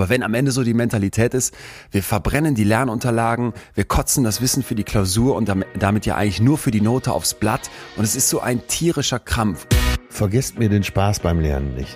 [0.00, 1.54] Aber wenn am Ende so die Mentalität ist,
[1.90, 6.40] wir verbrennen die Lernunterlagen, wir kotzen das Wissen für die Klausur und damit ja eigentlich
[6.40, 9.66] nur für die Note aufs Blatt und es ist so ein tierischer Krampf.
[10.08, 11.94] Vergesst mir den Spaß beim Lernen nicht.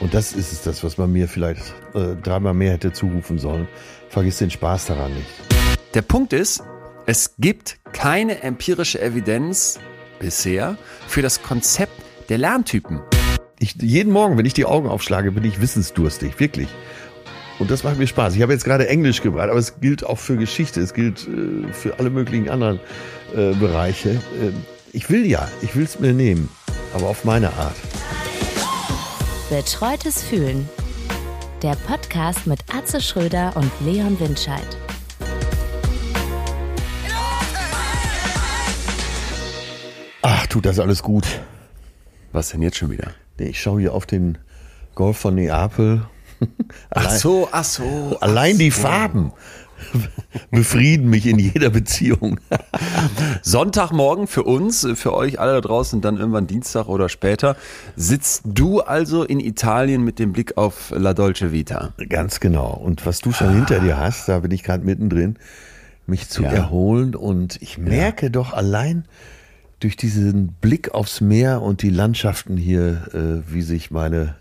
[0.00, 1.62] Und das ist es das, was man mir vielleicht
[1.94, 3.68] äh, dreimal mehr hätte zurufen sollen.
[4.10, 5.30] Vergiss den Spaß daran nicht.
[5.94, 6.62] Der Punkt ist,
[7.06, 9.80] es gibt keine empirische Evidenz
[10.18, 10.76] bisher
[11.08, 11.94] für das Konzept
[12.28, 13.00] der Lerntypen.
[13.60, 16.68] Ich, jeden Morgen, wenn ich die Augen aufschlage, bin ich wissensdurstig, wirklich.
[17.58, 18.34] Und das macht mir Spaß.
[18.34, 21.72] Ich habe jetzt gerade Englisch gebracht, aber es gilt auch für Geschichte, es gilt äh,
[21.72, 22.80] für alle möglichen anderen
[23.34, 24.10] äh, Bereiche.
[24.10, 24.50] Äh,
[24.92, 26.48] ich will ja, ich will es mir nehmen,
[26.94, 27.76] aber auf meine Art.
[29.50, 30.68] Betreutes Fühlen.
[31.62, 34.76] Der Podcast mit Atze Schröder und Leon Windscheid.
[40.22, 41.24] Ach, tut das alles gut.
[42.32, 43.12] Was denn jetzt schon wieder?
[43.38, 44.38] Ich schaue hier auf den
[44.94, 46.06] Golf von Neapel.
[46.90, 48.16] Ach so, ach so.
[48.20, 48.82] Allein ach die so.
[48.82, 49.32] Farben
[50.50, 52.38] befrieden mich in jeder Beziehung.
[53.42, 57.56] Sonntagmorgen für uns, für euch alle da draußen, dann irgendwann Dienstag oder später,
[57.96, 61.92] sitzt du also in Italien mit dem Blick auf La Dolce Vita.
[62.08, 62.72] Ganz genau.
[62.72, 65.36] Und was du schon hinter dir hast, da bin ich gerade mittendrin,
[66.06, 66.50] mich zu Ja.
[66.50, 67.14] erholen.
[67.14, 69.04] Und ich merke doch allein
[69.80, 74.36] durch diesen Blick aufs Meer und die Landschaften hier, äh, wie sich meine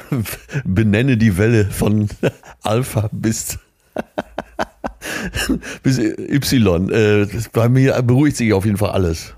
[0.64, 2.08] benenne die Welle von
[2.62, 3.58] Alpha bis
[5.82, 6.90] bis Y.
[6.90, 9.34] Äh, bei mir beruhigt sich auf jeden Fall alles.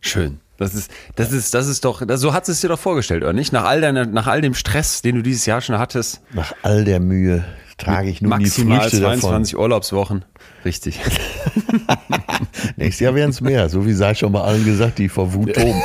[0.00, 0.40] Schön.
[0.56, 3.52] Das ist, das ist, das ist doch, so hat es dir doch vorgestellt, oder nicht?
[3.52, 6.84] Nach all deiner, nach all dem Stress, den du dieses Jahr schon hattest, Nach all
[6.84, 7.44] der Mühe
[7.76, 9.20] trage ich nun die maximal Früchte davon.
[9.20, 10.24] 22 Urlaubswochen.
[10.64, 11.00] Richtig.
[12.76, 15.54] Nächstes Jahr werden es mehr, so wie sei schon mal allen gesagt, die vor Wut
[15.54, 15.82] toben.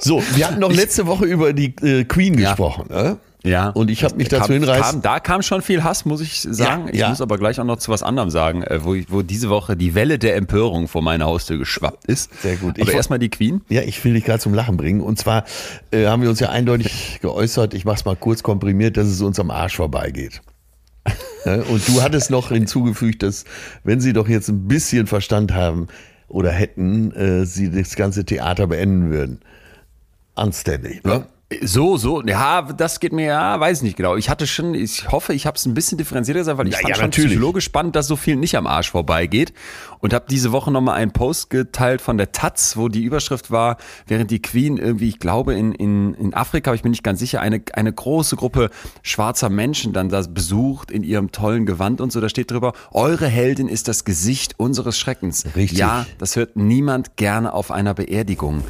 [0.00, 2.50] So, wir hatten noch letzte Woche über die äh, Queen Ja.
[2.50, 2.86] gesprochen.
[2.90, 3.18] Ne?
[3.44, 3.68] Ja.
[3.70, 5.02] Und ich habe mich Da dazu hinreißen.
[5.02, 6.86] Da kam schon viel Hass, muss ich sagen.
[6.88, 7.08] Ja, ich ja.
[7.10, 9.76] muss aber gleich auch noch zu was anderem sagen, äh, wo, ich- wo diese Woche
[9.76, 12.30] die Welle der Empörung vor meiner Haustür geschwappt ist.
[12.42, 12.76] Sehr gut.
[12.76, 13.60] Ich Aber erstmal die Queen.
[13.68, 15.00] Ja, ich will dich gerade zum Lachen bringen.
[15.00, 15.44] Und zwar
[15.92, 19.20] äh, haben wir uns ja eindeutig geäußert, ich mache es mal kurz komprimiert, dass es
[19.22, 20.42] uns am Arsch vorbeigeht.
[21.44, 21.62] Ne?
[21.70, 23.44] Und du hattest noch hinzugefügt, dass
[23.84, 25.86] wenn sie doch jetzt ein bisschen Verstand haben
[26.26, 29.38] oder hätten, äh, sie das ganze Theater beenden würden.
[30.36, 31.02] Anständig.
[31.04, 31.26] Ne?
[31.62, 34.16] So, so, ja, das geht mir, ja, weiß ich nicht genau.
[34.16, 36.78] Ich hatte schon, ich hoffe, ich habe es ein bisschen differenzierter gesagt, weil ich Ja,
[36.80, 37.30] fand ja, schon natürlich.
[37.30, 39.52] psychologisch spannend, dass so viel nicht am Arsch vorbeigeht.
[40.00, 43.76] Und habe diese Woche nochmal einen Post geteilt von der Taz, wo die Überschrift war,
[44.08, 47.20] während die Queen irgendwie, ich glaube, in, in, in Afrika, aber ich bin nicht ganz
[47.20, 48.70] sicher, eine, eine große Gruppe
[49.02, 52.20] schwarzer Menschen dann das besucht in ihrem tollen Gewand und so.
[52.20, 55.44] Da steht drüber, eure Heldin ist das Gesicht unseres Schreckens.
[55.54, 55.78] Richtig.
[55.78, 58.64] Ja, das hört niemand gerne auf einer Beerdigung.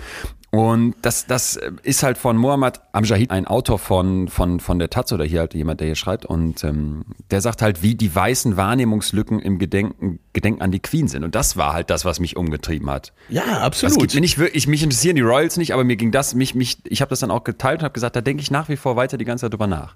[0.57, 5.13] Und das, das ist halt von Mohammad Amjahid, ein Autor von, von, von der Taz
[5.13, 6.25] oder hier halt jemand, der hier schreibt.
[6.25, 11.09] Und ähm, der sagt halt, wie die weißen Wahrnehmungslücken im Gedenken, Gedenken an die Queen
[11.09, 11.25] sind.
[11.25, 13.13] Und das war halt das, was mich umgetrieben hat.
[13.29, 13.99] Ja, Das absolut.
[14.01, 16.79] geht mir nicht wirklich, mich interessieren die Royals nicht, aber mir ging das, mich, mich,
[16.85, 18.97] ich habe das dann auch geteilt und habe gesagt, da denke ich nach wie vor
[18.97, 19.95] weiter die ganze Zeit drüber nach.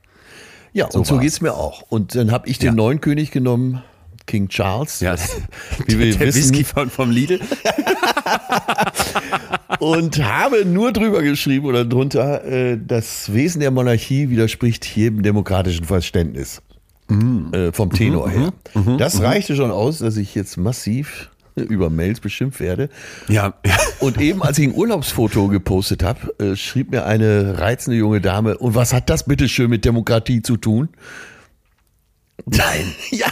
[0.72, 1.22] Ja, und so war's.
[1.22, 1.82] geht's mir auch.
[1.88, 2.72] Und dann habe ich den Ja.
[2.74, 3.82] neuen König genommen,
[4.30, 5.00] King Charles.
[5.00, 5.16] Ja,
[5.86, 6.38] Wie wir der wissen.
[6.52, 7.40] Whisky von, vom Lidl.
[9.80, 15.84] und habe nur drüber geschrieben oder drunter, äh, das Wesen der Monarchie widerspricht jedem demokratischen
[15.84, 16.62] Verständnis.
[17.10, 18.52] Äh, vom Tenor her.
[18.98, 22.88] das reichte schon aus, dass ich jetzt massiv über Mails beschimpft werde.
[23.26, 23.54] Ja,
[23.98, 28.56] Und eben, als ich ein Urlaubsfoto gepostet habe, äh, schrieb mir eine reizende junge Dame,
[28.58, 30.88] und was hat das bitte schön mit Demokratie zu tun?
[32.46, 32.94] Nein.
[33.10, 33.26] Ja.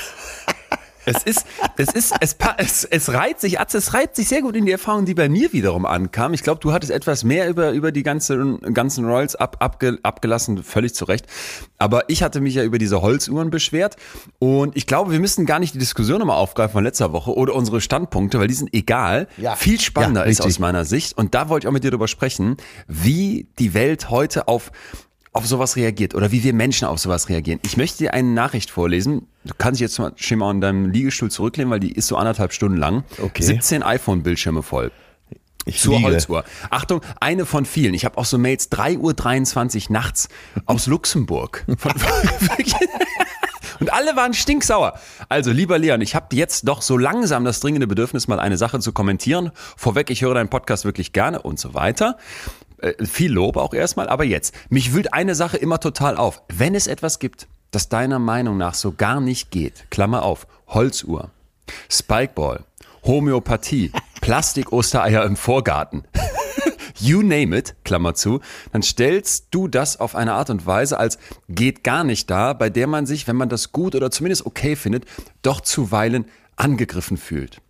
[1.09, 1.47] Es ist,
[1.77, 4.73] es ist, es, es, es reiht sich, Atze, es reiht sich sehr gut in die
[4.73, 6.35] Erfahrung, die bei mir wiederum ankam.
[6.35, 10.63] Ich glaube, du hattest etwas mehr über, über die ganzen, ganzen Royals ab, abge, abgelassen,
[10.63, 11.27] völlig zu Recht.
[11.79, 13.97] Aber ich hatte mich ja über diese Holzuhren beschwert.
[14.39, 17.55] Und ich glaube, wir müssen gar nicht die Diskussion nochmal aufgreifen von letzter Woche oder
[17.55, 19.29] unsere Standpunkte, weil die sind egal.
[19.37, 19.57] Ja.
[19.57, 21.17] Viel spannender Ja, ist aus meiner Sicht.
[21.17, 24.71] Und da wollte ich auch mit dir darüber sprechen, wie die Welt heute auf
[25.39, 27.61] auf sowas reagiert oder wie wir Menschen auf sowas reagieren.
[27.65, 29.29] Ich möchte dir eine Nachricht vorlesen.
[29.45, 32.17] Du kannst dich jetzt mal schön mal in deinem Liegestuhl zurücklehnen, weil die ist so
[32.17, 33.05] anderthalb Stunden lang.
[33.23, 33.43] Okay.
[33.43, 34.91] 17 iPhone-Bildschirme voll.
[35.65, 36.13] Ich Zur fliege.
[36.13, 36.45] Holzuhr.
[36.71, 37.95] Achtung, eine von vielen.
[37.95, 40.29] Ich habe auch so Mails 3.23 Uhr nachts
[40.67, 41.65] aus Luxemburg.
[41.77, 41.93] Von,
[43.81, 44.99] und alle waren stinksauer.
[45.29, 48.81] Also, lieber Leon, ich habe jetzt doch so langsam das dringende Bedürfnis, mal eine Sache
[48.81, 49.51] zu kommentieren.
[49.77, 52.17] Vorweg, ich höre deinen Podcast wirklich gerne und so weiter.
[52.81, 54.55] Äh, viel Lob auch erstmal, aber jetzt.
[54.69, 56.43] Mich wühlt eine Sache immer total auf.
[56.49, 61.31] Wenn es etwas gibt, das deiner Meinung nach so gar nicht geht, Klammer auf, Holzuhr,
[61.91, 62.65] Spikeball,
[63.05, 66.05] Homöopathie, Plastik-Ostereier im Vorgarten.
[66.99, 68.41] you name it, Klammer zu,
[68.73, 72.71] dann stellst du das auf eine Art und Weise als geht gar nicht da, bei
[72.71, 75.05] der man sich, wenn man das gut oder zumindest okay findet,
[75.43, 76.27] doch zuweilen
[76.57, 77.61] angegriffen fühlt.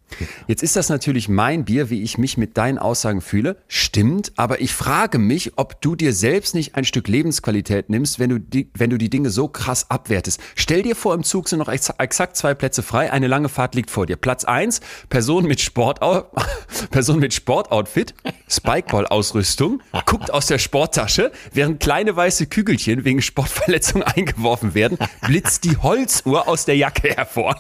[0.46, 3.56] Jetzt ist das natürlich mein Bier, wie ich mich mit deinen Aussagen fühle.
[3.68, 8.30] Stimmt, aber ich frage mich, ob du dir selbst nicht ein Stück Lebensqualität nimmst, wenn
[8.30, 10.40] du die, wenn du die Dinge so krass abwertest.
[10.54, 13.74] Stell dir vor, im Zug sind noch ex exakt zwei Plätze frei, eine lange Fahrt
[13.74, 14.16] liegt vor dir.
[14.16, 16.26] Platz eins Person mit Sportout
[16.90, 18.14] Person mit Sportoutfit,
[18.48, 25.76] Spikeball-Ausrüstung, guckt aus der Sporttasche, während kleine weiße Kügelchen wegen Sportverletzung eingeworfen werden, blitzt die
[25.76, 27.56] Holzuhr aus der Jacke hervor.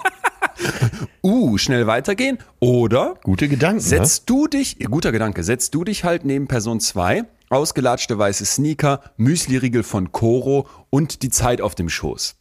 [1.22, 2.37] uh, schnell weitergehen.
[2.60, 3.80] Oder Gute Gedanken.
[3.80, 9.00] setzt du dich, guter Gedanke, setzt du dich halt neben Person 2, ausgelatschte weiße Sneaker,
[9.16, 12.36] Müsli-Riegel von Koro und die Zeit auf dem Schoß.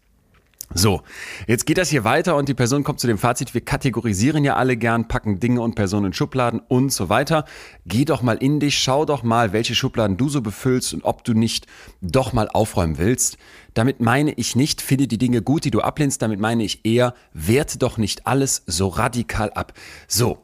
[0.74, 1.02] So,
[1.48, 4.58] jetzt geht das hier weiter und die Person kommt zu dem Fazit, wir kategorisieren ja
[4.58, 7.46] alle gern, packen Dinge und Personen in Schubladen und so weiter.
[7.86, 11.24] Geh doch mal in dich, schau doch mal, welche Schubladen du so befüllst und ob
[11.24, 11.68] du nicht
[12.02, 13.38] doch mal aufräumen willst.
[13.76, 17.14] Damit meine ich nicht, finde die Dinge gut, die du ablehnst, damit meine ich eher,
[17.32, 19.74] werte doch nicht alles so radikal ab.
[20.08, 20.40] So,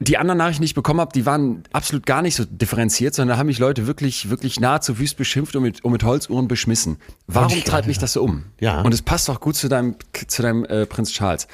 [0.00, 3.34] die anderen Nachrichten, die ich bekommen habe, die waren absolut gar nicht so differenziert, sondern
[3.34, 6.98] da haben mich Leute wirklich, wirklich nahezu wüst beschimpft und mit, und mit Holzuhren beschmissen.
[7.26, 8.44] Warum ich treibt gerade, mich das so um?
[8.60, 8.82] Ja.
[8.82, 9.96] Und es passt auch gut zu deinem,
[10.28, 11.48] zu deinem äh, Prinz Charles.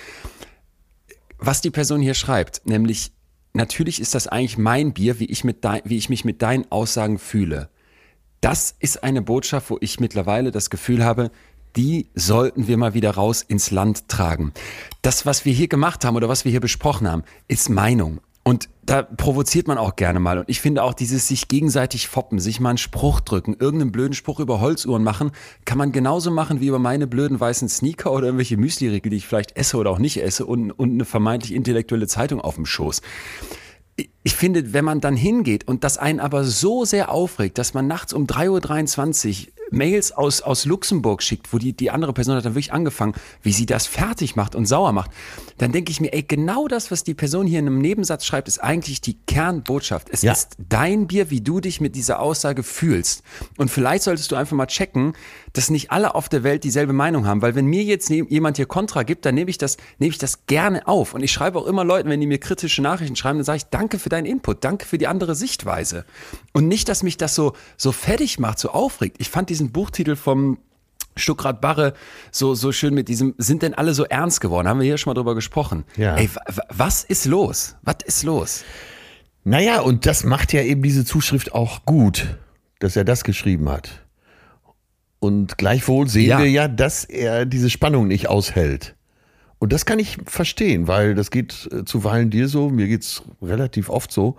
[1.39, 3.13] Was die Person hier schreibt, nämlich,
[3.55, 6.71] natürlich ist das eigentlich mein Bier, wie ich, mit dein, wie ich mich mit deinen
[6.71, 7.71] Aussagen fühle.
[8.43, 11.31] Das ist eine Botschaft, wo ich mittlerweile das Gefühl habe,
[11.77, 14.53] die sollten wir mal wieder raus ins Land tragen.
[15.03, 18.21] Das, was wir hier gemacht haben oder was wir hier besprochen haben, ist Meinung.
[18.47, 20.39] Und da provoziert man auch gerne mal.
[20.39, 24.13] Und ich finde auch dieses sich gegenseitig foppen, sich mal einen Spruch drücken, irgendeinen blöden
[24.13, 25.33] Spruch über Holzuhren machen,
[25.65, 29.27] kann man genauso machen wie über meine blöden weißen Sneaker oder irgendwelche Müsli-Riegel, die ich
[29.27, 33.01] vielleicht esse oder auch nicht esse und, und eine vermeintlich intellektuelle Zeitung auf dem Schoß
[34.25, 37.87] ich finde, wenn man dann hingeht und das einen aber so sehr aufregt, dass man
[37.87, 42.45] nachts um 3.23 Uhr Mails aus, aus Luxemburg schickt, wo die, die andere Person hat
[42.45, 45.11] dann wirklich angefangen, wie sie das fertig macht und sauer macht,
[45.59, 48.49] dann denke ich mir, ey, genau das, was die Person hier in einem Nebensatz schreibt,
[48.49, 50.09] ist eigentlich die Kernbotschaft.
[50.11, 50.33] Es Ja.
[50.33, 53.23] ist dein Bier, wie du dich mit dieser Aussage fühlst.
[53.59, 55.13] Und vielleicht solltest du einfach mal checken,
[55.53, 58.57] dass nicht alle auf der Welt dieselbe Meinung haben, weil wenn mir jetzt ne- jemand
[58.57, 61.15] hier Kontra gibt, dann nehme ich das, nehme ich das gerne auf.
[61.15, 63.65] Und ich schreibe auch immer Leuten, wenn die mir kritische Nachrichten schreiben, dann sage ich,
[63.67, 66.05] danke für deinen Input, danke für die andere Sichtweise.
[66.53, 69.17] Und nicht, dass mich das so, so fertig macht, so aufregt.
[69.21, 70.59] Ich fand diesen Buchtitel vom
[71.17, 71.95] Stuckrad Barre
[72.33, 74.67] so, so schön mit diesem, sind denn alle so ernst geworden?
[74.69, 75.85] Haben wir hier schon mal drüber gesprochen.
[75.97, 76.17] Ja.
[76.17, 77.77] Ey, wa- wa- was ist los?
[77.83, 78.65] Was ist los?
[79.45, 82.39] Naja, und das macht ja eben diese Zuschrift auch gut,
[82.81, 84.05] dass er das geschrieben hat.
[85.21, 86.39] Und gleichwohl sehen Ja.
[86.39, 88.95] wir ja, dass er diese Spannung nicht aushält.
[89.59, 93.89] Und das kann ich verstehen, weil das geht äh, zuweilen dir so, mir geht's relativ
[93.89, 94.37] oft so,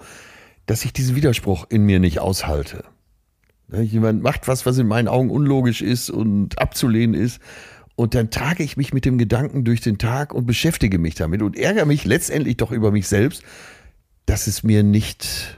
[0.67, 2.83] dass ich diesen Widerspruch in mir nicht aushalte.
[3.67, 7.39] Ne, Jemand macht was, was in meinen Augen unlogisch ist und abzulehnen ist.
[7.95, 11.41] Und dann trage ich mich mit dem Gedanken durch den Tag und beschäftige mich damit
[11.41, 13.41] und ärgere mich letztendlich doch über mich selbst,
[14.25, 15.57] dass es mir nicht,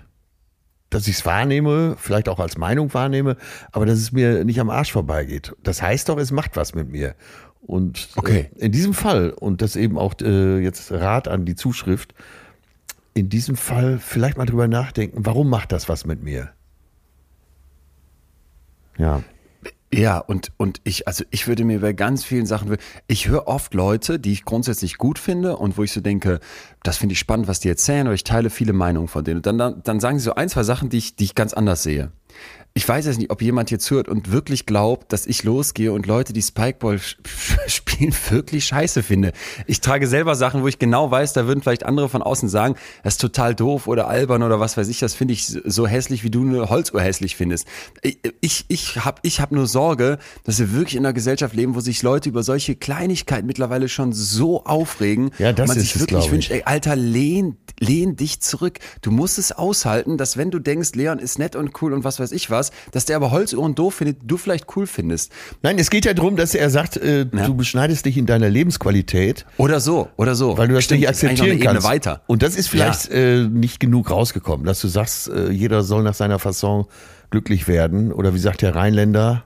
[0.91, 3.37] dass ich es wahrnehme, vielleicht auch als Meinung wahrnehme,
[3.71, 5.55] aber dass es mir nicht am Arsch vorbeigeht.
[5.63, 7.15] Das heißt doch, es macht was mit mir.
[7.61, 8.49] Und Okay.
[8.55, 12.13] äh, in diesem Fall, und das eben auch äh, jetzt Rat an die Zuschrift,
[13.15, 16.51] in diesem Fall vielleicht mal drüber nachdenken, warum macht das was mit mir?
[18.97, 19.23] Ja.
[19.93, 22.75] Ja, und, und ich, also ich würde mir bei ganz vielen Sachen,
[23.07, 26.41] ich höre oft Leute, die ich grundsätzlich gut finde und wo ich so denke,
[26.83, 29.37] das finde ich spannend, was die erzählen, oder ich teile viele Meinungen von denen.
[29.37, 31.53] Und dann, dann, dann sagen sie so ein, zwei Sachen, die ich, die ich ganz
[31.53, 32.11] anders sehe.
[32.77, 36.05] Ich weiß jetzt nicht, ob jemand hier zuhört und wirklich glaubt, dass ich losgehe und
[36.05, 36.99] Leute, die Spikeball
[37.67, 39.31] spielen, wirklich scheiße finde.
[39.65, 42.75] Ich trage selber Sachen, wo ich genau weiß, da würden vielleicht andere von außen sagen,
[43.01, 46.23] das ist total doof oder albern oder was weiß ich, das finde ich so hässlich,
[46.23, 47.67] wie du eine Holzuhr hässlich findest.
[48.03, 51.73] Ich, ich, ich habe ich hab nur Sorge, dass wir wirklich in einer Gesellschaft leben,
[51.73, 55.31] wo sich Leute über solche Kleinigkeiten mittlerweile schon so aufregen.
[55.39, 58.77] Ja, das man ist sich es, wirklich wünscht, ey, Alter, lehn, lehn dich zurück.
[59.01, 62.19] Du musst es aushalten, dass wenn du denkst, Leon ist nett und cool und was
[62.19, 65.31] weiß ich was, dass der aber Holzuhren doof findet, du vielleicht cool findest.
[65.61, 67.45] Nein, es geht ja darum, dass er sagt, äh, Ja.
[67.45, 70.57] du beschneidest dich in deiner Lebensqualität, Oder so, oder so.
[70.57, 71.87] weil du das Stimmt, nicht akzeptieren kannst.
[71.87, 72.21] weiter.
[72.27, 76.13] Und das ist vielleicht äh, nicht genug rausgekommen, dass du sagst, äh, jeder soll nach
[76.13, 76.85] seiner Fasson
[77.29, 78.11] glücklich werden.
[78.13, 79.43] Oder wie sagt der Rheinländer,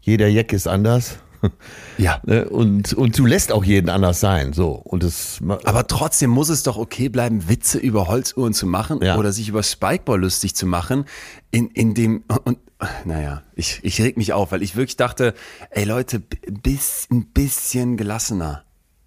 [0.00, 1.16] jeder Jeck ist anders.
[1.98, 2.20] Ja.
[2.24, 2.48] Ne?
[2.48, 4.52] und, und du lässt auch jeden anders sein.
[4.54, 4.70] So.
[4.72, 9.16] Und das, Aber trotzdem muss es doch okay bleiben, Witze über Holzuhren zu machen Ja.
[9.18, 11.04] oder sich über Spikeball lustig zu machen,
[11.50, 12.56] in, in dem, und,
[13.04, 15.34] naja, ich, ich reg mich auf, weil ich wirklich dachte,
[15.70, 18.64] ey Leute, bis, ein bisschen gelassener.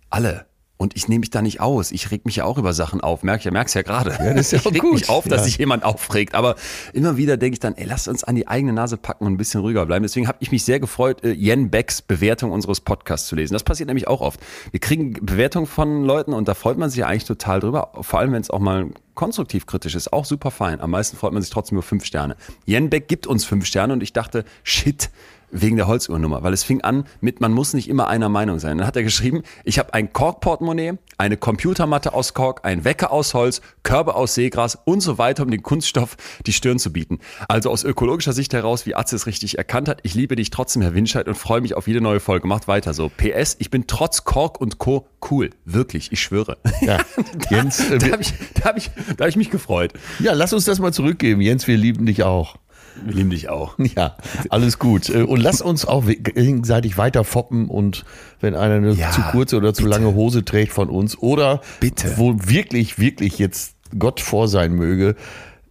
[0.09, 0.46] Alle.
[0.77, 1.91] Und ich nehme mich da nicht aus.
[1.91, 3.23] Ich reg mich ja auch über Sachen auf.
[3.23, 4.11] Merk, ich merk's ja gerade.
[4.11, 4.93] Ja, das ist ja ich reg gut.
[4.93, 5.43] mich auf, dass Ja.
[5.45, 6.35] sich jemand aufregt.
[6.35, 6.55] Aber
[6.93, 9.37] immer wieder denke ich dann, ey, lass uns an die eigene Nase packen und ein
[9.37, 10.03] bisschen ruhiger bleiben.
[10.03, 13.53] Deswegen habe ich mich sehr gefreut, äh, Jen Becks Bewertung unseres Podcasts zu lesen.
[13.53, 14.39] Das passiert nämlich auch oft.
[14.69, 17.91] Wir kriegen Bewertungen von Leuten und da freut man sich ja eigentlich total drüber.
[18.01, 20.13] Vor allem, wenn es auch mal konstruktiv kritisch ist.
[20.13, 20.79] Auch super fein.
[20.79, 22.35] Am meisten freut man sich trotzdem über fünf Sterne.
[22.65, 25.09] Jen Beck gibt uns fünf Sterne und ich dachte, shit,
[25.51, 28.77] wegen der Holzuhrennummer, weil es fing an mit, man muss nicht immer einer Meinung sein.
[28.77, 33.33] Dann hat er geschrieben, ich habe ein Korkportemonnaie, eine Computermatte aus Kork, ein Wecker aus
[33.33, 37.19] Holz, Körbe aus Seegras und so weiter, um den Kunststoff die Stirn zu bieten.
[37.47, 40.81] Also aus ökologischer Sicht heraus, wie Atze es richtig erkannt hat, ich liebe dich trotzdem,
[40.81, 42.47] Herr Winscheid, und freue mich auf jede neue Folge.
[42.47, 43.09] Macht weiter so.
[43.09, 45.07] PS, ich bin trotz Kork und Co.
[45.31, 45.49] cool.
[45.65, 46.57] Wirklich, ich schwöre.
[46.81, 46.99] Ja,
[47.49, 49.93] Jens, äh, Da habe ich, da hab ich, da hab ich mich gefreut.
[50.19, 51.41] ja, lass uns das mal zurückgeben.
[51.41, 52.57] Jens, wir lieben dich auch.
[53.05, 53.75] Wir lieben dich auch.
[53.95, 54.17] Ja,
[54.49, 55.09] alles gut.
[55.09, 58.05] Äh, Und lass uns auch gegenseitig weiter foppen und
[58.39, 62.13] wenn einer eine Ja, zu kurze oder zu lange Hose trägt von uns oder Bitte.
[62.17, 65.15] wo wirklich, wirklich jetzt Gott vor sein möge,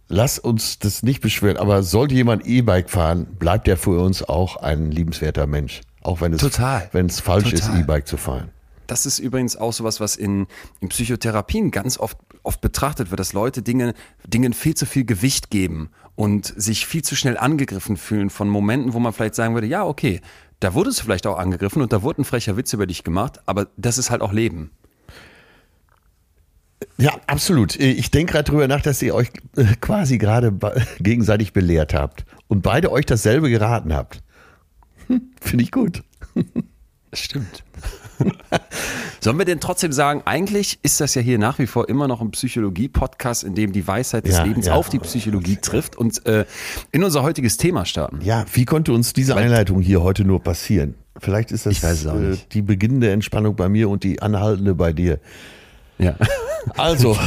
[0.07, 1.57] lass uns das nicht beschweren.
[1.57, 5.81] Aber sollte jemand E-Bike fahren, bleibt er für uns auch ein liebenswerter Mensch.
[6.01, 6.89] Auch wenn es, Total.
[6.93, 7.81] wenn es falsch ist, Total.
[7.81, 8.49] E-Bike zu fahren.
[8.87, 10.47] Das ist übrigens auch sowas, was in,
[10.79, 12.17] in Psychotherapien ganz oft,
[12.47, 13.93] oft betrachtet wird, dass Leute Dinge,
[14.25, 18.93] Dingen viel zu viel Gewicht geben und sich viel zu schnell angegriffen fühlen von Momenten,
[18.93, 20.21] wo man vielleicht sagen würde, ja, okay,
[20.59, 23.39] da wurdest du vielleicht auch angegriffen und da wurde ein frecher Witz über dich gemacht,
[23.45, 24.71] aber das ist halt auch Leben.
[26.97, 27.75] Ja, absolut.
[27.75, 30.51] Ich denke gerade drüber nach, dass ihr euch äh, quasi gerade
[30.99, 34.23] gegenseitig belehrt habt und beide euch dasselbe geraten habt.
[35.07, 36.03] Hm, Finde ich gut.
[37.13, 37.63] Stimmt.
[39.19, 42.21] Sollen wir denn trotzdem sagen, eigentlich ist das ja hier nach wie vor immer noch
[42.21, 44.73] ein Psychologie-Podcast, in dem die Weisheit des Ja, Lebens ja.
[44.73, 46.45] auf die Psychologie trifft und äh,
[46.91, 48.19] in unser heutiges Thema starten.
[48.21, 50.95] Ja, wie konnte uns diese Einleitung hier heute nur passieren?
[51.19, 55.19] Vielleicht ist das äh, die beginnende Entspannung bei mir und die anhaltende bei dir.
[55.99, 56.15] Ja.
[56.75, 57.17] Also,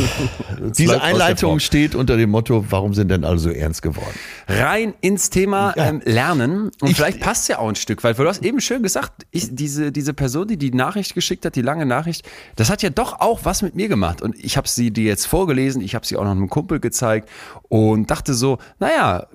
[0.76, 4.12] diese Einleitung steht unter dem Motto, warum sind denn alle so ernst geworden?
[4.46, 5.86] rein ins Thema Ja.
[5.88, 6.70] ähm, Lernen.
[6.82, 9.24] Und Ich- vielleicht passt ja auch ein Stück weit, weil du hast eben schön gesagt,
[9.30, 12.90] ich, diese, diese Person, die die Nachricht geschickt hat, die lange Nachricht, das hat ja
[12.90, 14.20] doch auch was mit mir gemacht.
[14.20, 17.30] Und ich habe sie dir jetzt vorgelesen, ich habe sie auch noch einem Kumpel gezeigt
[17.70, 19.26] und dachte so, naja,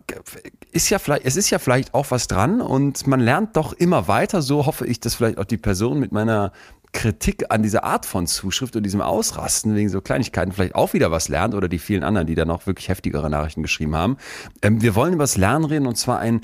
[0.71, 4.07] ist ja vielleicht, es ist ja vielleicht auch was dran und man lernt doch immer
[4.07, 4.43] weiter.
[4.43, 6.51] So hoffe ich, dass vielleicht auch die Person mit meiner
[6.95, 11.11] Kritik an dieser Art von Zuschrift und diesem Ausrasten wegen so Kleinigkeiten vielleicht auch wieder
[11.11, 14.17] was lernt oder die vielen anderen, die dann auch wirklich heftigere Nachrichten geschrieben haben.
[14.61, 16.41] Ähm, wir wollen über das Lernen reden und zwar ein,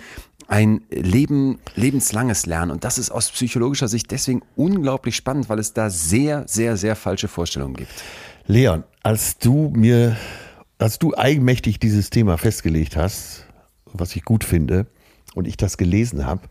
[0.47, 2.71] ein Leben, lebenslanges Lernen.
[2.71, 6.95] Und das ist aus psychologischer Sicht deswegen unglaublich spannend, weil es da sehr, sehr, sehr
[6.95, 8.03] falsche Vorstellungen gibt.
[8.45, 10.17] Leon, als du mir,
[10.77, 13.45] als du eigenmächtig dieses Thema festgelegt hast,
[13.85, 14.87] was ich gut finde,
[15.35, 16.41] und ich das gelesen habe,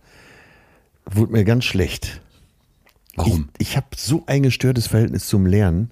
[1.04, 2.20] wurde mir ganz schlecht.
[3.16, 3.48] Warum?
[3.58, 5.90] Ich, ich habe so ein gestörtes Verhältnis zum Lernen,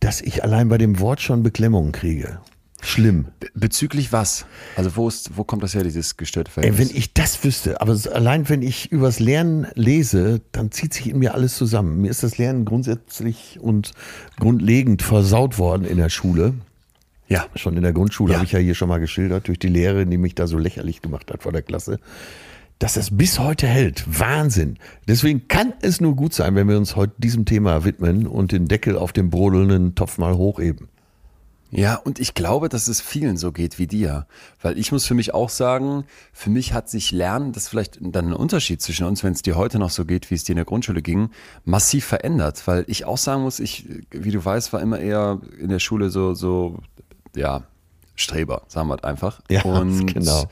[0.00, 2.38] dass ich allein bei dem Wort schon Beklemmungen kriege.
[2.82, 3.26] Schlimm.
[3.40, 4.44] Be- Bezüglich was?
[4.76, 6.90] Also wo ist, wo kommt das her, dieses gestörte Ey, Verhältnis?
[6.90, 11.18] wenn ich das wüsste, aber allein wenn ich übers Lernen lese, dann zieht sich in
[11.18, 12.02] mir alles zusammen.
[12.02, 13.92] Mir ist das Lernen grundsätzlich und
[14.38, 16.52] grundlegend versaut worden in der Schule.
[17.28, 17.46] ja.
[17.54, 18.38] Schon in der Grundschule Ja.
[18.40, 21.00] habe ich ja hier schon mal geschildert, durch die Lehrerin, die mich da so lächerlich
[21.00, 21.98] gemacht hat vor der Klasse,
[22.78, 24.04] dass das bis heute hält.
[24.06, 24.78] Wahnsinn.
[25.08, 28.66] Deswegen kann es nur gut sein, wenn wir uns heute diesem Thema widmen und den
[28.66, 30.88] Deckel auf dem brodelnden Topf mal hochheben.
[31.76, 34.28] Ja, und ich glaube, dass es vielen so geht wie dir.
[34.62, 37.98] Weil ich muss für mich auch sagen, für mich hat sich Lernen, das ist vielleicht
[38.00, 40.52] dann ein Unterschied zwischen uns, wenn es dir heute noch so geht, wie es dir
[40.52, 41.30] in der Grundschule ging,
[41.64, 42.64] massiv verändert.
[42.66, 46.10] Weil ich auch sagen muss, ich, wie du weißt, war immer eher in der Schule
[46.10, 46.78] so, so,
[47.34, 47.64] ja,
[48.16, 49.40] Streber, sagen wir einfach.
[49.50, 50.44] Ja, und genau.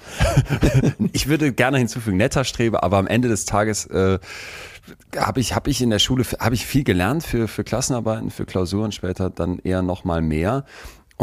[1.13, 4.19] ich würde gerne hinzufügen, netter Streber, aber am Ende des Tages äh,
[5.17, 8.47] habe ich, hab ich in der Schule habe ich viel gelernt für, für Klassenarbeiten, für
[8.47, 10.65] Klausuren, später dann eher noch mal mehr.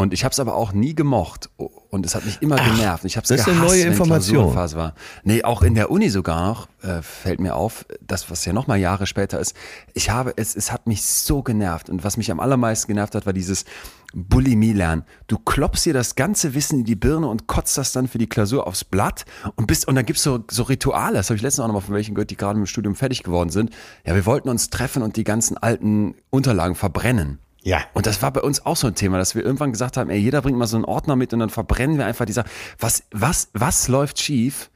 [0.00, 3.04] Und ich habe es aber auch nie gemocht und es hat mich immer genervt.
[3.04, 4.54] Ich habe es gehasst, eine neue Information.
[4.54, 4.94] War.
[5.24, 8.66] Nee, auch in der Uni sogar noch äh, fällt mir auf, das was ja noch
[8.66, 9.54] mal Jahre später ist.
[9.92, 13.26] Ich habe es, es hat mich so genervt und was mich am allermeisten genervt hat,
[13.26, 13.66] war dieses
[14.14, 15.04] Bulimie lernen.
[15.26, 18.28] Du klopfst dir das ganze Wissen in die Birne und kotzt das dann für die
[18.28, 21.14] Klausur aufs Blatt und bist und dann gibt's so so Rituale.
[21.18, 23.22] Das habe ich letztens auch noch mal von welchen gehört, die gerade im Studium fertig
[23.22, 23.70] geworden sind.
[24.06, 27.38] Ja, wir wollten uns treffen und die ganzen alten Unterlagen verbrennen.
[27.62, 27.80] Ja.
[27.92, 30.18] Und das war bei uns auch so ein Thema, dass wir irgendwann gesagt haben, ey,
[30.18, 32.50] jeder bringt mal so einen Ordner mit und dann verbrennen wir einfach die Sachen.
[32.78, 34.70] Was, was, was läuft schief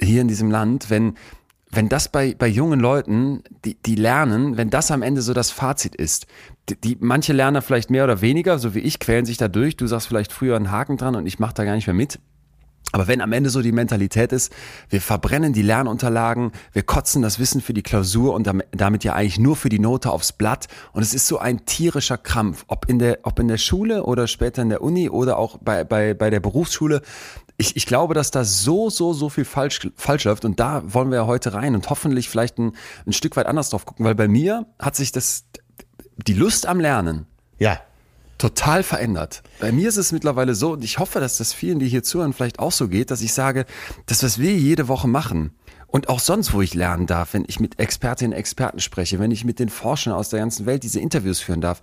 [0.00, 1.16] hier in diesem Land, wenn,
[1.70, 5.50] wenn das bei, bei jungen Leuten, die, die lernen, wenn das am Ende so das
[5.50, 6.26] Fazit ist.
[6.68, 9.76] Die, die, manche lernen vielleicht mehr oder weniger, so wie ich, quälen sich da durch.
[9.76, 12.18] Du sagst vielleicht früher einen Haken dran und ich mache da gar nicht mehr mit.
[12.94, 14.52] Aber wenn am Ende so die Mentalität ist,
[14.88, 19.40] wir verbrennen die Lernunterlagen, wir kotzen das Wissen für die Klausur und damit ja eigentlich
[19.40, 23.00] nur für die Note aufs Blatt und es ist so ein tierischer Krampf, ob in
[23.00, 26.30] der, ob in der Schule oder später in der Uni oder auch bei, bei, bei
[26.30, 27.02] der Berufsschule.
[27.56, 31.10] Ich, ich glaube, dass da so, so, so viel falsch, falsch läuft und da wollen
[31.10, 32.76] wir ja heute rein und hoffentlich vielleicht ein,
[33.08, 35.46] ein Stück weit anders drauf gucken, weil bei mir hat sich das,
[36.28, 37.26] die Lust am Lernen.
[37.58, 37.80] Ja
[38.38, 39.42] total verändert.
[39.60, 42.32] Bei mir ist es mittlerweile so, und ich hoffe, dass das vielen, die hier zuhören,
[42.32, 43.66] vielleicht auch so geht, dass ich sage,
[44.06, 45.52] das, was wir jede Woche machen,
[45.94, 49.30] und auch sonst, wo ich lernen darf, wenn ich mit Expertinnen und Experten spreche, wenn
[49.30, 51.82] ich mit den Forschern aus der ganzen Welt diese Interviews führen darf,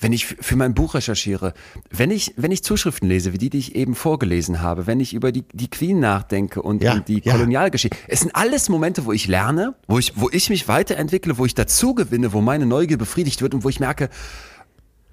[0.00, 1.52] wenn ich für mein Buch recherchiere,
[1.90, 5.12] wenn ich, wenn ich Zuschriften lese, wie die, die ich eben vorgelesen habe, wenn ich
[5.12, 7.32] über die, die Queen nachdenke und, ja, und die ja.
[7.32, 7.98] Kolonialgeschichte.
[8.08, 11.54] Es sind alles Momente, wo ich lerne, wo ich, wo ich mich weiterentwickle, wo ich
[11.54, 14.08] dazu gewinne, wo meine Neugier befriedigt wird und wo ich merke,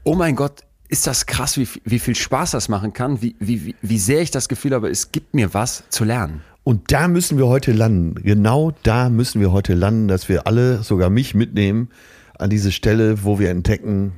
[0.05, 3.75] oh mein Gott, ist das krass, wie, wie viel Spaß das machen kann, wie, wie,
[3.81, 6.41] wie sehr ich das Gefühl habe, es gibt mir was zu lernen.
[6.63, 8.15] Und da müssen wir heute landen.
[8.15, 11.89] Genau da müssen wir heute landen, dass wir alle, sogar mich mitnehmen,
[12.37, 14.13] an diese Stelle, wo wir entdecken,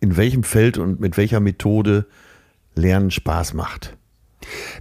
[0.00, 2.06] in welchem Feld und mit welcher Methode
[2.74, 3.96] Lernen Spaß macht.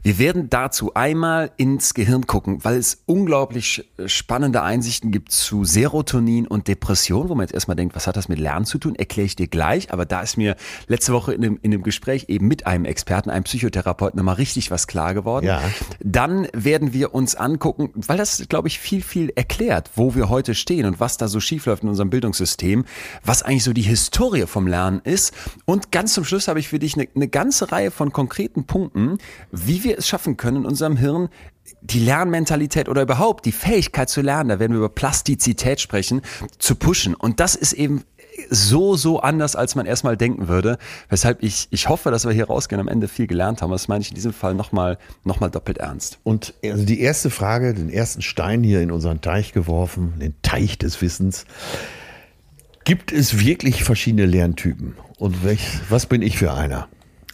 [0.03, 6.47] Wir werden dazu einmal ins Gehirn gucken, weil es unglaublich spannende Einsichten gibt zu Serotonin
[6.47, 8.95] und Depression, wo man jetzt erstmal denkt, was hat das mit Lernen zu tun?
[8.95, 9.91] Erkläre ich dir gleich.
[9.91, 10.55] Aber da ist mir
[10.87, 14.71] letzte Woche in dem, in dem Gespräch eben mit einem Experten, einem Psychotherapeuten, nochmal richtig
[14.71, 15.45] was klar geworden.
[15.45, 15.61] Ja.
[15.99, 20.55] Dann werden wir uns angucken, weil das, glaube ich, viel, viel erklärt, wo wir heute
[20.55, 22.85] stehen und was da so schiefläuft in unserem Bildungssystem,
[23.23, 25.33] was eigentlich so die Historie vom Lernen ist.
[25.65, 29.17] Und ganz zum Schluss habe ich für dich eine, eine ganze Reihe von konkreten Punkten,
[29.51, 31.29] wie wir es schaffen können, in unserem Hirn
[31.81, 36.21] die Lernmentalität oder überhaupt die Fähigkeit zu lernen, da werden wir über Plastizität sprechen,
[36.57, 37.13] zu pushen.
[37.13, 38.03] Und das ist eben
[38.49, 40.77] so, so anders, als man erstmal denken würde.
[41.09, 43.71] Weshalb ich, ich hoffe, dass wir hier rausgehen, am Ende viel gelernt haben.
[43.71, 46.19] Das meine ich in diesem Fall nochmal noch mal doppelt ernst.
[46.23, 50.77] Und also die erste Frage, den ersten Stein hier in unseren Teich geworfen, den Teich
[50.77, 51.45] des Wissens.
[52.85, 54.95] Gibt es wirklich verschiedene Lerntypen?
[55.17, 56.87] Und welch, was bin ich für einer?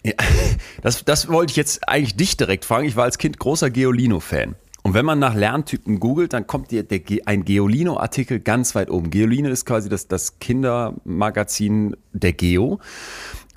[0.06, 0.14] Ja,
[0.82, 2.88] das, das wollte ich jetzt eigentlich dich direkt fragen.
[2.88, 4.56] Ich war als Kind großer Geolino-Fan.
[4.84, 9.10] Und wenn man nach Lerntypen googelt, dann kommt dir der, ein Geolino-Artikel ganz weit oben.
[9.10, 12.80] Geolino ist quasi das, das Kindermagazin der Geo.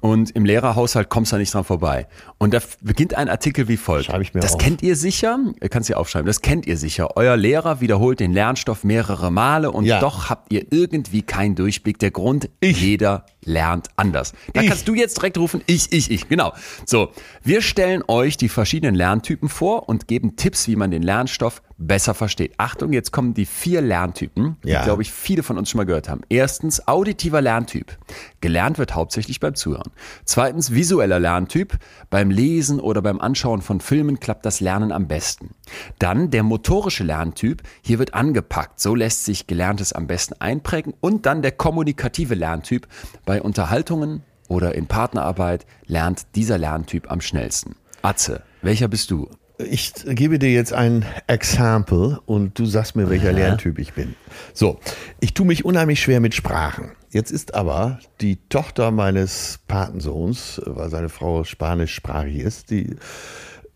[0.00, 2.06] Und im Lehrerhaushalt kommst du da nicht dran vorbei.
[2.38, 4.06] Und da beginnt ein Artikel wie folgt.
[4.06, 4.60] Schreibe ich mir das auf.
[4.60, 7.16] kennt ihr sicher, ihr kannst ihr aufschreiben, das kennt ihr sicher.
[7.16, 9.98] Euer Lehrer wiederholt den Lernstoff mehrere Male und ja.
[10.00, 11.98] doch habt ihr irgendwie keinen Durchblick.
[11.98, 12.80] Der Grund, ich.
[12.80, 14.34] jeder lernt anders.
[14.52, 14.68] Da ich.
[14.68, 16.28] kannst du jetzt direkt rufen, ich, ich, ich.
[16.28, 16.52] Genau.
[16.86, 17.10] So,
[17.42, 22.12] wir stellen euch die verschiedenen Lerntypen vor und geben Tipps, wie man den Lernstoff besser
[22.12, 22.54] versteht.
[22.58, 24.82] Achtung, jetzt kommen die vier Lerntypen, die, ja.
[24.82, 26.22] glaube ich, viele von uns schon mal gehört haben.
[26.28, 27.96] Erstens, auditiver Lerntyp.
[28.40, 29.90] Gelernt wird hauptsächlich beim Zuhören.
[30.24, 31.78] Zweitens, visueller Lerntyp.
[32.10, 35.54] Beim Lesen oder beim Anschauen von Filmen klappt das Lernen am besten.
[35.98, 37.62] Dann der motorische Lerntyp.
[37.80, 38.80] Hier wird angepackt.
[38.80, 40.94] So lässt sich Gelerntes am besten einprägen.
[41.00, 42.88] Und dann der kommunikative Lerntyp.
[43.24, 47.76] Bei Unterhaltungen oder in Partnerarbeit lernt dieser Lerntyp am schnellsten.
[48.02, 49.28] Atze, welcher bist du?
[49.58, 53.36] Ich gebe dir jetzt ein Example und du sagst mir, welcher Aha.
[53.36, 54.14] Lerntyp ich bin.
[54.54, 54.78] So,
[55.18, 56.92] ich tue mich unheimlich schwer mit Sprachen.
[57.10, 62.96] Jetzt ist aber die Tochter meines Patensohns, weil seine Frau spanischsprachig ist, die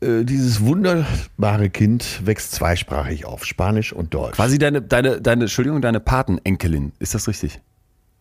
[0.03, 4.37] äh, dieses wunderbare Kind wächst zweisprachig auf, Spanisch und Deutsch.
[4.37, 6.92] Quasi deine, deine, deine, Entschuldigung, deine Patenenkelin.
[6.99, 7.61] Ist das richtig?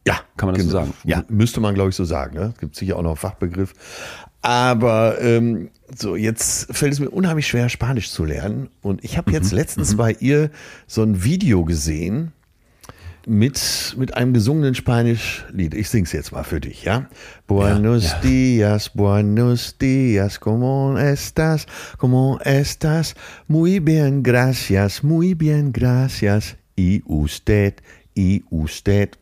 [0.08, 0.80] Ja, kann man das genau.
[0.80, 0.94] so sagen?
[1.04, 1.24] Ja.
[1.28, 2.36] Müsste man, glaube ich, so sagen.
[2.36, 2.54] Ne?
[2.60, 3.74] Gibt sicher auch noch einen Fachbegriff.
[4.42, 8.70] Aber ähm, so, jetzt fällt es mir unheimlich schwer, Spanisch zu lernen.
[8.82, 9.58] Und ich habe jetzt mhm.
[9.58, 9.98] letztens mhm.
[9.98, 10.50] bei ihr
[10.88, 12.32] so ein Video gesehen
[13.28, 15.74] mit, mit einem gesungenen Spanisch-Lied.
[15.74, 17.08] Ich sing's jetzt mal für dich, ja?
[17.48, 18.22] Buenos ja, ja.
[18.22, 21.68] dias, buenos dias, ¿cómo estás?
[21.98, 23.16] ¿Cómo estás?
[23.48, 26.56] Muy bien, gracias, muy bien, gracias.
[26.76, 27.76] Y usted,
[28.16, 29.21] y usted.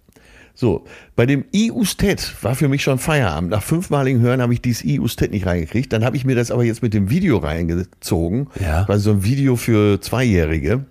[0.59, 0.83] So,
[1.15, 3.49] bei dem I-Usted war für mich schon Feierabend.
[3.49, 5.93] Nach fünfmaligen Hören habe ich dieses I-Usted nicht reingekriegt.
[5.93, 8.49] Dann habe ich mir das aber jetzt mit dem Video reingezogen.
[8.59, 8.85] Ja.
[8.89, 10.83] Weil so ein Video für Zweijährige.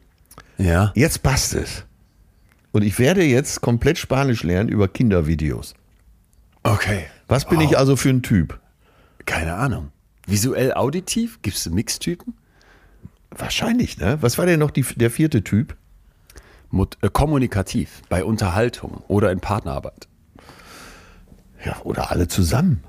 [0.56, 0.90] Ja.
[0.94, 1.84] Jetzt passt es.
[2.72, 5.74] Und ich werde jetzt komplett Spanisch lernen über Kindervideos.
[6.62, 7.02] Okay.
[7.26, 7.70] Was bin wow.
[7.70, 8.58] ich also für ein Typ?
[9.26, 9.90] Keine Ahnung.
[10.26, 11.40] Visuell auditiv?
[11.42, 12.32] Gibt es Mixtypen?
[13.36, 14.16] Wahrscheinlich, ne?
[14.22, 15.76] Was war denn noch die, der vierte Typ?
[16.72, 20.08] Äh, kommunikativ, bei Unterhaltung oder in Partnerarbeit.
[21.64, 22.84] Ja, oder alle zusammen.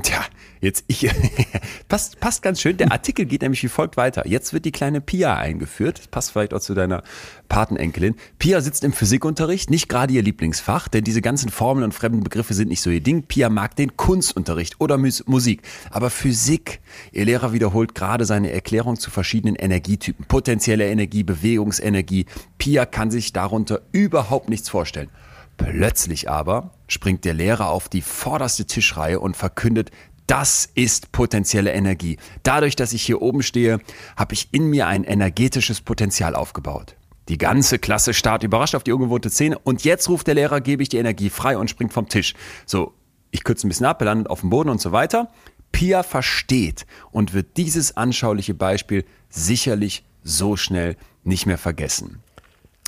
[0.00, 0.24] Tja,
[0.62, 1.10] jetzt ich
[1.88, 2.78] passt, passt ganz schön.
[2.78, 4.26] Der Artikel geht nämlich wie folgt weiter.
[4.26, 5.98] Jetzt wird die kleine Pia eingeführt.
[5.98, 7.02] Das passt vielleicht auch zu deiner
[7.50, 8.14] Patenenkelin.
[8.38, 12.54] Pia sitzt im Physikunterricht, nicht gerade ihr Lieblingsfach, denn diese ganzen Formeln und fremden Begriffe
[12.54, 13.24] sind nicht so ihr Ding.
[13.24, 16.80] Pia mag den Kunstunterricht oder Mus Musik, aber Physik.
[17.12, 20.24] Ihr Lehrer wiederholt gerade seine Erklärung zu verschiedenen Energietypen.
[20.24, 22.24] Potenzielle Energie, Bewegungsenergie.
[22.56, 25.10] Pia kann sich darunter überhaupt nichts vorstellen.
[25.56, 29.90] Plötzlich aber springt der Lehrer auf die vorderste Tischreihe und verkündet,
[30.26, 32.16] das ist potenzielle Energie.
[32.42, 33.80] Dadurch, dass ich hier oben stehe,
[34.16, 36.96] habe ich in mir ein energetisches Potenzial aufgebaut.
[37.28, 40.82] Die ganze Klasse starrt überrascht auf die ungewohnte Szene und jetzt ruft der Lehrer, gebe
[40.82, 42.34] ich die Energie frei und springt vom Tisch.
[42.66, 42.94] So,
[43.30, 45.30] ich kürze ein bisschen ab, landet auf dem Boden und so weiter.
[45.70, 52.20] Pia versteht und wird dieses anschauliche Beispiel sicherlich so schnell nicht mehr vergessen.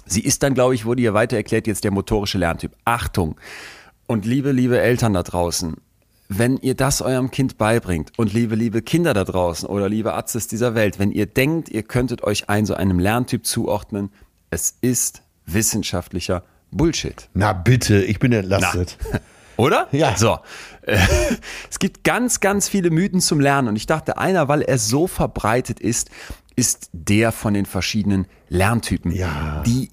[0.06, 2.72] Sie ist dann, glaube ich, wurde ihr weiter erklärt, jetzt der motorische Lerntyp.
[2.84, 3.36] Achtung!
[4.06, 5.76] Und liebe, liebe Eltern da draußen,
[6.28, 10.48] wenn ihr das eurem Kind beibringt und liebe, liebe Kinder da draußen oder liebe Arztes
[10.48, 14.10] dieser Welt, wenn ihr denkt, ihr könntet euch einen so einem Lerntyp zuordnen,
[14.50, 17.28] es ist wissenschaftlicher Bullshit.
[17.34, 18.98] Na bitte, ich bin entlastet.
[19.12, 19.20] Na.
[19.56, 19.88] Oder?
[19.92, 20.16] Ja.
[20.16, 20.38] So.
[21.70, 25.06] Es gibt ganz, ganz viele Mythen zum Lernen und ich dachte, einer, weil er so
[25.06, 26.10] verbreitet ist,
[26.56, 29.12] ist der von den verschiedenen Lerntypen.
[29.12, 29.62] Ja.
[29.66, 29.90] Die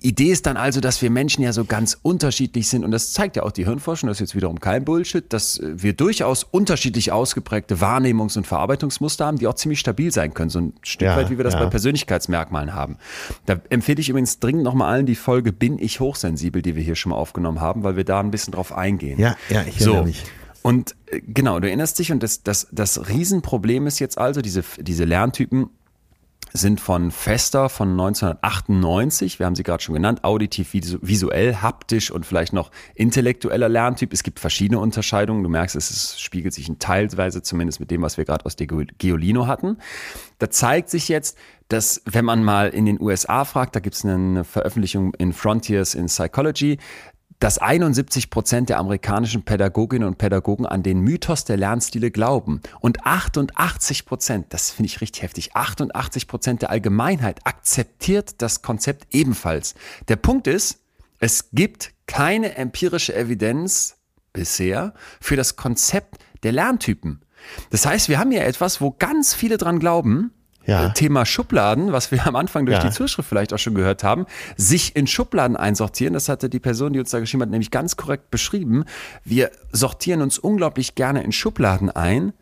[0.00, 3.36] Idee ist dann also, dass wir Menschen ja so ganz unterschiedlich sind und das zeigt
[3.36, 7.76] ja auch die Hirnforschung, das ist jetzt wiederum kein Bullshit, dass wir durchaus unterschiedlich ausgeprägte
[7.76, 11.30] Wahrnehmungs- und Verarbeitungsmuster haben, die auch ziemlich stabil sein können, so ein Stück Ja, weit,
[11.30, 11.64] wie wir das ja.
[11.64, 12.96] bei Persönlichkeitsmerkmalen haben.
[13.46, 16.94] Da empfehle ich übrigens dringend nochmal allen die Folge Bin ich hochsensibel, die wir hier
[16.94, 19.18] schon mal aufgenommen haben, weil wir da ein bisschen drauf eingehen.
[19.18, 19.90] Ja, ja, ich so.
[19.90, 20.24] erinnere mich.
[20.62, 24.62] Und äh, genau, du erinnerst dich und das, das, das Riesenproblem ist jetzt also, diese,
[24.78, 25.70] diese Lerntypen
[26.52, 32.10] sind von Fester von 1998, wir haben sie gerade schon genannt, auditiv, visu- visuell, haptisch
[32.10, 34.12] und vielleicht noch intellektueller Lerntyp.
[34.12, 35.42] Es gibt verschiedene Unterscheidungen.
[35.42, 38.66] Du merkst, es spiegelt sich in teilweise zumindest mit dem, was wir gerade aus der
[38.66, 39.78] Ge- Geolino hatten.
[40.38, 41.36] Da zeigt sich jetzt,
[41.68, 45.94] dass wenn man mal in den USA fragt, da gibt es eine Veröffentlichung in Frontiers
[45.94, 46.78] in Psychology,
[47.40, 52.60] dass 71 Prozent der amerikanischen Pädagoginnen und Pädagogen an den Mythos der Lernstile glauben.
[52.80, 59.06] Und 88 Prozent, das finde ich richtig heftig, 88 Prozent der Allgemeinheit akzeptiert das Konzept
[59.14, 59.74] ebenfalls.
[60.08, 60.80] Der Punkt ist,
[61.20, 63.96] es gibt keine empirische Evidenz
[64.32, 67.22] bisher für das Konzept der Lerntypen.
[67.70, 70.32] Das heißt, wir haben hier etwas, wo ganz viele dran glauben,
[70.68, 70.86] Ja.
[70.86, 72.84] äh, Thema Schubladen, was wir am Anfang durch Ja.
[72.84, 74.26] die Zuschrift vielleicht auch schon gehört haben,
[74.56, 76.14] sich in Schubladen einsortieren.
[76.14, 78.84] Das hatte die Person, die uns da geschrieben hat, nämlich ganz korrekt beschrieben.
[79.24, 82.32] Wir sortieren uns unglaublich gerne in Schubladen ein,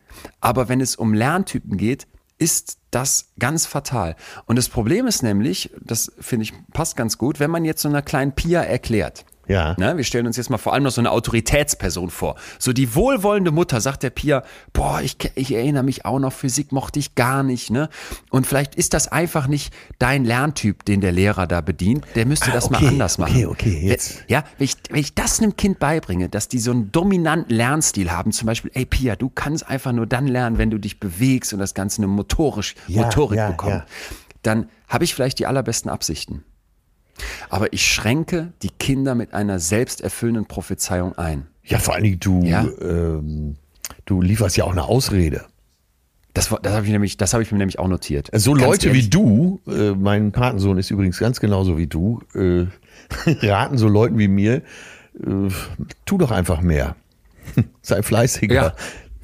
[0.40, 2.06] aber wenn es um Lerntypen geht,
[2.38, 4.16] ist das ganz fatal.
[4.44, 7.88] Und das Problem ist nämlich, das finde ich passt ganz gut, wenn man jetzt so
[7.88, 9.24] einer kleinen Pia erklärt.
[9.48, 9.74] Ja.
[9.78, 12.36] Ne, wir stellen uns jetzt mal vor allem noch so eine Autoritätsperson vor.
[12.58, 16.72] So die wohlwollende Mutter sagt der Pia, boah, ich, ich erinnere mich auch noch, Physik
[16.72, 17.70] mochte ich gar nicht.
[17.70, 17.88] Ne?
[18.30, 22.04] Und vielleicht ist das einfach nicht dein Lerntyp, den der Lehrer da bedient.
[22.14, 23.34] Der müsste Ah, das mal okay, anders machen.
[23.36, 24.24] okay, okay, jetzt.
[24.28, 28.10] Ja, wenn ich, wenn ich das einem Kind beibringe, dass die so einen dominanten Lernstil
[28.10, 31.52] haben, zum Beispiel, ey Pia, du kannst einfach nur dann lernen, wenn du dich bewegst
[31.52, 33.86] und das Ganze eine motorisch, Ja, Motorik ja, bekommt, ja.
[34.42, 36.42] dann habe ich vielleicht die allerbesten Absichten.
[37.48, 41.46] Aber ich schränke die Kinder mit einer selbsterfüllenden Prophezeiung ein.
[41.64, 42.66] Ja, vor allen Dingen, du, Ja.
[42.80, 43.56] ähm,
[44.04, 45.44] du lieferst ja auch eine Ausrede.
[46.34, 48.28] Das, das habe ich, nämlich- das hab ich mir nämlich auch notiert.
[48.34, 49.06] So Ganz Leute ehrlich.
[49.06, 52.66] wie du, äh, mein Patensohn ist übrigens ganz genauso wie du, äh,
[53.46, 54.62] raten so Leuten wie mir, äh,
[56.04, 56.94] tu doch einfach mehr.
[57.82, 58.54] Sei fleißiger.
[58.54, 58.74] Ja.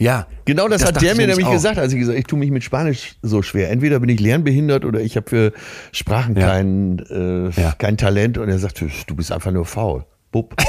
[0.03, 0.27] Ja.
[0.45, 1.53] Genau das, hat dachte der mir nämlich auch.
[1.53, 3.71] gesagt, als ich gesagt ich tue mich mit Spanisch so schwer.
[3.71, 5.53] Entweder bin ich lernbehindert oder ich habe für
[5.93, 6.47] Sprachen Ja.
[6.49, 7.73] kein, äh, Ja.
[7.79, 8.39] kein Talent.
[8.39, 10.05] Und er sagt, du bist einfach nur faul.
[10.33, 10.55] Bub.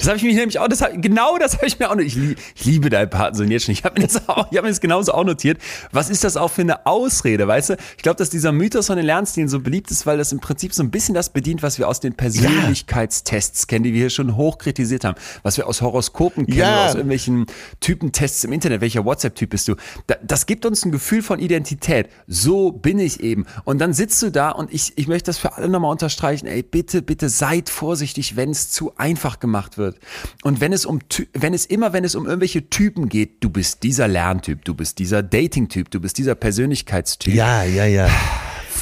[0.00, 2.02] Das habe ich mich nämlich auch, das hab, genau das habe ich mir auch noch,
[2.02, 4.70] ich, ich liebe deinen Patensohn jetzt schon, ich habe mir, das auch- ich hab mir
[4.70, 5.58] das genauso auch notiert.
[5.92, 7.76] Was ist das auch für eine Ausrede, weißt du?
[7.98, 10.72] Ich glaube, dass dieser Mythos von den Lernstilen so beliebt ist, weil das im Prinzip
[10.72, 14.36] so ein bisschen das bedient, was wir aus den Persönlichkeitstests kennen, die wir hier schon
[14.36, 16.86] hoch kritisiert haben, was wir aus Horoskopen kennen, Ja.
[16.86, 17.46] aus irgendwelchen
[17.80, 19.76] Typentests im Internet, welcher WhatsApp-Typ bist du?
[20.06, 22.08] Da, das gibt uns ein Gefühl von Identität.
[22.26, 23.44] So bin ich eben.
[23.64, 26.46] Und dann sitzt du da und ich, ich möchte das für alle nochmal unterstreichen.
[26.46, 30.02] Ey, bitte, bitte seid vorsichtig, wenn es zu einfach gemacht wird.
[30.42, 31.00] Und wenn es um,
[31.34, 34.98] wenn es immer, wenn es um irgendwelche Typen geht, du bist dieser Lerntyp, du bist
[34.98, 37.34] dieser Dating-Typ, du bist dieser Persönlichkeitstyp.
[37.34, 38.08] Ja, ja, ja.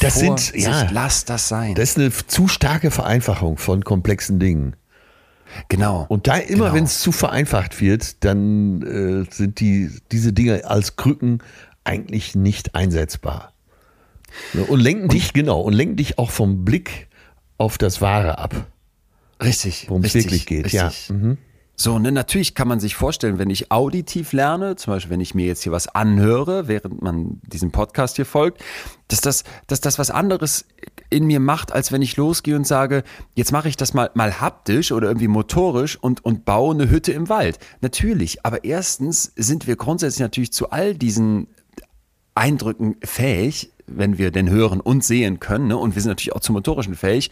[0.01, 1.75] Das sind, Vorsicht, ja, lass das sein.
[1.75, 4.77] das ist eine zu starke Vereinfachung von komplexen Dingen.
[5.69, 6.07] genau.
[6.09, 6.75] Und da immer, Genau.
[6.75, 11.43] wenn es zu vereinfacht wird, dann äh, sind die, diese Dinge als Krücken
[11.85, 13.53] eigentlich nicht einsetzbar.
[14.69, 17.09] Und lenken dich, genau, und lenken dich auch vom Blick
[17.57, 18.55] auf das Wahre ab,
[19.43, 19.87] Richtig.
[19.89, 20.65] worum es richtig, wirklich geht.
[20.67, 21.09] Richtig.
[21.09, 21.15] Ja.
[21.15, 21.39] Mhm.
[21.81, 25.37] So, ne, natürlich kann man sich vorstellen, wenn ich auditiv lerne, zum Beispiel wenn ich
[25.37, 28.65] mir jetzt hier was anhöre, während man diesem Podcast hier folgt,
[29.07, 30.65] dass das, dass das was anderes
[31.09, 33.05] in mir macht, als wenn ich losgehe und sage,
[33.37, 37.13] jetzt mache ich das mal, mal haptisch oder irgendwie motorisch und, und baue eine Hütte
[37.13, 37.61] im Wald.
[37.81, 41.47] Natürlich, aber erstens sind wir grundsätzlich natürlich zu all diesen
[42.35, 45.69] Eindrücken fähig, wenn wir denn hören und sehen können.
[45.69, 45.77] Ne?
[45.77, 47.31] Und wir sind natürlich auch zum Motorischen fähig.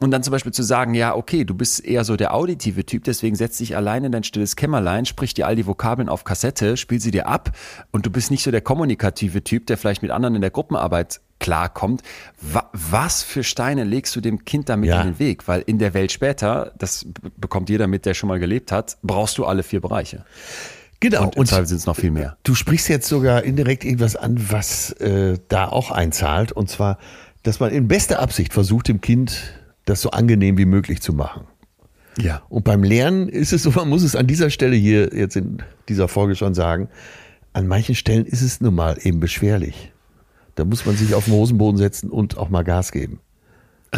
[0.00, 3.04] Und dann zum Beispiel zu sagen, ja, okay, du bist eher so der auditive Typ,
[3.04, 6.76] deswegen setz dich allein in dein stilles Kämmerlein, sprich dir all die Vokabeln auf Kassette,
[6.76, 7.56] spiel sie dir ab.
[7.92, 11.20] Und du bist nicht so der kommunikative Typ, der vielleicht mit anderen in der Gruppenarbeit
[11.38, 12.02] klarkommt.
[12.72, 15.00] Was für Steine legst du dem Kind damit ja.
[15.00, 15.46] in den Weg?
[15.48, 19.38] Weil in der Welt später, das bekommt jeder mit, der schon mal gelebt hat, brauchst
[19.38, 20.24] du alle vier Bereiche.
[21.10, 21.26] Genau.
[21.26, 22.36] Und, und sind es noch viel mehr.
[22.42, 26.50] Du sprichst jetzt sogar indirekt irgendwas an, was äh, da auch einzahlt.
[26.50, 26.98] Und zwar,
[27.44, 31.46] dass man in bester Absicht versucht, dem Kind das so angenehm wie möglich zu machen.
[32.18, 32.42] Ja.
[32.48, 35.62] Und beim Lernen ist es so, man muss es an dieser Stelle hier jetzt in
[35.88, 36.88] dieser Folge schon sagen,
[37.52, 39.92] an manchen Stellen ist es nun mal eben beschwerlich.
[40.56, 43.20] Da muss man sich auf den Hosenboden setzen und auch mal Gas geben.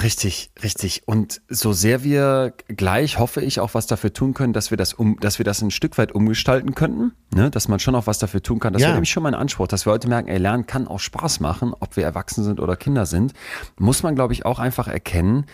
[0.02, 1.02] Richtig, richtig.
[1.06, 4.94] Und so sehr wir gleich, hoffe ich, auch was dafür tun können, dass wir das
[4.94, 7.50] um, dass wir das ein Stück weit umgestalten könnten, ne?
[7.50, 8.72] dass man schon auch was dafür tun kann.
[8.72, 8.88] Das ja.
[8.88, 11.74] wäre nämlich schon mein Anspruch, dass wir heute merken, ey, Lernen kann auch Spaß machen,
[11.78, 13.32] ob wir erwachsen sind oder Kinder sind,
[13.78, 15.46] muss man, glaube ich, auch einfach erkennen,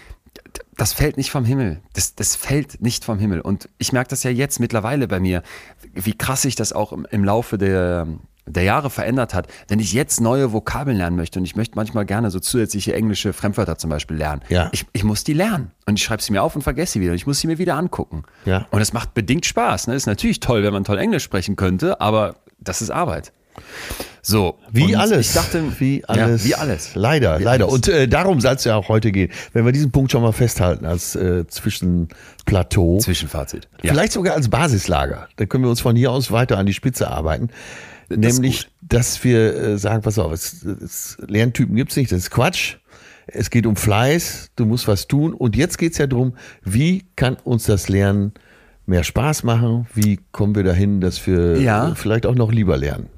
[0.76, 1.80] das fällt nicht vom Himmel.
[1.92, 3.40] Das, das fällt nicht vom Himmel.
[3.40, 5.42] Und ich merke das ja jetzt mittlerweile bei mir,
[5.92, 8.08] wie krass sich das auch im, im Laufe der,
[8.46, 12.04] der Jahre verändert hat, wenn ich jetzt neue Vokabeln lernen möchte und ich möchte manchmal
[12.04, 14.68] gerne so zusätzliche englische Fremdwörter zum Beispiel lernen, ja.
[14.72, 17.12] ich, ich muss die lernen und ich schreibe sie mir auf und vergesse sie wieder
[17.12, 18.24] und ich muss sie mir wieder angucken.
[18.44, 18.66] Ja.
[18.70, 19.86] Und es macht bedingt Spaß.
[19.86, 19.94] Ne?
[19.94, 23.32] Ist natürlich toll, wenn man toll Englisch sprechen könnte, aber das ist Arbeit.
[24.20, 25.28] So, wie alles.
[25.28, 26.44] Ich dachte, wie alles.
[26.44, 26.94] Ja, wie alles.
[26.94, 27.66] Leider, wie leider.
[27.66, 27.74] Alles.
[27.74, 29.30] Und äh, darum soll es ja auch heute gehen.
[29.52, 32.98] Wenn wir diesen Punkt schon mal festhalten als äh, Zwischenplateau.
[32.98, 33.68] Zwischenfazit.
[33.82, 33.92] Ja.
[33.92, 35.28] Vielleicht sogar als Basislager.
[35.36, 37.50] Dann können wir uns von hier aus weiter an die Spitze arbeiten.
[38.08, 42.30] Das Nämlich, dass wir äh, sagen, pass auf, es, es, Lerntypen gibt's nicht, das ist
[42.30, 42.76] Quatsch.
[43.26, 45.32] Es geht um Fleiß, du musst was tun.
[45.32, 48.32] Und jetzt geht's ja darum, wie kann uns das Lernen
[48.86, 49.86] mehr Spaß machen?
[49.94, 51.94] Wie kommen wir dahin, dass wir ja.
[51.94, 53.08] vielleicht auch noch lieber lernen?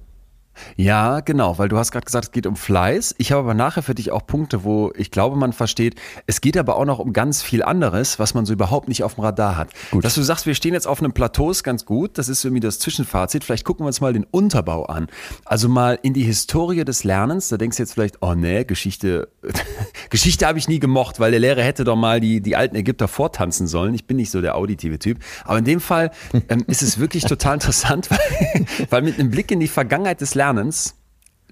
[0.76, 3.14] Ja, genau, weil du hast gerade gesagt, es geht um Fleiß.
[3.18, 6.56] Ich habe aber nachher für dich auch Punkte, wo ich glaube, man versteht, es geht
[6.56, 9.56] aber auch noch um ganz viel anderes, was man so überhaupt nicht auf dem Radar
[9.56, 9.70] hat.
[9.90, 10.04] Gut.
[10.04, 12.18] Dass du sagst, wir stehen jetzt auf einem Plateau, ist ganz gut.
[12.18, 13.44] Das ist irgendwie das Zwischenfazit.
[13.44, 15.08] Vielleicht gucken wir uns mal den Unterbau an.
[15.44, 17.48] Also mal in die Historie des Lernens.
[17.48, 19.28] Da denkst du jetzt vielleicht, oh nee, Geschichte,
[20.10, 23.08] Geschichte habe ich nie gemocht, weil der Lehrer hätte doch mal die, die alten Ägypter
[23.08, 23.94] vortanzen sollen.
[23.94, 25.18] Ich bin nicht so der auditive Typ.
[25.44, 26.10] Aber in dem Fall
[26.48, 30.34] ähm, ist es wirklich total interessant, weil, weil mit einem Blick in die Vergangenheit des
[30.34, 30.94] Lernens Lernens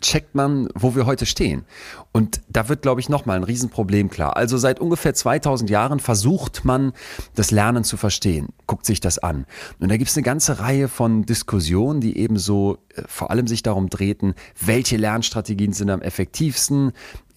[0.00, 1.64] checkt man, wo wir heute stehen.
[2.12, 4.36] Und da wird, glaube ich, nochmal ein Riesenproblem klar.
[4.36, 6.92] Also seit ungefähr 2000 Jahren versucht man,
[7.34, 9.46] das Lernen zu verstehen, guckt sich das an.
[9.80, 13.48] Und da gibt es eine ganze Reihe von Diskussionen, die eben so äh, vor allem
[13.48, 16.92] sich darum drehten, welche Lernstrategien sind am effektivsten,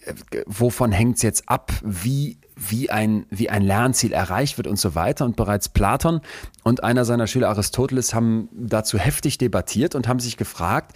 [0.05, 0.13] äh,
[0.45, 4.95] wovon hängt es jetzt ab, wie wie ein, wie ein Lernziel erreicht wird und so
[4.95, 5.25] weiter.
[5.25, 6.21] Und bereits Platon
[6.63, 10.95] und einer seiner Schüler Aristoteles haben dazu heftig debattiert und haben sich gefragt,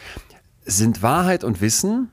[0.65, 2.09] sind Wahrheit und Wissen,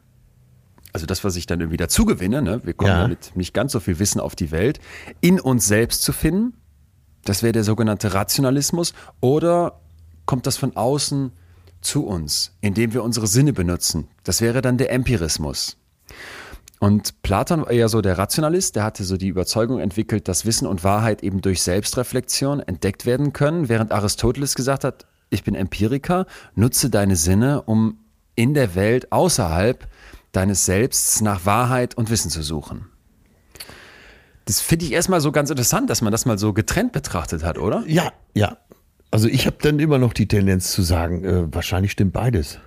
[0.93, 2.61] also das, was ich dann irgendwie dazu gewinne, ne?
[2.65, 3.09] wir kommen ja.
[3.09, 4.81] mit nicht ganz so viel Wissen auf die Welt,
[5.21, 6.55] in uns selbst zu finden.
[7.25, 8.95] Das wäre der sogenannte Rationalismus.
[9.21, 9.81] Oder
[10.25, 11.33] kommt das von außen
[11.81, 14.09] zu uns, indem wir unsere Sinne benutzen?
[14.25, 15.77] Das wäre dann der Empirismus.
[16.81, 20.67] Und Platon war eher so der Rationalist, der hatte so die Überzeugung entwickelt, dass Wissen
[20.67, 26.27] und Wahrheit eben durch Selbstreflexion entdeckt werden können, während Aristoteles gesagt hat, ich bin Empiriker,
[26.55, 27.99] nutze deine Sinne, um
[28.39, 29.89] in der Welt außerhalb
[30.31, 32.87] deines Selbst nach Wahrheit und Wissen zu suchen.
[34.45, 37.59] Das finde ich erstmal so ganz interessant, dass man das mal so getrennt betrachtet hat,
[37.59, 37.83] oder?
[37.87, 38.57] Ja, ja.
[39.11, 42.61] Also ich habe dann immer noch die Tendenz zu sagen, äh, wahrscheinlich stimmt beides.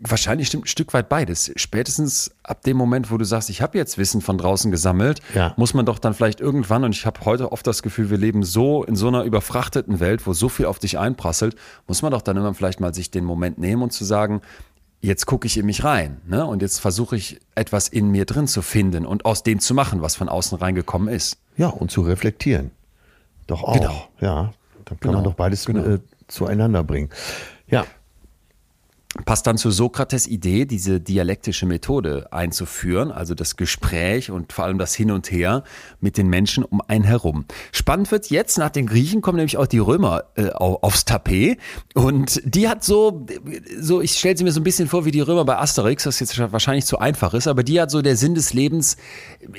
[0.00, 1.52] Wahrscheinlich stimmt ein Stück weit beides.
[1.56, 5.54] Spätestens ab dem Moment, wo du sagst, ich habe jetzt Wissen von draußen gesammelt, ja.
[5.56, 8.42] muss man doch dann vielleicht irgendwann, und ich habe heute oft das Gefühl, wir leben
[8.42, 12.22] so in so einer überfrachteten Welt, wo so viel auf dich einprasselt, muss man doch
[12.22, 14.40] dann immer vielleicht mal sich den Moment nehmen und zu sagen,
[15.02, 16.46] jetzt gucke ich in mich rein ne?
[16.46, 20.00] und jetzt versuche ich etwas in mir drin zu finden und aus dem zu machen,
[20.00, 21.38] was von außen reingekommen ist.
[21.56, 22.70] Ja, und zu reflektieren.
[23.46, 23.74] Doch auch.
[23.74, 24.08] Genau.
[24.20, 24.52] Ja,
[24.84, 25.14] dann kann genau.
[25.14, 25.84] man doch beides genau.
[25.84, 27.10] äh, zueinander bringen.
[27.66, 27.84] Ja.
[29.26, 34.78] Passt dann zu Sokrates Idee, diese dialektische Methode einzuführen, also das Gespräch und vor allem
[34.78, 35.64] das Hin und Her
[36.00, 37.44] mit den Menschen um einen herum.
[37.72, 41.58] Spannend wird jetzt, nach den Griechen kommen nämlich auch die Römer äh, aufs Tapet
[41.94, 43.26] und die hat so,
[43.78, 46.18] so ich stelle sie mir so ein bisschen vor wie die Römer bei Asterix, was
[46.18, 48.96] jetzt wahrscheinlich zu einfach ist, aber die hat so der Sinn des Lebens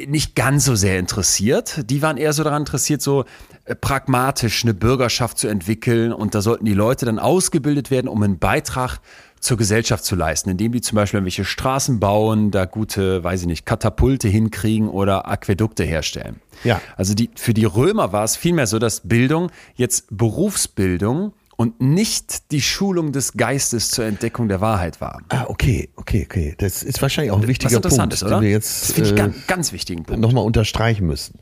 [0.08, 1.90] nicht ganz so sehr interessiert.
[1.90, 3.26] Die waren eher so daran interessiert, so
[3.66, 8.24] äh, pragmatisch eine Bürgerschaft zu entwickeln und da sollten die Leute dann ausgebildet werden, um
[8.24, 9.00] einen Beitrag
[9.44, 13.48] zur Gesellschaft zu leisten, indem die zum Beispiel irgendwelche Straßen bauen, da gute, weiß ich
[13.48, 16.38] nicht, Katapulte hinkriegen oder Aquädukte herstellen.
[16.64, 16.80] Ja.
[16.96, 22.52] Also die, für die Römer war es vielmehr so, dass Bildung jetzt Berufsbildung und nicht
[22.52, 25.22] die Schulung des Geistes zur Entdeckung der Wahrheit war.
[25.28, 26.56] Ah, okay, okay, okay.
[26.58, 28.38] Das ist wahrscheinlich auch ein wichtiger Punkt, ist, oder?
[28.38, 30.22] den wir jetzt das finde ich äh, ganz, ganz wichtigen Punkt.
[30.22, 31.38] nochmal unterstreichen müssen.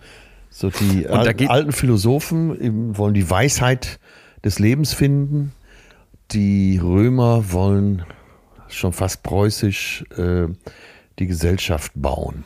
[0.49, 3.99] So die Und da al geht- alten Philosophen wollen die Weisheit
[4.43, 5.53] des Lebens finden.
[6.31, 8.05] Die Römer wollen
[8.69, 10.47] schon fast preußisch äh,
[11.19, 12.45] die Gesellschaft bauen.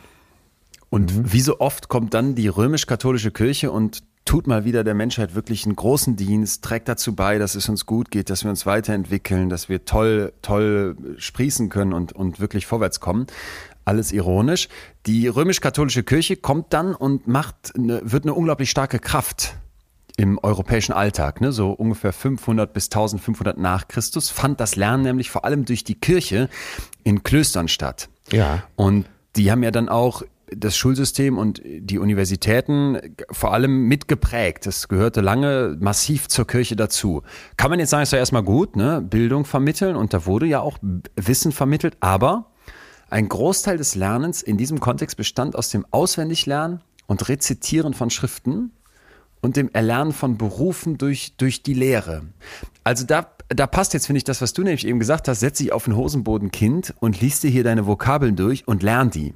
[0.90, 5.36] Und wie so oft kommt dann die römisch-katholische Kirche und tut mal wieder der Menschheit
[5.36, 8.66] wirklich einen großen Dienst, trägt dazu bei, dass es uns gut geht, dass wir uns
[8.66, 13.26] weiterentwickeln, dass wir toll, toll sprießen können und, und wirklich vorwärts kommen.
[13.84, 14.68] Alles ironisch.
[15.06, 19.56] Die römisch-katholische Kirche kommt dann und macht, eine, wird eine unglaublich starke Kraft
[20.16, 25.30] im europäischen Alltag, ne, so ungefähr 500 bis 1500 nach Christus, fand das Lernen nämlich
[25.30, 26.48] vor allem durch die Kirche
[27.04, 28.08] in Klöstern statt.
[28.32, 28.62] Ja.
[28.76, 32.98] Und die haben ja dann auch das Schulsystem und die Universitäten
[33.30, 34.64] vor allem mitgeprägt.
[34.66, 37.22] Das gehörte lange massiv zur Kirche dazu.
[37.56, 39.02] Kann man jetzt sagen, ist doch erstmal gut, ne?
[39.02, 40.78] Bildung vermitteln und da wurde ja auch
[41.16, 42.52] Wissen vermittelt, aber
[43.10, 48.72] ein Großteil des Lernens in diesem Kontext bestand aus dem Auswendiglernen und Rezitieren von Schriften
[49.40, 52.22] und dem Erlernen von Berufen durch, durch die Lehre.
[52.84, 55.58] Also da, da passt jetzt, finde ich, das, was du nämlich eben gesagt hast, setz
[55.58, 59.34] dich auf den Hosenboden, Kind, und liest dir hier deine Vokabeln durch und lern die.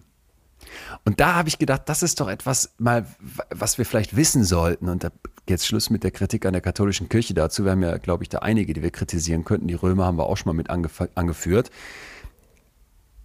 [1.05, 3.07] Und da habe ich gedacht, das ist doch etwas mal,
[3.51, 4.89] was wir vielleicht wissen sollten.
[4.89, 5.11] Und da
[5.49, 7.65] jetzt Schluss mit der Kritik an der katholischen Kirche dazu.
[7.65, 9.69] Wir haben ja, glaube ich, da einige, die wir kritisieren könnten.
[9.69, 11.71] Die Römer haben wir auch schon mal mit angef angeführt.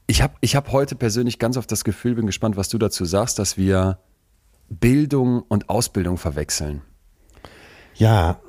[0.08, 3.06] Ich habe ich hab heute persönlich ganz oft das Gefühl, bin gespannt, was du dazu
[3.06, 4.00] sagst, dass wir
[4.70, 6.82] Bildung und Ausbildung verwechseln.
[7.96, 8.40] Ja.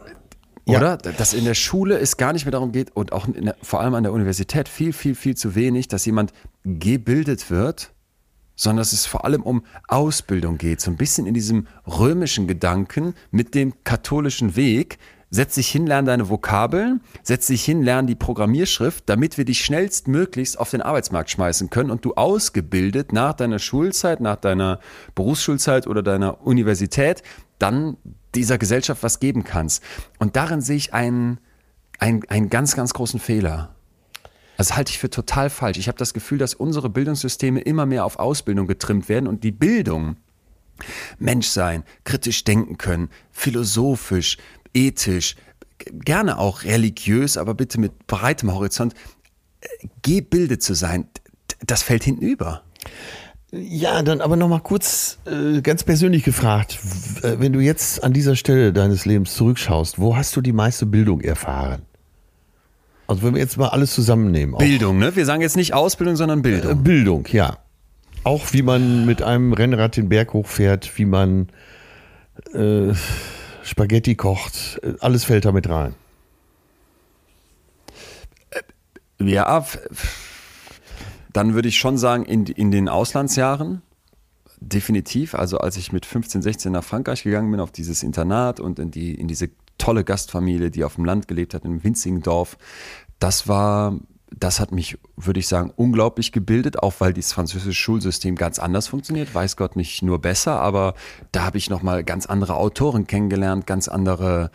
[0.69, 0.79] Ja.
[0.79, 0.97] Oder?
[0.97, 3.81] Dass in der Schule es gar nicht mehr darum geht und auch in der, vor
[3.81, 6.33] allem an der Universität viel, viel, viel zu wenig, dass jemand
[6.65, 7.93] gebildet wird,
[8.57, 10.81] sondern dass es vor allem um Ausbildung geht.
[10.81, 14.99] So ein bisschen in diesem römischen Gedanken mit dem katholischen Weg.
[15.31, 19.65] Setz dich hin, lern deine Vokabeln, setz dich hin, lern die Programmierschrift, damit wir dich
[19.65, 24.79] schnellstmöglichst auf den Arbeitsmarkt schmeißen können und du ausgebildet nach deiner Schulzeit, nach deiner
[25.17, 27.23] Berufsschulzeit oder deiner Universität
[27.59, 27.97] dann
[28.37, 29.83] dieser Gesellschaft was geben kannst.
[30.19, 31.41] Und darin sehe ich einen,
[31.99, 33.75] einen, einen ganz, ganz großen Fehler.
[34.57, 35.79] Das halte ich für total falsch.
[35.79, 39.53] Ich habe das Gefühl, dass unsere Bildungssysteme immer mehr auf Ausbildung getrimmt werden und die
[39.53, 40.17] Bildung,
[41.19, 44.37] Mensch sein, kritisch denken können, philosophisch,
[44.77, 45.37] ethisch,
[45.93, 48.95] gerne auch religiös, aber bitte mit breitem Horizont,
[49.61, 49.67] äh,
[50.03, 51.09] gebildet zu sein,
[51.65, 52.63] das fällt hinten über.
[53.53, 56.79] Ja, dann aber noch mal kurz äh, ganz persönlich gefragt,
[57.23, 60.85] äh, wenn du jetzt an dieser Stelle deines Lebens zurückschaust, wo hast du die meiste
[60.85, 61.83] Bildung erfahren?
[63.07, 64.57] Also wenn wir jetzt mal alles zusammennehmen.
[64.57, 65.15] Auch, Bildung, ne?
[65.15, 66.83] Wir sagen jetzt nicht Ausbildung, sondern äh, Bildung.
[66.83, 67.59] Bildung, ja.
[68.25, 71.49] Auch wie man mit einem Rennrad den Berg hochfährt, wie man
[72.53, 72.93] äh,
[73.67, 75.95] Spaghetti kocht, äh, alles fällt da mit rein.
[79.19, 79.79] Ja, f-
[81.33, 83.83] dann würde ich schon sagen, in, in den Auslandsjahren,
[84.61, 85.35] definitiv.
[85.35, 88.91] Also als ich mit 15, 16 nach Frankreich gegangen bin, auf dieses Internat und in,
[88.91, 92.57] die, in diese tolle Gastfamilie, die auf dem Land gelebt hat, in einem winzigen Dorf,
[93.19, 93.99] das war,
[94.31, 98.89] das hat mich, würde ich sagen, unglaublich gebildet, auch weil das französische Schulsystem ganz anders
[98.89, 99.35] funktioniert.
[99.35, 100.95] Weiß Gott nicht nur besser, aber
[101.31, 104.51] da habe ich nochmal ganz andere Autoren kennengelernt, ganz andere,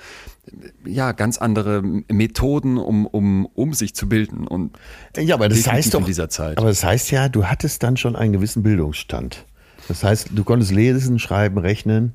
[0.85, 4.45] ja, ganz andere Methoden, um, um, um sich zu bilden.
[4.45, 4.77] Und
[5.17, 6.57] Ja, aber das heißt doch, in dieser Zeit.
[6.57, 9.45] aber das heißt ja, du hattest dann schon einen gewissen Bildungsstand.
[9.87, 12.13] Das heißt, du konntest lesen, schreiben, rechnen.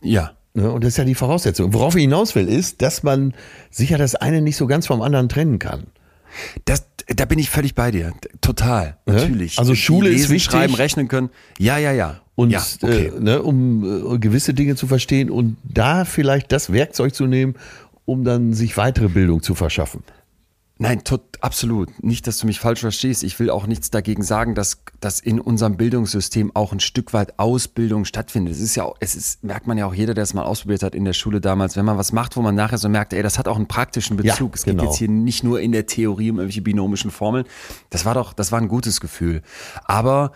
[0.00, 0.32] ja.
[0.56, 0.70] Ne?
[0.70, 1.74] Und das ist ja die Voraussetzung.
[1.74, 3.34] Worauf ich hinaus will, ist, dass man
[3.70, 5.88] sicher das eine nicht so ganz vom anderen trennen kann.
[6.64, 8.12] Das, da bin ich völlig bei dir.
[8.40, 9.58] Total, natürlich.
[9.58, 10.52] Also Schule ist lesen, wichtig.
[10.52, 11.30] schreiben, rechnen können.
[11.58, 12.20] Ja, ja, ja.
[12.34, 13.12] Und ja, okay.
[13.16, 17.54] äh, ne, um äh, gewisse Dinge zu verstehen und da vielleicht das Werkzeug zu nehmen,
[18.04, 20.02] um dann sich weitere Bildung zu verschaffen.
[20.76, 22.02] Nein, tot, absolut.
[22.02, 23.22] Nicht, dass du mich falsch verstehst.
[23.22, 27.38] Ich will auch nichts dagegen sagen, dass, dass in unserem Bildungssystem auch ein Stück weit
[27.38, 28.54] Ausbildung stattfindet.
[28.54, 30.96] Es ist ja, es ist, merkt man ja auch jeder, der es mal ausprobiert hat
[30.96, 33.38] in der Schule damals, wenn man was macht, wo man nachher so merkt, ey, das
[33.38, 34.50] hat auch einen praktischen Bezug.
[34.50, 34.82] Ja, es genau.
[34.82, 37.44] geht jetzt hier nicht nur in der Theorie um irgendwelche binomischen Formeln.
[37.90, 39.42] Das war doch, das war ein gutes Gefühl.
[39.84, 40.32] Aber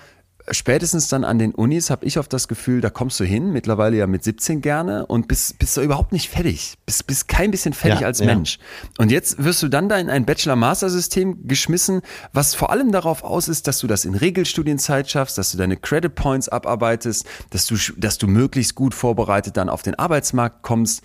[0.53, 3.97] spätestens dann an den Unis habe ich oft das Gefühl, da kommst du hin, mittlerweile
[3.97, 6.77] ja mit 17 gerne und bist, bist du überhaupt nicht fertig.
[6.87, 8.27] Bist, bist kein bisschen fertig Ja, als ja.
[8.27, 8.59] Mensch.
[8.99, 13.49] Und jetzt wirst du dann da in ein Bachelor-Master-System geschmissen, was vor allem darauf aus
[13.49, 17.77] ist, dass du das in Regelstudienzeit schaffst, dass du deine Credit Points abarbeitest, dass du,
[17.97, 21.03] dass du möglichst gut vorbereitet dann auf den Arbeitsmarkt kommst.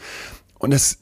[0.60, 1.00] Und das,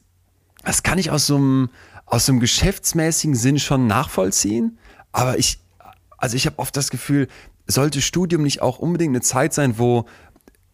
[0.63, 1.69] das kann ich aus so einem,
[2.05, 4.77] aus so einem geschäftsmäßigen Sinn schon nachvollziehen.
[5.11, 5.59] Aber ich,
[6.17, 7.27] also ich habe oft das Gefühl,
[7.71, 10.05] sollte Studium nicht auch unbedingt eine Zeit sein, wo,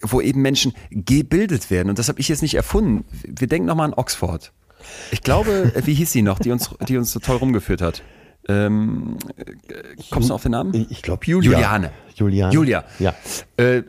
[0.01, 1.89] wo eben Menschen gebildet werden?
[1.89, 3.05] Und das habe ich jetzt nicht erfunden.
[3.23, 4.51] Wir denken nochmal an Oxford.
[5.11, 8.03] Ich glaube, wie hieß sie noch, die uns, die uns so toll rumgeführt hat?
[8.49, 9.43] Ähm, äh,
[10.09, 10.87] kommst du auf den Namen?
[10.89, 11.51] Ich, glaube Julia.
[11.51, 11.91] Juliane.
[12.15, 12.53] Juliane.
[12.53, 12.85] Julia.
[12.99, 13.13] Ja.
[13.57, 13.83] Äh,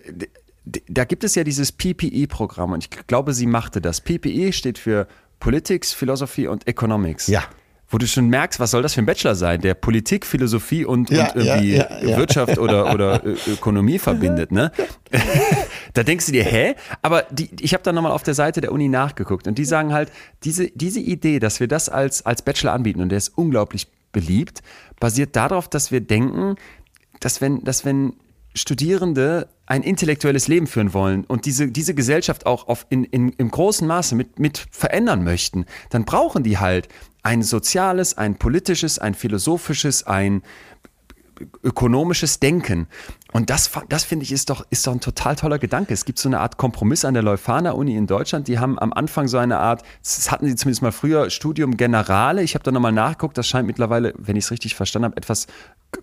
[0.88, 4.00] da gibt es ja dieses PPE-Programm und ich glaube, sie machte das.
[4.00, 5.06] PPE steht für
[5.40, 7.28] Politics, Philosophy und Economics.
[7.28, 7.44] Ja.
[7.90, 11.10] Wo du schon merkst, was soll das für ein Bachelor sein, der Politik, Philosophie und,
[11.10, 12.16] Ja, und irgendwie ja, ja.
[12.18, 14.72] Wirtschaft oder, oder Ökonomie verbindet, ne?
[15.94, 16.74] da denkst du dir, hä?
[17.00, 19.92] Aber die, ich habe dann nochmal auf der Seite der Uni nachgeguckt und die sagen
[19.94, 20.12] halt,
[20.44, 24.62] diese, diese Idee, dass wir das als, als Bachelor anbieten und der ist unglaublich beliebt,
[25.00, 26.56] basiert darauf, dass wir denken,
[27.20, 28.14] dass wenn, dass wenn
[28.58, 33.50] Studierende ein intellektuelles Leben führen wollen und diese, diese Gesellschaft auch auf in, in, im
[33.50, 36.88] großen Maße mit, mit verändern möchten, dann brauchen die halt
[37.22, 40.42] ein soziales, ein politisches, ein philosophisches, ein
[41.62, 42.88] ökonomisches Denken.
[43.32, 45.92] Und das, das finde ich ist doch, ist doch ein total toller Gedanke.
[45.92, 48.48] Es gibt so eine Art Kompromiss an der Leuphana Uni in Deutschland.
[48.48, 52.42] Die haben am Anfang so eine Art, das hatten sie zumindest mal früher, Studium Generale.
[52.42, 53.36] Ich habe da nochmal nachgeguckt.
[53.36, 55.46] Das scheint mittlerweile, wenn ich es richtig verstanden habe, etwas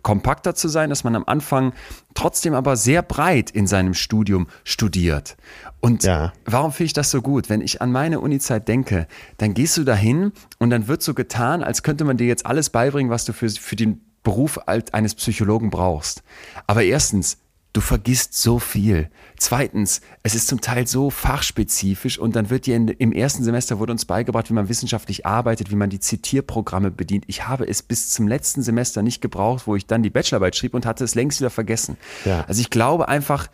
[0.03, 1.73] kompakter zu sein, dass man am Anfang
[2.13, 5.35] trotzdem aber sehr breit in seinem Studium studiert.
[5.81, 6.31] Und Ja.
[6.45, 7.49] warum finde ich das so gut?
[7.49, 9.07] Wenn ich an meine Unizeit denke,
[9.37, 12.69] dann gehst du dahin und dann wird so getan, als könnte man dir jetzt alles
[12.69, 16.23] beibringen, was du für, für den Beruf eines Psychologen brauchst.
[16.67, 17.37] Aber erstens,
[17.71, 19.09] du vergisst so viel.
[19.37, 23.79] Zweitens, es ist zum Teil so fachspezifisch und dann wird dir in, im ersten Semester
[23.79, 27.25] wurde uns beigebracht, wie man wissenschaftlich arbeitet, wie man die Zitierprogramme bedient.
[27.27, 30.73] Ich habe es bis zum letzten Semester nicht gebraucht, wo ich dann die Bachelorarbeit schrieb
[30.73, 31.97] und hatte es längst wieder vergessen.
[32.25, 32.45] Ja.
[32.47, 33.47] Also ich glaube einfach,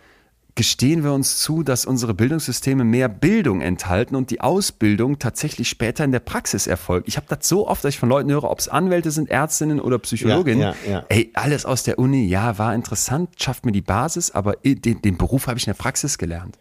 [0.55, 6.03] gestehen wir uns zu, dass unsere Bildungssysteme mehr Bildung enthalten und die Ausbildung tatsächlich später
[6.03, 7.07] in der Praxis erfolgt.
[7.07, 9.79] Ich habe das so oft, dass ich von Leuten höre, ob es Anwälte sind, Ärztinnen
[9.79, 10.61] oder Psychologinnen.
[10.61, 11.05] Ja, ja, ja.
[11.09, 15.17] Ey, alles aus der Uni, ja, war interessant, schafft mir die Basis, aber den, den
[15.17, 16.57] Beruf habe ich in der Praxis gelernt.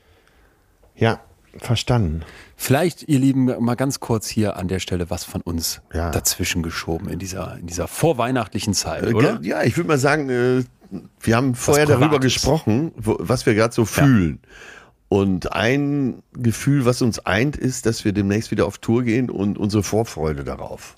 [0.95, 1.20] Ja,
[1.59, 2.22] verstanden.
[2.57, 6.11] Vielleicht, ihr Lieben, mal ganz kurz hier an der Stelle was von uns Ja.
[6.11, 9.41] dazwischen geschoben in dieser, in dieser vorweihnachtlichen Zeit, Äh, oder?
[9.43, 10.62] Ja, ich würde mal sagen, äh,
[11.20, 14.41] wir haben vorher darüber gesprochen, wo, was wir gerade so fühlen.
[15.09, 19.59] Und ein Gefühl, was uns eint, ist, dass wir demnächst wieder auf Tour gehen und
[19.59, 20.95] unsere Vorfreude darauf.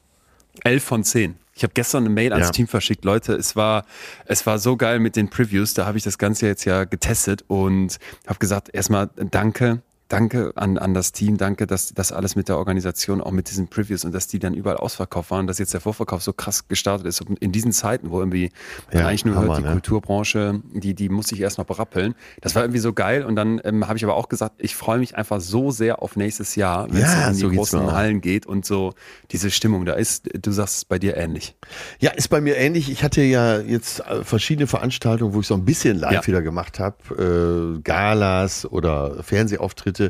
[0.64, 1.36] 11 von 10.
[1.54, 2.52] Ich habe gestern eine Mail ans Ja.
[2.52, 3.04] Team verschickt.
[3.04, 3.84] Leute, es war,
[4.26, 5.74] es war so geil mit den Previews.
[5.74, 9.82] Da habe ich das Ganze jetzt ja getestet und habe gesagt, erstmal danke.
[10.12, 13.68] Danke an, an das Team, danke, dass das alles mit der Organisation, auch mit diesen
[13.68, 17.06] Previews und dass die dann überall ausverkauft waren, dass jetzt der Vorverkauf so krass gestartet
[17.06, 17.22] ist.
[17.22, 18.50] Und in diesen Zeiten, wo irgendwie
[18.92, 19.70] Ja, eigentlich nur Hammer, hört, die ne?
[19.72, 22.14] Kulturbranche, die, die muss sich erst noch berappeln.
[22.42, 23.24] Das war irgendwie so geil.
[23.24, 26.14] Und dann ähm, habe ich aber auch gesagt, ich freue mich einfach so sehr auf
[26.16, 27.92] nächstes Jahr, wenn Ja, es in die so großen.
[27.92, 28.92] Hallen geht und so
[29.30, 30.28] diese Stimmung da ist.
[30.42, 31.56] Du sagst es bei dir ähnlich.
[32.00, 32.90] Ja, ist bei mir ähnlich.
[32.90, 36.26] Ich hatte ja jetzt äh, verschiedene Veranstaltungen, wo ich so ein bisschen live Ja.
[36.26, 37.76] wieder gemacht habe.
[37.78, 40.01] Äh, Galas oder Fernsehauftritte.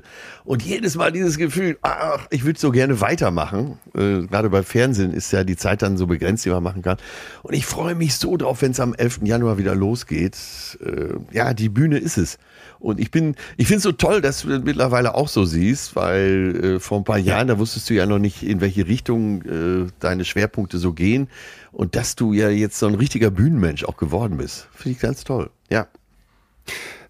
[0.44, 3.78] Und jedes Mal dieses Gefühl, ach, ich würde so gerne weitermachen.
[3.94, 6.96] Äh, gerade bei Fernsehen ist ja die Zeit dann so begrenzt, die man machen kann.
[7.42, 9.20] Und ich freue mich so drauf, wenn es am 11.
[9.24, 10.36] Januar wieder losgeht.
[10.84, 12.38] Äh, ja, die Bühne ist es.
[12.78, 15.94] Und ich bin, ich finde es so toll, dass du das mittlerweile auch so siehst,
[15.94, 19.42] weil äh, vor ein paar Jahren, da wusstest du ja noch nicht, in welche Richtung
[19.42, 21.28] äh, deine Schwerpunkte so gehen.
[21.70, 24.68] Und dass du ja jetzt so ein richtiger Bühnenmensch auch geworden bist.
[24.74, 25.50] Finde ich ganz toll.
[25.70, 25.86] Ja.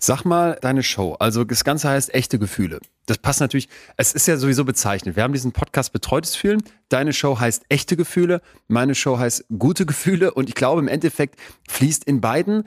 [0.05, 1.13] Sag mal deine Show.
[1.21, 2.81] Also das Ganze heißt echte Gefühle.
[3.07, 3.69] Das passt natürlich.
[3.97, 5.15] Es ist ja sowieso bezeichnet.
[5.15, 6.61] Wir haben diesen Podcast Betreutes Fühlen.
[6.89, 8.43] Deine Show heißt echte Gefühle.
[8.67, 10.35] Meine Show heißt gute Gefühle.
[10.35, 11.39] Und ich glaube, im Endeffekt
[11.69, 12.65] fließt in beiden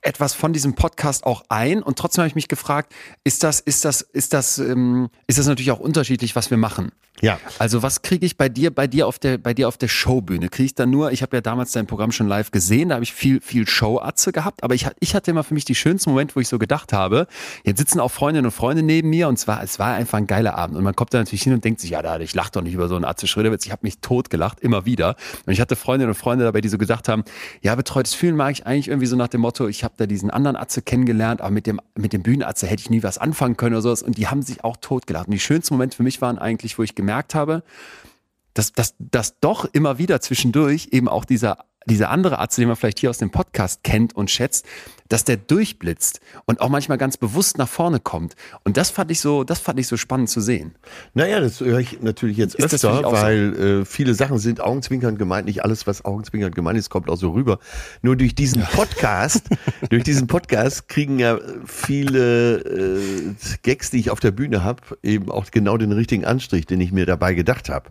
[0.00, 3.84] etwas von diesem Podcast auch ein und trotzdem habe ich mich gefragt, ist das, ist
[3.84, 6.92] das, ist das, ähm, ist das natürlich auch unterschiedlich, was wir machen.
[7.20, 7.40] Ja.
[7.58, 10.48] Also was kriege ich bei dir, bei dir auf der, bei dir auf der Showbühne?
[10.48, 13.04] Kriege ich dann nur, ich habe ja damals dein Programm schon live gesehen, da habe
[13.04, 16.36] ich viel, viel Show-Atze gehabt, aber ich, ich hatte immer für mich die schönsten Momente,
[16.36, 17.26] wo ich so gedacht habe,
[17.64, 20.56] jetzt sitzen auch Freundinnen und Freunde neben mir und zwar, es war einfach ein geiler
[20.56, 22.62] Abend und man kommt da natürlich hin und denkt sich, ja, da, ich lache doch
[22.62, 25.16] nicht über so einen Atze Schröderwitz, ich habe mich tot gelacht, immer wieder.
[25.46, 27.24] Und ich hatte Freundinnen und Freunde dabei, die so gedacht haben,
[27.62, 30.30] ja, betreutes Fühlen mag ich eigentlich irgendwie so nach dem Motto, ich habe da diesen
[30.30, 33.74] anderen Atze kennengelernt, aber mit dem, mit dem Bühnenatze hätte ich nie was anfangen können
[33.74, 35.26] oder sowas und die haben sich auch tot gelacht.
[35.26, 37.62] Und die schönsten Momente für mich waren eigentlich, wo ich gemerkt habe,
[38.54, 42.76] dass, dass, dass doch immer wieder zwischendurch eben auch dieser, dieser andere Arzt, den man
[42.76, 44.66] vielleicht hier aus dem Podcast kennt und schätzt,
[45.08, 48.34] dass der durchblitzt und auch manchmal ganz bewusst nach vorne kommt.
[48.64, 50.74] Und das fand ich so, das fand ich so spannend zu sehen.
[51.14, 53.22] Naja, das höre ich natürlich jetzt Ist öfter, auch so?
[53.22, 55.46] weil äh, viele Sachen sind augenzwinkernd gemeint.
[55.46, 57.58] Nicht alles, was augenzwinkernd gemeint ist, kommt auch so rüber.
[58.02, 59.44] Nur durch diesen Podcast,
[59.90, 65.30] durch diesen Podcast kriegen ja viele äh, Gags, die ich auf der Bühne habe, eben
[65.30, 67.90] auch genau den richtigen Anstrich, den ich mir dabei gedacht habe.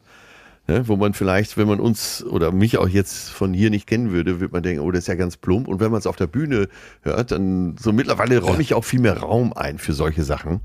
[0.69, 4.11] Ne, wo man vielleicht, wenn man uns oder mich auch jetzt von hier nicht kennen
[4.11, 5.69] würde, wird man denken, oh, das ist ja ganz plump.
[5.69, 6.67] Und wenn man es auf der Bühne
[7.03, 10.59] hört, dann so mittlerweile räume ich auch viel mehr Raum ein für solche Sachen,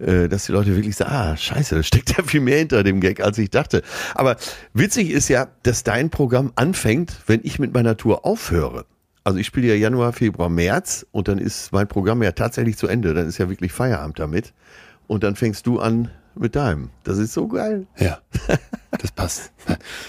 [0.00, 2.98] äh, dass die Leute wirklich sagen, ah, scheiße, da steckt ja viel mehr hinter dem
[2.98, 3.82] Gag, als ich dachte.
[4.16, 4.34] Aber
[4.72, 8.86] witzig ist ja, dass dein Programm anfängt, wenn ich mit meiner Tour aufhöre.
[9.22, 12.88] Also ich spiele ja Januar, Februar, März und dann ist mein Programm ja tatsächlich zu
[12.88, 13.14] Ende.
[13.14, 14.52] Dann ist ja wirklich Feierabend damit.
[15.06, 16.90] Und dann fängst du an mit deinem.
[17.04, 17.86] Das ist so geil.
[17.98, 18.18] Ja,
[18.98, 19.52] das passt.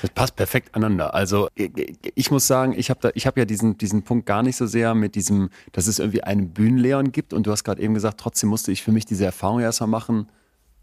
[0.02, 1.14] Das passt perfekt aneinander.
[1.14, 4.96] Also ich muss sagen, ich habe habe ja diesen diesen Punkt gar nicht so sehr
[4.96, 7.34] mit diesem, dass es irgendwie einen Bühnenleon gibt.
[7.34, 10.30] Und du hast gerade eben gesagt, trotzdem musste ich für mich diese Erfahrung erstmal machen,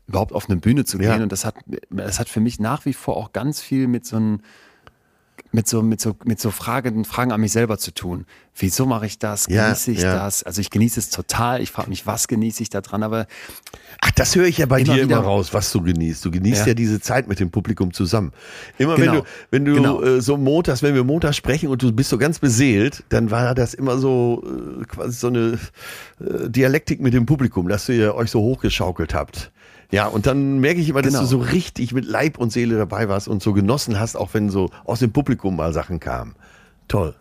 [0.07, 1.09] überhaupt auf eine Bühne zu gehen.
[1.09, 1.22] Ja.
[1.22, 1.55] Und das hat,
[1.90, 4.40] das hat für mich nach wie vor auch ganz viel mit so einem
[5.55, 8.24] mit so, mit so, mit so Fragen, Fragen an mich selber zu tun.
[8.57, 9.47] Wieso mache ich das?
[9.49, 10.14] Ja, Genieße ich ja.
[10.14, 10.43] das?
[10.43, 11.61] Also ich genieße es total.
[11.61, 13.03] Ich frage mich, was genieße ich da dran?
[13.03, 13.26] Aber
[14.01, 16.24] Ach, das höre ich ja bei Immer dir immer raus, was du genießt.
[16.24, 16.74] Du genießt ja, Ja.
[16.74, 18.33] diese Zeit mit dem Publikum zusammen.
[18.78, 19.12] Immer Genau.
[19.12, 20.03] wenn du, wenn du Genau.
[20.03, 23.55] äh, so montags, wenn wir montags sprechen und du bist so ganz beseelt, dann war
[23.55, 25.59] das immer so äh, quasi so eine
[26.20, 29.53] äh, Dialektik mit dem Publikum, dass ihr euch so hochgeschaukelt habt.
[29.93, 31.22] Ja, und dann merke ich immer, dass Genau.
[31.22, 34.49] du so richtig mit Leib und Seele dabei warst und so genossen hast, auch wenn
[34.51, 36.34] so aus dem Publikum mal Sachen kamen.
[36.88, 37.14] Toll.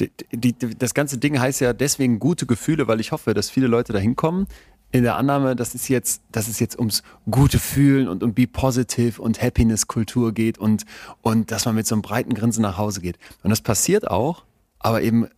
[0.00, 3.48] die, die, die, das ganze Ding heißt ja deswegen gute Gefühle, weil ich hoffe, dass
[3.50, 4.46] viele Leute da hinkommen.
[4.92, 8.46] In der Annahme, dass es jetzt, dass es jetzt ums gute Fühlen und um Be
[8.46, 10.84] Positive und Happiness-Kultur geht und,
[11.22, 13.18] und dass man mit so einem breiten Grinsen nach Hause geht.
[13.42, 14.44] Und das passiert auch,
[14.78, 15.28] aber eben,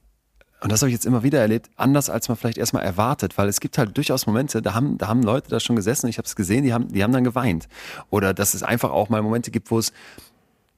[0.60, 3.48] und das habe ich jetzt immer wieder erlebt, anders als man vielleicht erstmal erwartet, weil
[3.48, 6.26] es gibt halt durchaus Momente, da haben, da haben Leute da schon gesessen, ich habe
[6.26, 7.68] es gesehen, die haben, die haben dann geweint.
[8.10, 9.92] Oder dass es einfach auch mal Momente gibt, wo es,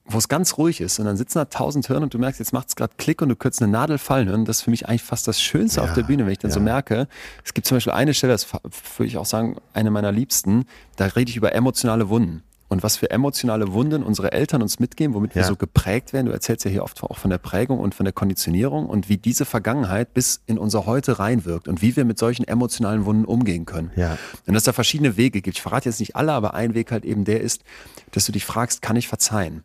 [0.05, 2.53] wo es ganz ruhig ist und dann sitzen da tausend Hirn und du merkst, jetzt
[2.53, 4.45] macht es gerade Klick und du könntest eine Nadel fallen hören.
[4.45, 6.61] Das ist für mich eigentlich fast das Schönste auf der Bühne, wenn ich dann so
[6.61, 7.09] merke.
[7.45, 10.67] Es gibt zum Beispiel eine Stelle, das würde ich auch sagen, eine meiner liebsten,
[10.97, 12.43] da rede ich über emotionale Wunden.
[12.71, 15.49] Und was für emotionale Wunden unsere Eltern uns mitgeben, womit wir Ja.
[15.49, 16.27] so geprägt werden.
[16.27, 19.17] Du erzählst ja hier oft auch von der Prägung und von der Konditionierung und wie
[19.19, 23.67] diese Vergangenheit bis in unser Heute reinwirkt und wie wir mit solchen emotionalen Wunden umgehen
[23.67, 23.91] können.
[23.97, 24.17] Ja.
[24.47, 25.57] Und dass es da verschiedene Wege gibt.
[25.57, 27.65] Ich verrate jetzt nicht alle, aber ein Weg halt eben der ist,
[28.13, 29.65] dass du dich fragst, kann ich verzeihen?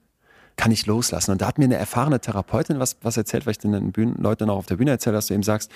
[0.56, 1.30] Kann ich loslassen?
[1.30, 4.49] Und da hat mir eine erfahrene Therapeutin was, was erzählt, weil ich den Bühnen, Leuten
[4.49, 5.70] auch auf der Bühne erzähle, dass du eben sagst,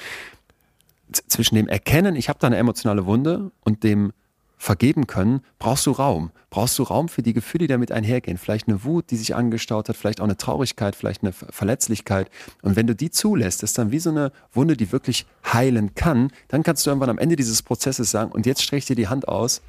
[1.27, 4.13] zwischen dem Erkennen, ich habe da eine emotionale Wunde und dem
[4.61, 6.31] vergeben können, brauchst du Raum.
[6.49, 8.37] Brauchst du Raum für die Gefühle, die damit einhergehen.
[8.37, 12.29] Vielleicht eine Wut, die sich angestaut hat, vielleicht auch eine Traurigkeit, vielleicht eine Ver- Verletzlichkeit.
[12.61, 16.31] Und wenn du die zulässt, ist dann wie so eine Wunde, die wirklich heilen kann,
[16.49, 19.07] dann kannst du irgendwann am Ende dieses Prozesses sagen, und jetzt streck ich dir die
[19.07, 19.61] Hand aus,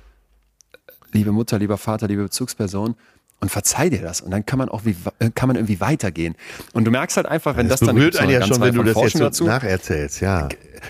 [1.13, 2.97] liebe Mutter, lieber Vater, liebe Bezugsperson,
[3.41, 4.21] und verzeih dir das.
[4.21, 6.35] Und dann kann man auch wie, äh, kann man irgendwie weitergehen.
[6.73, 8.75] Und du merkst halt einfach, wenn das, Das dann berührt einen eine ja schon, wenn
[8.75, 10.49] du das jetzt Forschung so nacherzählst, ja.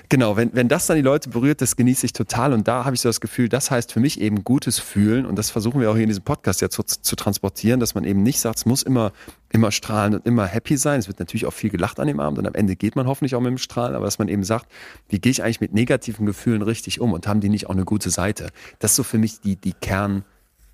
[0.09, 2.53] Genau, wenn, wenn das dann die Leute berührt, das genieße ich total.
[2.53, 5.27] Und da habe ich so das Gefühl, das heißt für mich eben gutes Fühlen.
[5.27, 8.05] Und das versuchen wir auch hier in diesem Podcast ja zu, zu transportieren, dass man
[8.05, 9.13] eben nicht sagt, es muss immer,
[9.51, 11.01] immer strahlen und immer happy sein.
[11.01, 13.35] Es wird natürlich auch viel gelacht an dem Abend und am Ende geht man hoffentlich
[13.35, 14.67] auch mit dem Strahlen, aber dass man eben sagt,
[15.09, 17.85] wie gehe ich eigentlich mit negativen Gefühlen richtig um und haben die nicht auch eine
[17.85, 18.51] gute Seite?
[18.79, 20.25] Das ist so für mich die, die Kern,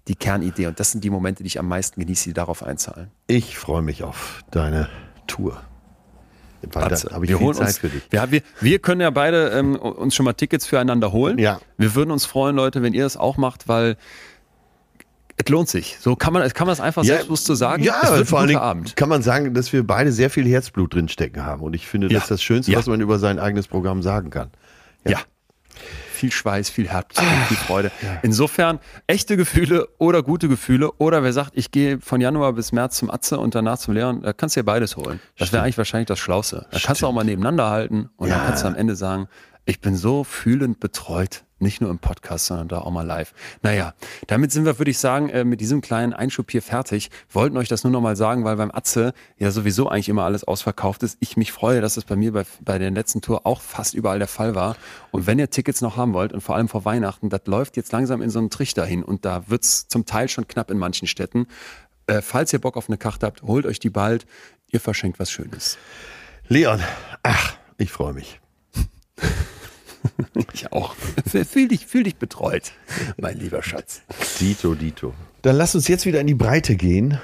[0.08, 0.66] die Kernidee.
[0.66, 3.10] Und das sind die Momente, die ich am meisten genieße, die darauf einzahlen.
[3.26, 4.88] Ich freue mich auf deine
[5.26, 5.60] Tour.
[6.72, 8.02] Weil Atze, da habe ich wir viel holen Zeit uns, für dich.
[8.10, 11.38] Wir, wir, wir können ja beide ähm, uns schon mal Tickets füreinander holen.
[11.38, 11.60] Ja.
[11.76, 13.96] Wir würden uns freuen, Leute, wenn ihr das auch macht, weil
[15.36, 15.98] es lohnt sich.
[16.00, 17.82] So kann man, kann man es einfach selbstbewusst so sagen.
[17.82, 18.96] Ja, es wird vor Dingen Abend.
[18.96, 21.62] kann man sagen, dass wir beide sehr viel Herzblut drinstecken haben.
[21.62, 22.18] Und ich finde, das Ja.
[22.20, 22.78] ist das Schönste, Ja.
[22.78, 24.50] was man über sein eigenes Programm sagen kann.
[25.06, 25.18] Ja.
[26.16, 27.92] Viel Schweiß, viel Herzblut, viel Freude.
[28.22, 32.96] Insofern echte Gefühle oder gute Gefühle oder wer sagt, ich gehe von Januar bis März
[32.96, 35.20] zum Atze und danach zum Leon, da kannst du dir beides holen.
[35.38, 36.66] Das wäre eigentlich wahrscheinlich das Schlauste.
[36.70, 39.28] Da kannst du auch mal nebeneinander halten und dann kannst du am Ende sagen,
[39.64, 41.44] ich bin so fühlend betreut.
[41.58, 43.32] Nicht nur im Podcast, sondern da auch mal live.
[43.62, 43.94] Naja,
[44.26, 47.10] damit sind wir, würde ich sagen, äh, mit diesem kleinen Einschub hier fertig.
[47.30, 50.44] Wollten euch das nur noch mal sagen, weil beim Atze ja sowieso eigentlich immer alles
[50.44, 51.16] ausverkauft ist.
[51.20, 54.18] Ich mich freue, dass es bei mir bei, bei der letzten Tour auch fast überall
[54.18, 54.76] der Fall war.
[55.12, 57.90] Und wenn ihr Tickets noch haben wollt und vor allem vor Weihnachten, das läuft jetzt
[57.90, 61.08] langsam in so einen Trichter hin und da wird's zum Teil schon knapp in manchen
[61.08, 61.46] Städten.
[62.06, 64.26] Äh, falls ihr Bock auf eine Karte habt, holt euch die bald.
[64.70, 65.78] Ihr verschenkt was Schönes.
[66.48, 66.80] Leon,
[67.22, 68.40] ach, ich freue mich.
[70.52, 70.94] Ich auch.
[71.26, 72.72] Fühl dich, fühl dich betreut,
[73.18, 74.02] mein lieber Schatz.
[74.40, 75.14] Dito, Dito.
[75.42, 77.20] Dann lass uns jetzt wieder in die Breite gehen.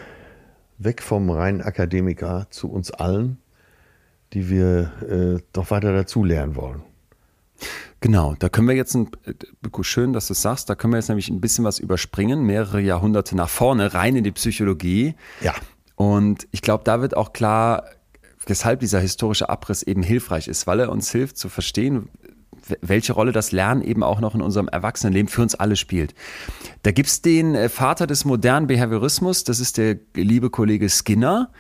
[0.79, 3.39] Weg vom reinen Akademiker zu uns allen,
[4.33, 6.83] die wir äh, doch weiter dazulernen wollen.
[8.01, 10.99] Genau, da können wir jetzt, ein, äh, schön, dass du es sagst, da können wir
[10.99, 15.15] jetzt nämlich ein bisschen was überspringen, mehrere Jahrhunderte nach vorne, rein in die Psychologie.
[15.41, 15.55] Ja.
[15.95, 17.85] Und ich glaube, da wird auch klar,
[18.47, 22.09] weshalb dieser historische Abriss eben hilfreich ist, weil er uns hilft zu verstehen,
[22.81, 26.15] welche Rolle das Lernen eben auch noch in unserem Erwachsenenleben für uns alle spielt.
[26.83, 31.51] Da gibt's den äh, Vater des modernen Behaviorismus, das ist der liebe Kollege Skinner.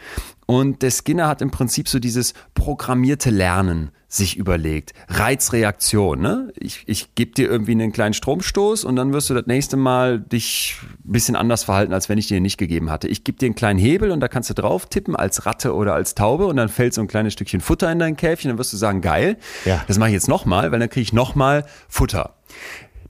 [0.47, 4.93] Und der Skinner hat im Prinzip so dieses programmierte Lernen sich überlegt.
[5.09, 6.53] Reizreaktion, ne?
[6.59, 10.21] Ich, ich gebe dir irgendwie einen kleinen Stromstoß und dann wirst du das nächste Mal
[10.21, 10.77] dich
[11.07, 13.09] ein bisschen anders verhalten, als wenn ich dir nicht gegeben hatte.
[13.09, 15.95] Ich gebe dir einen kleinen Hebel und da kannst du drauf tippen als Ratte oder
[15.95, 18.75] als Taube und dann fällt so ein kleines Stückchen Futter in dein Käfchen, dann wirst
[18.75, 19.39] du sagen, geil.
[19.65, 19.83] Ja.
[19.89, 22.35] Das mache ich jetzt nochmal, weil dann kriege ich nochmal Futter.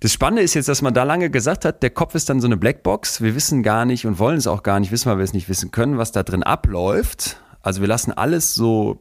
[0.03, 2.49] Das Spannende ist jetzt, dass man da lange gesagt hat, der Kopf ist dann so
[2.49, 3.21] eine Blackbox.
[3.21, 5.49] Wir wissen gar nicht und wollen es auch gar nicht wissen, weil wir es nicht
[5.49, 7.41] wissen können, was da drin abläuft.
[7.61, 8.99] Also wir lassen alles so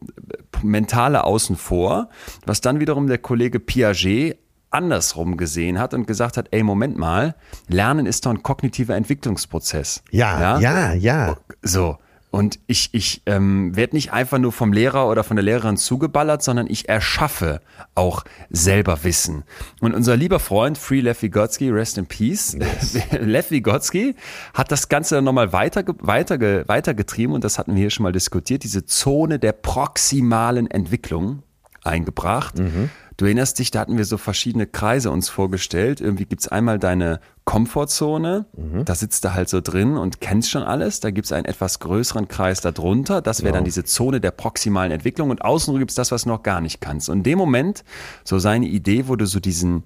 [0.61, 2.09] mentale außen vor,
[2.45, 4.37] was dann wiederum der Kollege Piaget
[4.69, 7.33] andersrum gesehen hat und gesagt hat, ey, Moment mal,
[7.67, 10.03] Lernen ist doch ein kognitiver Entwicklungsprozess.
[10.11, 11.35] Ja, ja, ja.
[11.63, 11.97] So.
[12.31, 16.41] Und ich, ich ähm, werde nicht einfach nur vom Lehrer oder von der Lehrerin zugeballert,
[16.41, 17.59] sondern ich erschaffe
[17.93, 19.43] auch selber Wissen.
[19.81, 22.97] Und unser lieber Freund Free Lev Vygotsky, rest in peace, yes.
[23.19, 24.15] Lev Vygotsky
[24.53, 28.13] hat das Ganze dann nochmal weiter, weiter, weitergetrieben und das hatten wir hier schon mal
[28.13, 31.43] diskutiert, diese Zone der proximalen Entwicklung
[31.83, 32.57] eingebracht.
[32.57, 32.89] Mhm.
[33.21, 36.01] Du erinnerst dich, da hatten wir so verschiedene Kreise uns vorgestellt.
[36.01, 38.83] Irgendwie gibt's einmal deine Komfortzone, mhm.
[38.83, 41.01] da sitzt du halt so drin und kennst schon alles.
[41.01, 43.21] Da gibt's einen etwas größeren Kreis darunter.
[43.21, 43.57] Das wäre genau.
[43.57, 45.29] dann diese Zone der proximalen Entwicklung.
[45.29, 47.09] Und außen gibt's das, was du noch gar nicht kannst.
[47.09, 47.83] Und in dem Moment,
[48.23, 49.83] so seine Idee, wo du so diesen,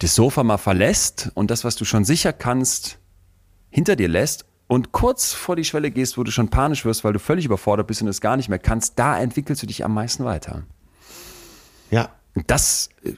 [0.00, 2.98] das Sofa mal verlässt und das, was du schon sicher kannst,
[3.70, 7.14] hinter dir lässt und kurz vor die Schwelle gehst, wo du schon panisch wirst, weil
[7.14, 9.94] du völlig überfordert bist und es gar nicht mehr kannst, da entwickelst du dich am
[9.94, 10.64] meisten weiter.
[11.90, 12.10] Ja,
[12.46, 13.12] das äh,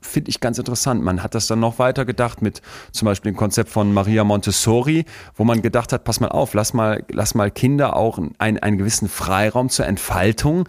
[0.00, 1.02] finde ich ganz interessant.
[1.02, 5.04] Man hat das dann noch weiter gedacht mit zum Beispiel dem Konzept von Maria Montessori,
[5.34, 8.78] wo man gedacht hat, pass mal auf, lass mal, lass mal Kinder auch einen, einen
[8.78, 10.68] gewissen Freiraum zur Entfaltung,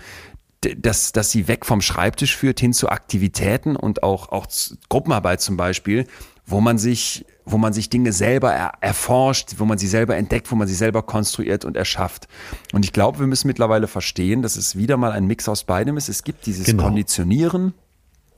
[0.77, 4.47] dass, dass sie weg vom Schreibtisch führt hin zu Aktivitäten und auch, auch
[4.89, 6.07] Gruppenarbeit zum Beispiel,
[6.45, 10.51] wo man sich wo man sich Dinge selber er erforscht, wo man sie selber entdeckt,
[10.51, 12.27] wo man sie selber konstruiert und erschafft.
[12.71, 15.97] Und ich glaube, wir müssen mittlerweile verstehen, dass es wieder mal ein Mix aus beidem
[15.97, 16.09] ist.
[16.09, 16.83] Es gibt dieses genau.
[16.83, 17.73] Konditionieren,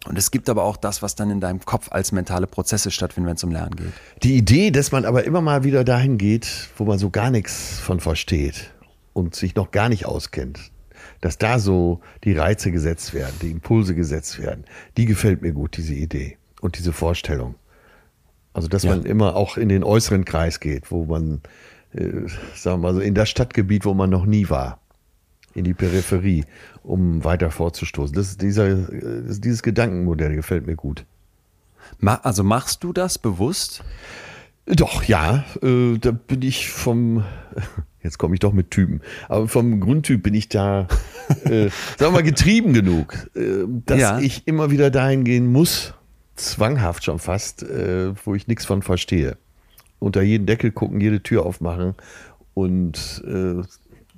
[0.07, 3.27] und es gibt aber auch das, was dann in deinem Kopf als mentale Prozesse stattfinden,
[3.27, 3.93] wenn es um Lernen geht.
[4.23, 7.79] Die Idee, dass man aber immer mal wieder dahin geht, wo man so gar nichts
[7.79, 8.71] von versteht
[9.13, 10.71] und sich noch gar nicht auskennt,
[11.21, 15.77] dass da so die Reize gesetzt werden, die Impulse gesetzt werden, die gefällt mir gut,
[15.77, 17.55] diese Idee und diese Vorstellung.
[18.55, 18.91] Also dass ja.
[18.91, 21.41] man immer auch in den äußeren Kreis geht, wo man,
[21.93, 24.79] äh, sagen wir mal so, in das Stadtgebiet, wo man noch nie war,
[25.53, 26.45] in die Peripherie,
[26.81, 28.15] um weiter vorzustoßen.
[28.15, 31.05] Das, dieser, das, dieses Gedankenmodell gefällt mir gut.
[32.01, 33.83] Also machst du das bewusst?
[34.65, 35.43] Doch, ja.
[35.61, 37.25] Äh, da bin ich vom,
[38.03, 40.87] jetzt komme ich doch mit Typen, aber vom Grundtyp bin ich da,
[41.43, 44.19] äh, sagen wir mal, getrieben genug, äh, dass ja.
[44.19, 45.93] ich immer wieder dahin gehen muss,
[46.35, 49.37] zwanghaft schon fast, äh, wo ich nichts von verstehe.
[49.99, 51.95] Unter jeden Deckel gucken, jede Tür aufmachen
[52.53, 53.61] und äh,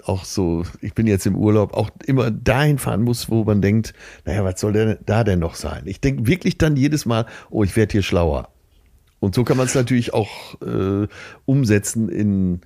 [0.03, 3.93] auch so, ich bin jetzt im Urlaub, auch immer dahin fahren muss, wo man denkt,
[4.25, 5.83] naja, was soll denn da denn noch sein?
[5.85, 8.49] Ich denke wirklich dann jedes Mal, oh, ich werde hier schlauer.
[9.19, 11.07] Und so kann man es natürlich auch äh,
[11.45, 12.61] umsetzen in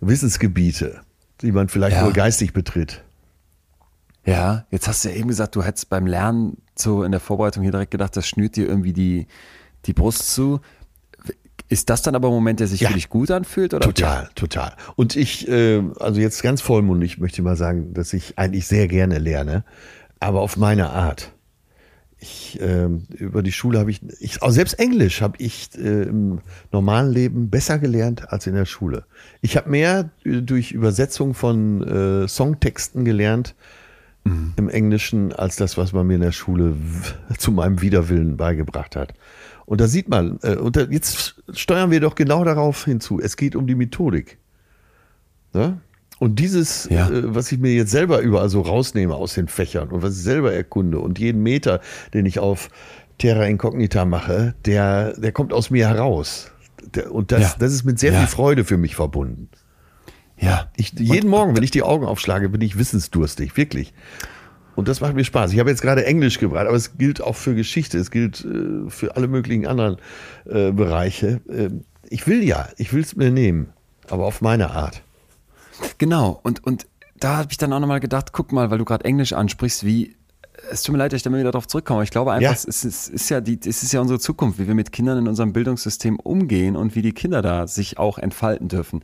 [0.00, 1.00] Wissensgebiete,
[1.40, 2.02] die man vielleicht ja.
[2.02, 3.04] nur geistig betritt.
[4.24, 7.62] Ja, jetzt hast du ja eben gesagt, du hättest beim Lernen so in der Vorbereitung
[7.62, 9.26] hier direkt gedacht, das schnürt dir irgendwie die,
[9.86, 10.60] die Brust zu.
[11.68, 12.88] Ist das dann aber ein Moment, der sich ja.
[12.88, 13.74] für dich gut anfühlt?
[13.74, 13.84] Oder?
[13.84, 14.74] Total, total.
[14.94, 18.88] Und ich, äh, also jetzt ganz vollmundig möchte ich mal sagen, dass ich eigentlich sehr
[18.88, 19.64] gerne lerne,
[20.20, 21.32] aber auf meine Art.
[22.22, 26.40] ich, äh, über die Schule habe ich, ich, also selbst Englisch habe ich äh, im
[26.70, 29.04] normalen Leben besser gelernt als in der Schule.
[29.40, 33.54] Ich habe mehr durch Übersetzung von äh, Songtexten gelernt
[34.24, 34.52] mhm.
[34.56, 36.76] im Englischen als das, was man mir in der Schule
[37.38, 39.14] zu meinem Widerwillen beigebracht hat.
[39.64, 43.20] Und da sieht man, äh, und da, jetzt steuern wir doch genau darauf hinzu.
[43.20, 44.38] Es geht um die Methodik.
[45.52, 45.80] Ne?
[46.18, 47.08] Und dieses, ja.
[47.08, 50.22] äh, was ich mir jetzt selber überall so rausnehme aus den Fächern und was ich
[50.22, 51.80] selber erkunde und jeden Meter,
[52.14, 52.70] den ich auf
[53.18, 56.50] Terra Incognita mache, der, der kommt aus mir heraus.
[56.94, 57.54] Der, und das, ja.
[57.58, 58.20] das ist mit sehr ja.
[58.20, 59.48] viel Freude für mich verbunden.
[60.42, 60.70] Ja.
[60.76, 63.94] Ich, jeden und, Morgen, wenn ich die Augen aufschlage, bin ich wissensdurstig, wirklich.
[64.74, 65.52] Und das macht mir Spaß.
[65.52, 68.90] Ich habe jetzt gerade Englisch gebracht, aber es gilt auch für Geschichte, es gilt äh,
[68.90, 69.98] für alle möglichen anderen
[70.46, 71.40] äh, Bereiche.
[71.48, 71.70] Äh,
[72.08, 73.68] ich will ja, ich will es mir nehmen,
[74.10, 75.02] aber auf meine Art.
[75.98, 76.86] Genau, und, und
[77.16, 80.16] da habe ich dann auch nochmal gedacht, guck mal, weil du gerade Englisch ansprichst, wie,
[80.70, 82.02] es tut mir leid, dass ich da mal wieder darauf zurückkomme.
[82.02, 82.52] Ich glaube einfach, ja.
[82.52, 85.18] es, ist, es, ist ja die, es ist ja unsere Zukunft, wie wir mit Kindern
[85.18, 89.02] in unserem Bildungssystem umgehen und wie die Kinder da sich auch entfalten dürfen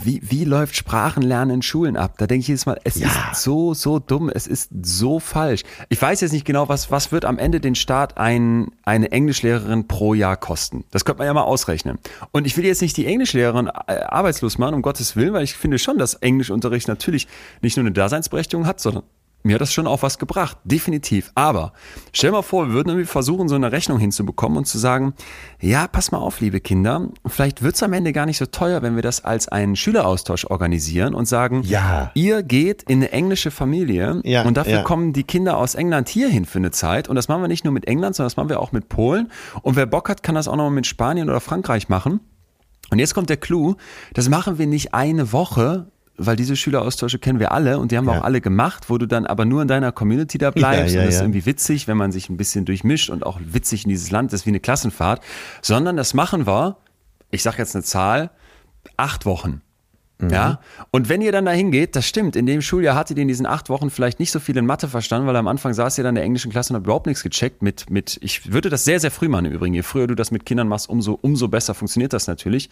[0.00, 2.14] wie, wie läuft Sprachenlernen in Schulen ab?
[2.18, 3.08] Da denke ich jedes Mal, es ja.
[3.08, 5.62] ist so, so dumm, es ist so falsch.
[5.88, 9.88] Ich weiß jetzt nicht genau, was, was wird am Ende den Staat ein, eine Englischlehrerin
[9.88, 10.84] pro Jahr kosten.
[10.90, 11.98] Das könnte man ja mal ausrechnen.
[12.30, 15.54] Und ich will jetzt nicht die Englischlehrerin äh, arbeitslos machen, um Gottes Willen, weil ich
[15.54, 17.26] finde schon, dass Englischunterricht natürlich
[17.60, 19.02] nicht nur eine Daseinsberechtigung hat, sondern
[19.42, 21.30] mir hat das schon auch was gebracht, definitiv.
[21.34, 21.72] Aber
[22.12, 25.14] stell mal vor, wir würden irgendwie versuchen, so eine Rechnung hinzubekommen und zu sagen,
[25.60, 28.82] ja, pass mal auf, liebe Kinder, vielleicht wird es am Ende gar nicht so teuer,
[28.82, 32.10] wenn wir das als einen Schüleraustausch organisieren und sagen, ja.
[32.14, 34.82] ihr geht in eine englische Familie ja, und dafür ja.
[34.82, 37.08] kommen die Kinder aus England hierhin für eine Zeit.
[37.08, 39.30] Und das machen wir nicht nur mit England, sondern das machen wir auch mit Polen.
[39.62, 42.20] Und wer Bock hat, kann das auch noch mit Spanien oder Frankreich machen.
[42.90, 43.76] Und jetzt kommt der Clou,
[44.14, 48.04] das machen wir nicht eine Woche, weil diese Schüleraustausche kennen wir alle und die haben
[48.04, 48.20] wir ja.
[48.20, 51.00] auch alle gemacht, wo du dann aber nur in deiner Community da bleibst ja, ja,
[51.00, 53.90] und das ist irgendwie witzig, wenn man sich ein bisschen durchmischt und auch witzig in
[53.90, 55.22] dieses Land, das ist wie eine Klassenfahrt,
[55.62, 56.76] sondern das machen wir,
[57.30, 58.30] ich sag jetzt eine Zahl,
[58.96, 59.62] acht Wochen.
[60.18, 60.30] Mhm.
[60.30, 60.60] Ja.
[60.90, 63.46] Und wenn ihr dann da hingeht, das stimmt, in dem Schuljahr hattet ihr in diesen
[63.46, 66.10] acht Wochen vielleicht nicht so viel in Mathe verstanden, weil am Anfang saß ihr dann
[66.10, 68.98] in der englischen Klasse und habt überhaupt nichts gecheckt mit, mit, ich würde das sehr,
[68.98, 69.74] sehr früh machen im Übrigen.
[69.74, 72.68] Je früher du das mit Kindern machst, umso, umso besser funktioniert das natürlich.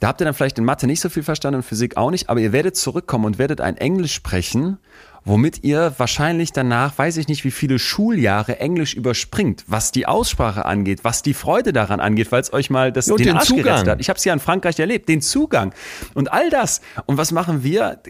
[0.00, 2.28] Da habt ihr dann vielleicht in Mathe nicht so viel verstanden und Physik auch nicht,
[2.28, 4.78] aber ihr werdet zurückkommen und werdet ein Englisch sprechen,
[5.24, 10.64] womit ihr wahrscheinlich danach, weiß ich nicht, wie viele Schuljahre Englisch überspringt, was die Aussprache
[10.64, 13.48] angeht, was die Freude daran angeht, weil es euch mal das, jo, den, den Arsch
[13.48, 13.86] Zugang.
[13.86, 14.00] hat.
[14.00, 15.74] Ich habe es ja in Frankreich erlebt, den Zugang
[16.14, 16.80] und all das.
[17.06, 18.00] Und was machen wir?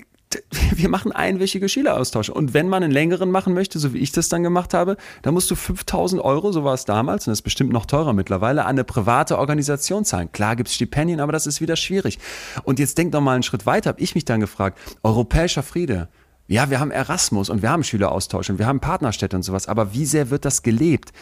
[0.75, 2.33] wir machen einwöchige Schüleraustausche.
[2.33, 5.35] Und wenn man einen längeren machen möchte, so wie ich das dann gemacht habe, dann
[5.35, 8.63] musst du 5000 Euro, so war es damals, und das ist bestimmt noch teurer mittlerweile,
[8.63, 10.31] an eine private Organisation zahlen.
[10.33, 12.19] Klar gibt es Stipendien, aber das ist wieder schwierig.
[12.65, 16.09] Und jetzt denk doch mal einen Schritt weiter, habe ich mich dann gefragt, europäischer Friede.
[16.47, 19.95] Ja, wir haben Erasmus und wir haben Schüleraustausch und wir haben Partnerstädte und sowas, aber
[19.95, 21.13] wie sehr wird das gelebt?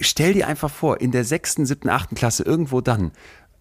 [0.00, 3.12] Stell dir einfach vor, in der sechsten, siebten, achten Klasse irgendwo dann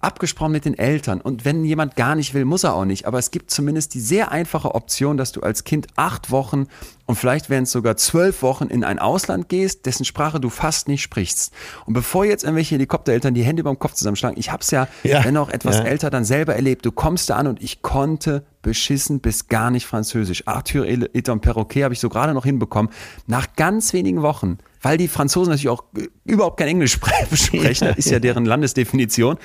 [0.05, 1.19] abgesprochen mit den Eltern.
[1.19, 3.05] Und wenn jemand gar nicht will, muss er auch nicht.
[3.05, 6.67] Aber es gibt zumindest die sehr einfache Option, dass du als Kind acht Wochen
[7.07, 10.87] und vielleicht wären es sogar zwölf Wochen in ein Ausland gehst, dessen Sprache du fast
[10.87, 11.53] nicht sprichst.
[11.85, 15.23] Und bevor jetzt irgendwelche Helikoptereltern die Hände beim Kopf zusammenschlagen, ich habe es ja, ja,
[15.23, 15.83] wenn auch etwas ja.
[15.83, 16.85] älter, dann selber erlebt.
[16.85, 20.47] Du kommst da an und ich konnte beschissen bis gar nicht Französisch.
[20.47, 22.91] Arthur et un Perroquet habe ich so gerade noch hinbekommen.
[23.27, 25.83] Nach ganz wenigen Wochen weil die Franzosen natürlich auch
[26.25, 26.91] überhaupt kein Englisch
[27.31, 29.37] sprechen, ist ja deren Landesdefinition,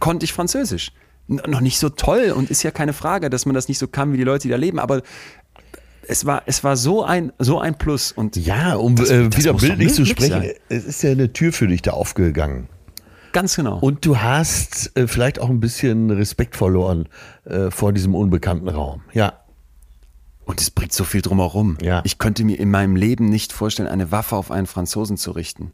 [0.00, 0.92] konnte ich Französisch.
[1.26, 4.12] Noch nicht so toll und ist ja keine Frage, dass man das nicht so kann,
[4.12, 5.02] wie die Leute, die da leben, aber
[6.06, 8.12] es war, es war so ein, so ein Plus.
[8.12, 10.52] Und ja, um das, äh, wieder bildlich zu sprechen, sein.
[10.68, 12.68] es ist ja eine Tür für dich da aufgegangen.
[13.32, 13.78] Ganz genau.
[13.78, 17.08] Und du hast äh, vielleicht auch ein bisschen Respekt verloren
[17.44, 19.02] äh, vor diesem unbekannten Raum.
[19.12, 19.40] Ja.
[20.44, 21.78] Und es bringt so viel drumherum.
[21.82, 22.02] Ja.
[22.04, 25.72] Ich könnte mir in meinem Leben nicht vorstellen, eine Waffe auf einen Franzosen zu richten.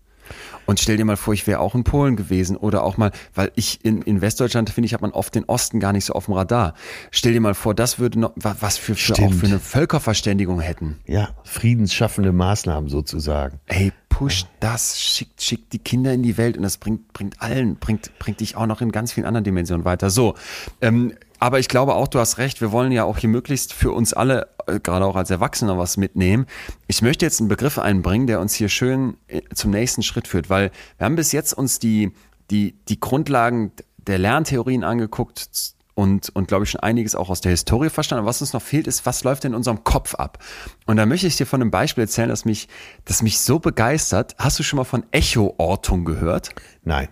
[0.70, 3.50] Und stell dir mal vor, ich wäre auch in Polen gewesen oder auch mal, weil
[3.56, 6.26] ich in, in Westdeutschland finde ich, hat man oft den Osten gar nicht so auf
[6.26, 6.74] dem Radar.
[7.10, 11.00] Stell dir mal vor, das würde noch, was für, für auch für eine Völkerverständigung hätten.
[11.06, 13.58] Ja, friedensschaffende Maßnahmen sozusagen.
[13.66, 17.74] Ey, push das, schickt, schickt die Kinder in die Welt und das bringt, bringt allen,
[17.74, 20.08] bringt, bringt dich auch noch in ganz vielen anderen Dimensionen weiter.
[20.08, 20.36] So,
[20.80, 23.92] ähm, aber ich glaube auch, du hast recht, wir wollen ja auch hier möglichst für
[23.92, 26.46] uns alle, äh, gerade auch als Erwachsene, was mitnehmen.
[26.86, 30.50] Ich möchte jetzt einen Begriff einbringen, der uns hier schön äh, zum nächsten Schritt führt,
[30.50, 32.12] weil wir haben bis jetzt uns die,
[32.50, 35.48] die, die Grundlagen der Lerntheorien angeguckt
[35.94, 38.20] und, und glaube ich schon einiges auch aus der Historie verstanden.
[38.20, 40.44] Aber was uns noch fehlt, ist, was läuft in unserem Kopf ab?
[40.86, 42.68] Und da möchte ich dir von einem Beispiel erzählen, das mich,
[43.06, 44.34] das mich so begeistert.
[44.38, 46.50] Hast du schon mal von Echoortung gehört?
[46.84, 47.08] Nein.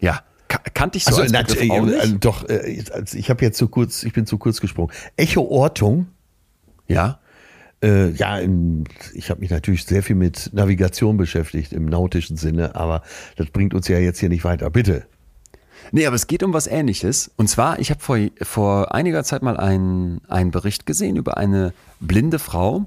[0.00, 0.22] Ja,
[0.74, 2.24] kannte ich so also, als Begriff auch nicht?
[2.24, 2.82] Doch, äh,
[3.12, 4.92] ich habe jetzt zu kurz, ich bin zu kurz gesprungen.
[5.16, 6.06] Echoortung.
[6.88, 7.20] Ja.
[7.82, 8.84] Äh, ja, im,
[9.14, 13.02] ich habe mich natürlich sehr viel mit Navigation beschäftigt im nautischen Sinne, aber
[13.36, 14.70] das bringt uns ja jetzt hier nicht weiter.
[14.70, 15.04] Bitte.
[15.90, 17.30] Nee, aber es geht um was Ähnliches.
[17.36, 21.72] Und zwar, ich habe vor, vor einiger Zeit mal einen, einen Bericht gesehen über eine
[21.98, 22.86] blinde Frau,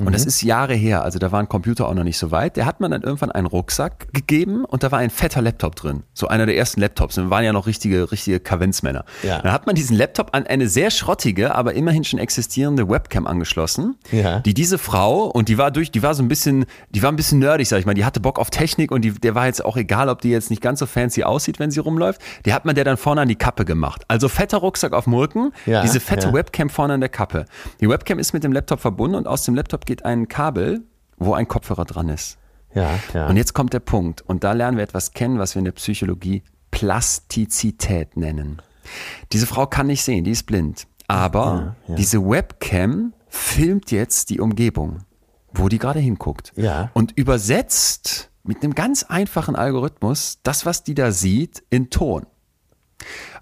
[0.00, 2.56] und das ist Jahre her, also da waren Computer auch noch nicht so weit.
[2.56, 6.02] Der hat man dann irgendwann einen Rucksack gegeben und da war ein fetter Laptop drin.
[6.14, 7.16] So einer der ersten Laptops.
[7.18, 9.04] Und wir waren ja noch richtige, richtige Kavenzmänner.
[9.22, 9.40] Ja.
[9.40, 13.96] Dann hat man diesen Laptop an eine sehr schrottige, aber immerhin schon existierende Webcam angeschlossen.
[14.10, 14.40] Ja.
[14.40, 17.16] Die diese Frau, und die war durch, die war so ein bisschen, die war ein
[17.16, 17.94] bisschen nerdig, sag ich mal.
[17.94, 20.50] Die hatte Bock auf Technik und die, der war jetzt auch egal, ob die jetzt
[20.50, 22.20] nicht ganz so fancy aussieht, wenn sie rumläuft.
[22.46, 24.02] Die hat man der dann vorne an die Kappe gemacht.
[24.08, 26.32] Also fetter Rucksack auf Rücken, Ja, diese fette.
[26.32, 27.44] Webcam vorne an der Kappe.
[27.80, 30.82] Die Webcam ist mit dem Laptop verbunden und aus dem Laptop geht ein Kabel,
[31.16, 32.38] wo ein Kopfhörer dran ist.
[32.74, 33.28] Ja, ja.
[33.28, 34.22] Und jetzt kommt der Punkt.
[34.22, 38.60] Und da lernen wir etwas kennen, was wir in der Psychologie Plastizität nennen.
[39.32, 40.86] Diese Frau kann nicht sehen, die ist blind.
[41.06, 45.00] Aber diese Webcam filmt jetzt die Umgebung,
[45.52, 46.52] wo die gerade hinguckt.
[46.56, 46.90] Ja.
[46.94, 52.26] Und übersetzt mit einem ganz einfachen Algorithmus das, was die da sieht, in Ton.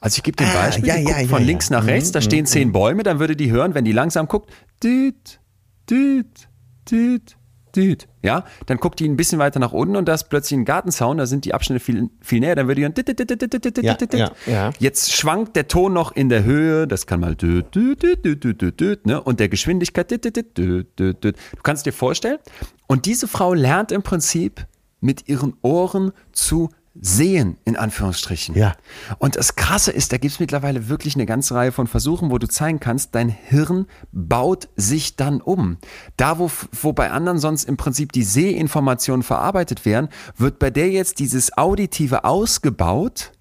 [0.01, 1.47] Also ich gebe dir ein Ah, Beispiel, ja, die ja, guckt ja, von ja.
[1.47, 4.27] links nach Mhm, rechts, da stehen zehn Bäume, dann würde die hören, wenn die langsam
[4.27, 4.51] guckt,
[4.83, 5.41] düt,
[5.91, 6.49] düt,
[6.91, 7.37] düt,
[7.75, 8.09] düt.
[8.23, 11.19] Ja, dann guckt die ein bisschen weiter nach unten und da ist plötzlich ein Gartenzaun,
[11.19, 13.85] da sind die Abschnitte viel, viel näher, dann würde die düt, düt, düt, düt, düt,
[13.85, 14.71] Ja, ja, ja.
[14.79, 18.45] Jetzt schwankt der Ton noch in der Höhe, das kann mal düt, düt, düt, düt,
[18.45, 19.21] düt, düt, ne?
[19.21, 21.37] und der Geschwindigkeit düt, düt, düt, düt, düt.
[21.57, 22.39] Du kannst dir vorstellen,
[22.87, 24.67] und diese Frau lernt im Prinzip
[25.01, 26.69] mit ihren Ohren zu
[27.01, 28.55] sehen, in Anführungsstrichen.
[28.55, 28.75] Ja.
[29.19, 32.39] Und das Krasse ist, da gibt es mittlerweile wirklich eine ganze Reihe von Versuchen, wo
[32.39, 35.79] du zeigen kannst, dein Hirn baut sich dann um.
[36.17, 40.91] Da, wo, wo bei anderen sonst im Prinzip die Sehinformationen verarbeitet werden, wird bei der
[40.91, 43.33] jetzt dieses Auditive ausgebaut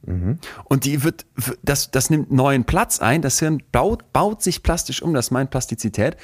[0.63, 1.25] und die wird,
[1.61, 3.21] das, das nimmt neuen Platz ein.
[3.21, 6.17] Das Hirn baut, baut sich plastisch um, das meint Plastizität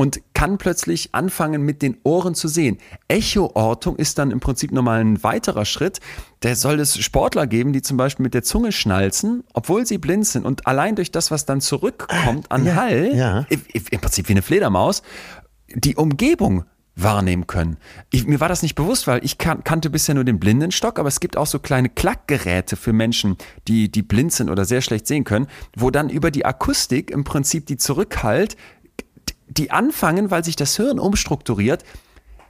[0.00, 2.78] und kann plötzlich anfangen, mit den Ohren zu sehen.
[3.08, 5.98] Echoortung ist dann im Prinzip nochmal ein weiterer Schritt.
[6.40, 10.24] Da soll es Sportler geben, die zum Beispiel mit der Zunge schnalzen, obwohl sie blind
[10.24, 13.46] sind und allein durch das, was dann zurückkommt an ja, Hall, ja.
[13.48, 15.02] im, im Prinzip wie eine Fledermaus,
[15.74, 16.64] die Umgebung
[16.98, 17.76] wahrnehmen können.
[18.10, 21.08] Ich, mir war das nicht bewusst, weil ich kan kannte bisher nur den Blindenstock, aber
[21.08, 23.36] es gibt auch so kleine Klackgeräte für Menschen,
[23.68, 25.46] die, die blind sind oder sehr schlecht sehen können,
[25.76, 28.56] wo dann über die Akustik im Prinzip die zurückhalt,
[29.48, 31.84] die anfangen, weil sich das Hirn umstrukturiert,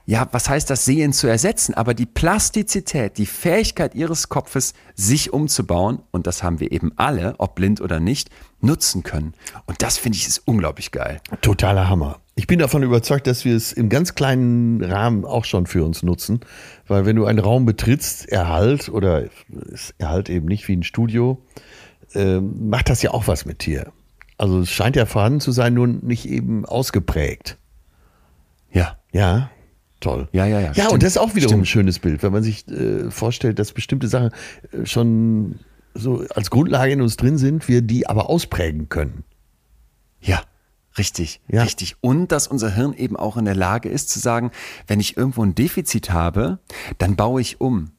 [0.09, 1.75] ja, was heißt das Sehen zu ersetzen?
[1.75, 7.35] Aber die Plastizität, die Fähigkeit ihres Kopfes, sich umzubauen, und das haben wir eben alle,
[7.37, 9.35] ob blind oder nicht, nutzen können.
[9.67, 11.21] Und das finde ich ist unglaublich geil.
[11.41, 12.17] Totaler Hammer.
[12.33, 16.01] Ich bin davon überzeugt, dass wir es im ganz kleinen Rahmen auch schon für uns
[16.01, 16.39] nutzen,
[16.87, 19.25] weil wenn du einen Raum betrittst, Erhalt oder
[19.99, 21.39] Erhalt eben nicht wie ein Studio,
[22.15, 23.91] ähm, macht das ja auch was mit dir.
[24.39, 27.57] Also es scheint ja vorhanden zu sein, nur nicht eben ausgeprägt.
[28.71, 28.97] Ja.
[29.11, 29.49] Ja,
[29.99, 30.27] toll.
[30.31, 30.91] Ja, ja, ja, Ja, stimmt.
[30.93, 31.61] und das ist auch wiederum Stimmt.
[31.63, 34.31] ein schönes Bild, wenn man sich äh, vorstellt, dass bestimmte Sachen
[34.71, 35.59] äh, schon
[35.93, 39.23] so als Grundlage in uns drin sind, wir die aber ausprägen können.
[40.21, 40.41] Ja,
[40.97, 41.63] richtig, Ja.
[41.63, 41.95] richtig.
[42.01, 44.51] Und dass unser Hirn eben auch in der Lage ist zu sagen,
[44.87, 46.59] wenn ich irgendwo ein Defizit habe,
[46.99, 47.91] dann baue ich um.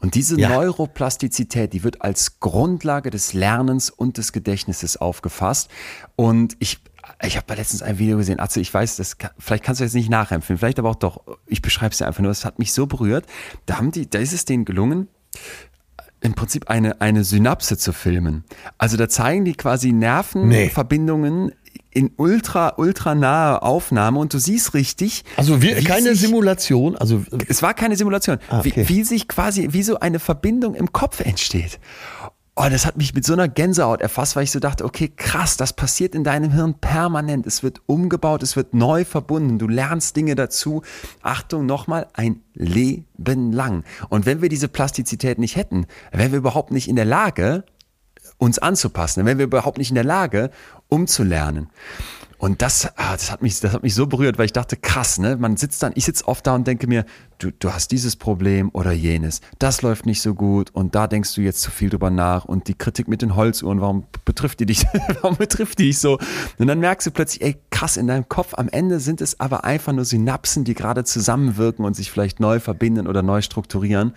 [0.00, 0.48] Und diese Ja.
[0.50, 5.70] Neuroplastizität, die wird als Grundlage des Lernens und des Gedächtnisses aufgefasst.
[6.16, 6.78] Und ich,
[7.22, 9.94] ich habe letztens ein Video gesehen, Atze, ich weiß, das kann, vielleicht kannst du jetzt
[9.94, 12.72] nicht nachempfinden, vielleicht aber auch doch, ich beschreibe es dir einfach nur, es hat mich
[12.72, 13.26] so berührt.
[13.66, 15.08] Da haben die, da ist es denen gelungen,
[16.20, 18.44] im Prinzip eine, eine Synapse zu filmen.
[18.78, 21.52] Also da zeigen die quasi Nervenverbindungen
[21.96, 25.24] in ultra, ultra nahe Aufnahme und du siehst richtig.
[25.36, 28.38] Also wir, keine sich- Simulation, also Es war keine Simulation.
[28.50, 28.84] Ah, okay.
[28.86, 31.80] wie, wie sich quasi, wie so eine Verbindung im Kopf entsteht.
[32.58, 35.56] Oh, das hat mich mit so einer Gänsehaut erfasst, weil ich so dachte, okay, krass,
[35.58, 37.46] das passiert in deinem Hirn permanent.
[37.46, 39.58] Es wird umgebaut, es wird neu verbunden.
[39.58, 40.80] Du lernst Dinge dazu.
[41.22, 43.84] Achtung, nochmal, ein Leben lang.
[44.08, 47.64] Und wenn wir diese Plastizität nicht hätten, wären wir überhaupt nicht in der Lage,
[48.38, 50.50] uns anzupassen, dann wären wir überhaupt nicht in der Lage,
[50.88, 51.68] umzulernen.
[52.38, 55.18] Und das, ah, das, hat mich, das hat mich so berührt, weil ich dachte, krass,
[55.18, 55.36] ne?
[55.36, 57.06] Man sitzt dann, ich sitze oft da und denke mir,
[57.38, 61.34] du, du hast dieses Problem oder jenes, das läuft nicht so gut und da denkst
[61.34, 64.66] du jetzt zu viel drüber nach und die Kritik mit den Holzuhren, warum betrifft die
[64.66, 64.84] dich,
[65.22, 66.18] warum betrifft die dich so?
[66.58, 69.64] Und dann merkst du plötzlich, ey, krass, in deinem Kopf, am Ende sind es aber
[69.64, 74.12] einfach nur Synapsen, die gerade zusammenwirken und sich vielleicht neu verbinden oder neu strukturieren.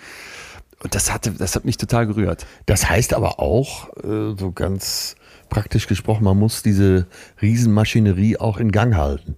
[0.82, 2.46] Und das hatte, das hat mich total gerührt.
[2.66, 5.16] das heißt aber auch, äh, so ganz
[5.50, 7.08] praktisch gesprochen, man muss diese
[7.42, 9.36] Riesenmaschinerie auch in Gang halten.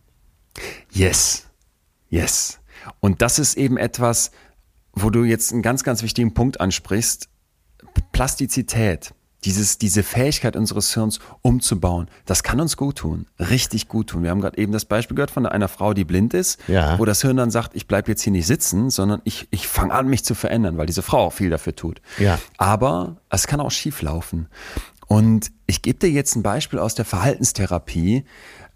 [0.91, 1.47] Yes.
[2.09, 2.59] Yes.
[2.99, 4.31] Und das ist eben etwas,
[4.93, 7.29] wo du jetzt einen ganz, ganz wichtigen Punkt ansprichst.
[8.11, 9.13] Plastizität.
[9.43, 14.21] Dieses, diese Fähigkeit unseres Hirns umzubauen, das kann uns gut tun, richtig gut tun.
[14.21, 16.99] Wir haben gerade eben das Beispiel gehört von einer Frau, die blind ist, Ja.
[16.99, 19.93] wo das Hirn dann sagt, ich bleibe jetzt hier nicht sitzen, sondern ich, ich fange
[19.93, 22.01] an, mich zu verändern, weil diese Frau auch viel dafür tut.
[22.19, 22.37] Ja.
[22.57, 24.47] Aber es kann auch schief laufen.
[25.07, 28.23] Und ich gebe dir jetzt ein Beispiel aus der Verhaltenstherapie,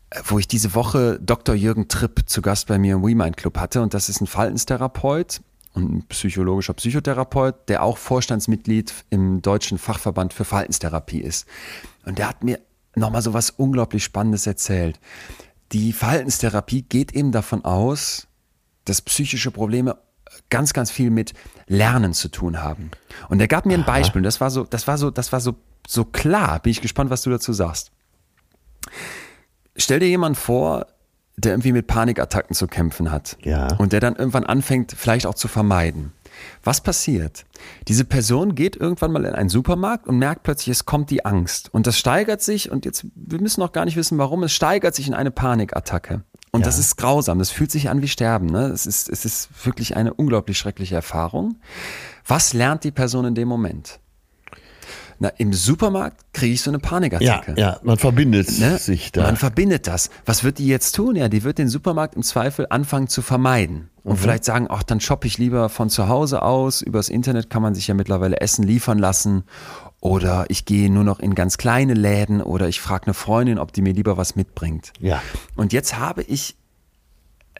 [0.10, 1.54] äh, wo ich diese Woche Dr.
[1.54, 3.82] Jürgen Tripp zu Gast bei mir im WeMind Club hatte.
[3.84, 5.42] Und das ist ein Verhaltenstherapeut
[5.76, 11.46] und ein psychologischer Psychotherapeut, der auch Vorstandsmitglied im Deutschen Fachverband für Verhaltenstherapie ist.
[12.06, 12.60] Und der hat mir
[12.96, 15.00] nochmal so was unglaublich Spannendes erzählt.
[15.72, 18.28] Die Verhaltenstherapie geht eben davon aus,
[18.86, 19.98] dass psychische Probleme
[20.50, 21.34] ganz, ganz viel mit
[21.68, 22.92] Lernen zu tun haben.
[23.30, 24.20] Und er gab mir ein Beispiel.
[24.20, 25.56] und Das war so, das war so, das war so,
[25.88, 26.60] so klar.
[26.60, 27.92] Bin ich gespannt, was du dazu sagst.
[29.76, 30.88] Stell dir jemanden vor,
[31.38, 33.38] der irgendwie mit Panikattacken zu kämpfen hat.
[33.44, 33.76] Ja.
[33.76, 36.14] Und der dann irgendwann anfängt, vielleicht auch zu vermeiden.
[36.64, 37.46] Was passiert?
[37.88, 41.74] Diese Person geht irgendwann mal in einen Supermarkt und merkt plötzlich, es kommt die Angst.
[41.74, 44.96] Und das steigert sich, und jetzt, wir müssen noch gar nicht wissen, warum, es steigert
[44.96, 46.24] sich in eine Panikattacke.
[46.52, 48.46] Und das ist grausam, das fühlt sich an wie Sterben.
[48.46, 48.68] Ne?
[48.68, 51.58] Es, ist, es ist wirklich eine unglaublich schreckliche Erfahrung.
[52.26, 54.00] Was lernt die Person in dem Moment?
[55.20, 57.56] Na, im Supermarkt kriege ich so eine Ja, Panikattacke.
[57.58, 58.78] ja, man verbindet Ne?
[58.78, 59.24] sich da.
[59.24, 60.10] Man verbindet das.
[60.26, 61.16] Was wird die jetzt tun?
[61.16, 63.90] Ja, die wird den Supermarkt im Zweifel anfangen zu vermeiden.
[64.04, 66.82] Und vielleicht sagen, ach, dann shoppe ich lieber von zu Hause aus.
[66.84, 69.46] Übers Internet kann man sich ja mittlerweile Essen liefern lassen.
[70.00, 73.74] Oder ich gehe nur noch in ganz kleine Läden oder ich frage eine Freundin, ob
[73.74, 74.94] die mir lieber was mitbringt.
[75.00, 75.24] Ja.
[75.56, 76.56] Und jetzt habe ich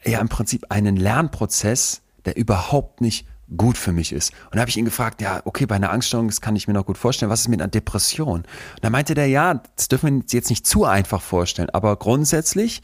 [0.04, 4.32] ja im Prinzip einen Lernprozess, der überhaupt nicht gut für mich ist.
[4.46, 6.74] Und da habe ich ihn gefragt, ja, okay, bei einer Angststörung, das kann ich mir
[6.74, 8.40] noch gut vorstellen, was ist mit einer Depression?
[8.40, 8.46] Und
[8.82, 12.82] da meinte der, ja, das dürfen wir uns jetzt nicht zu einfach vorstellen, aber grundsätzlich,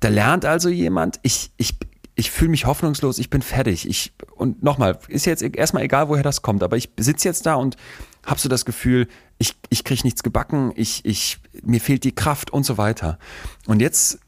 [0.00, 1.78] da lernt also jemand, ich, ich,
[2.14, 3.88] ich fühle mich hoffnungslos, ich bin fertig.
[3.88, 7.54] Ich, und nochmal, ist jetzt erstmal egal, woher das kommt, aber ich sitze jetzt da
[7.54, 7.76] und
[8.24, 12.50] habe so das Gefühl, ich, ich kriege nichts gebacken, ich, ich, mir fehlt die Kraft
[12.50, 13.18] und so weiter.
[13.66, 14.20] Und jetzt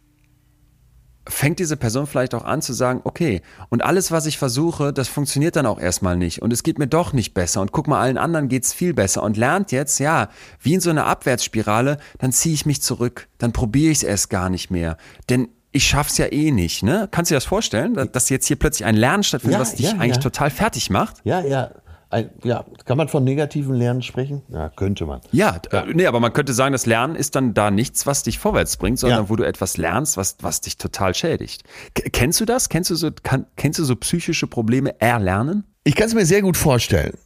[1.28, 5.08] fängt diese Person vielleicht auch an zu sagen, okay, und alles, was ich versuche, das
[5.08, 8.00] funktioniert dann auch erstmal nicht und es geht mir doch nicht besser und guck mal,
[8.00, 10.28] allen anderen geht's viel besser und lernt jetzt, ja,
[10.60, 14.28] wie in so einer Abwärtsspirale, dann ziehe ich mich zurück, dann probiere ich es erst
[14.30, 14.96] gar nicht mehr,
[15.30, 17.08] denn ich schaff's ja eh nicht, ne?
[17.10, 19.86] Kannst du dir das vorstellen, dass- jetzt hier plötzlich ein Lernen stattfindet, Ja, was dich
[19.86, 20.22] ja, eigentlich ja.
[20.22, 21.16] total fertig macht?
[21.24, 21.70] Ja, ja.
[22.14, 24.42] Ein, ja, kann man von negativen Lernen sprechen?
[24.48, 25.20] Ja, könnte man.
[25.32, 28.38] Ja, Äh, nee, aber man könnte sagen, das Lernen ist dann da nichts, was dich
[28.38, 29.28] vorwärts bringt, sondern Ja.
[29.28, 31.64] wo du etwas lernst, was, was dich total schädigt.
[31.94, 32.68] K kennst du das?
[32.68, 35.64] Kennst du so, kann, kennst du so psychische Probleme erlernen?
[35.82, 37.18] Ich kann es mir sehr gut vorstellen.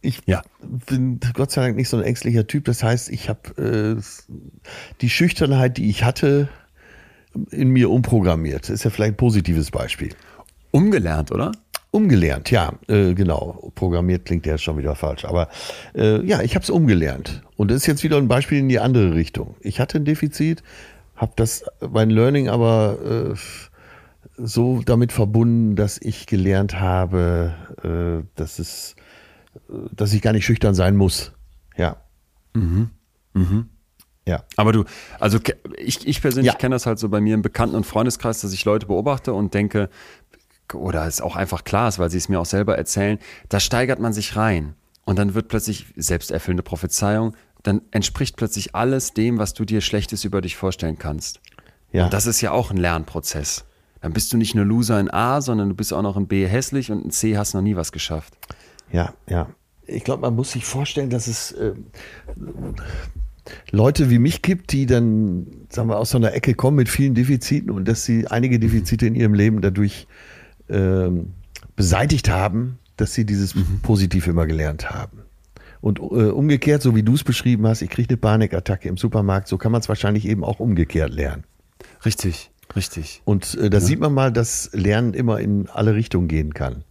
[0.00, 0.42] Ich Ja.
[0.60, 2.64] bin Gott sei Dank nicht so ein ängstlicher Typ.
[2.64, 4.02] Das heißt, ich habe äh,
[5.00, 6.48] die Schüchternheit, die ich hatte,
[7.52, 8.64] in mir umprogrammiert.
[8.64, 10.14] Das ist ja vielleicht ein positives Beispiel.
[10.72, 11.52] Umgelernt, oder?
[11.94, 13.70] Umgelernt, ja, äh, genau.
[13.74, 15.26] Programmiert klingt ja schon wieder falsch.
[15.26, 15.48] Aber
[15.94, 17.42] äh, ja, ich habe es umgelernt.
[17.56, 19.56] Und das ist jetzt wieder ein Beispiel in die andere Richtung.
[19.60, 20.62] Ich hatte ein Defizit,
[21.16, 23.34] habe das mein Learning aber äh,
[24.38, 27.52] so damit verbunden, dass ich gelernt habe,
[27.84, 28.96] äh, dass es,
[29.68, 31.32] äh, dass ich gar nicht schüchtern sein muss.
[31.76, 31.98] Ja.
[34.26, 34.44] Ja.
[34.56, 34.84] Aber du,
[35.20, 35.38] also
[35.76, 36.58] ich, ich persönlich Ja.
[36.58, 39.52] kenne das halt so bei mir im Bekannten- und Freundeskreis, dass ich Leute beobachte und
[39.52, 39.90] denke,
[40.74, 43.18] oder es auch einfach klar ist, weil sie es mir auch selber erzählen,
[43.48, 44.74] da steigert man sich rein.
[45.04, 50.24] Und dann wird plötzlich selbsterfüllende Prophezeiung, dann entspricht plötzlich alles dem, was du dir Schlechtes
[50.24, 51.40] über dich vorstellen kannst.
[51.92, 52.04] Ja.
[52.04, 53.64] Und das ist ja auch ein Lernprozess.
[54.00, 56.46] Dann bist du nicht nur Loser in A, sondern du bist auch noch in B
[56.46, 58.34] hässlich und in C hast noch nie was geschafft.
[58.90, 59.48] Ja, ja.
[59.86, 61.72] Ich glaube, man muss sich vorstellen, dass es äh,
[63.70, 67.14] Leute wie mich gibt, die dann, sagen wir, aus so einer Ecke kommen mit vielen
[67.14, 70.06] Defiziten und dass sie einige Defizite in ihrem Leben dadurch
[70.72, 71.34] ähm,
[71.76, 75.22] beseitigt haben, dass sie dieses positiv immer gelernt haben.
[75.80, 79.48] Und äh, umgekehrt, so wie du es beschrieben hast, ich kriege eine Panikattacke im Supermarkt,
[79.48, 81.44] so kann man es wahrscheinlich eben auch umgekehrt lernen.
[82.04, 83.20] Richtig, richtig.
[83.24, 86.84] Und äh, da sieht man mal, dass Lernen immer in alle Richtungen gehen kann.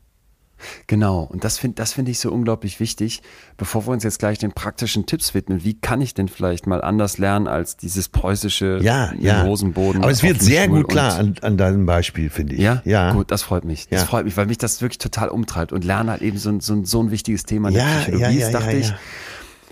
[0.88, 3.22] Genau, und das finde das find ich so unglaublich wichtig.
[3.58, 6.82] Bevor wir uns jetzt gleich den praktischen Tipps widmen, wie kann ich denn vielleicht mal
[6.82, 9.44] anders lernen als dieses preußische Ja, ja.
[9.44, 10.02] Hosenboden?
[10.02, 12.62] Aber es wird sehr Stuhl gut klar an, an deinem Beispiel, finde ich.
[12.62, 12.82] Ja?
[12.86, 13.12] ja.
[13.14, 13.88] Gut, das freut mich.
[13.90, 14.06] Das Ja.
[14.08, 15.72] freut mich, weil mich das wirklich total umtreibt.
[15.74, 18.24] Und Lernen halt eben so, ein- so, so ein wichtiges Thema in Ja, der Psychologie
[18.24, 18.94] ja, ja, ist, dachte ja, ich.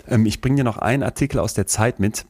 [0.08, 2.24] Ähm, ich bringe dir noch einen Artikel aus der Zeit mit,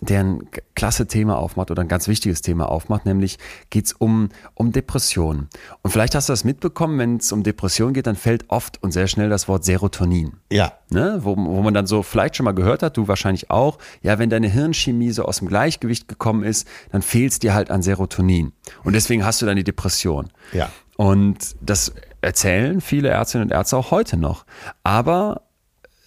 [0.00, 3.38] der ein klasse Thema aufmacht oder ein ganz wichtiges Thema aufmacht, nämlich
[3.70, 5.48] geht es um, um Depressionen.
[5.82, 8.92] Und vielleicht hast du das mitbekommen, wenn es um Depressionen geht, dann fällt oft und
[8.92, 10.34] sehr schnell das Wort Serotonin.
[10.50, 13.78] Ja, Ne, wo, wo man dann so vielleicht schon mal gehört hat, du wahrscheinlich auch,
[14.02, 17.70] ja, wenn deine Hirnchemie so aus dem Gleichgewicht gekommen ist, dann fehlt es dir halt
[17.72, 18.52] an Serotonin.
[18.84, 20.28] Und deswegen hast du dann die Depression.
[20.52, 20.70] Ja.
[20.96, 24.44] Und das erzählen viele Ärztinnen und Ärzte auch heute noch.
[24.84, 25.43] Aber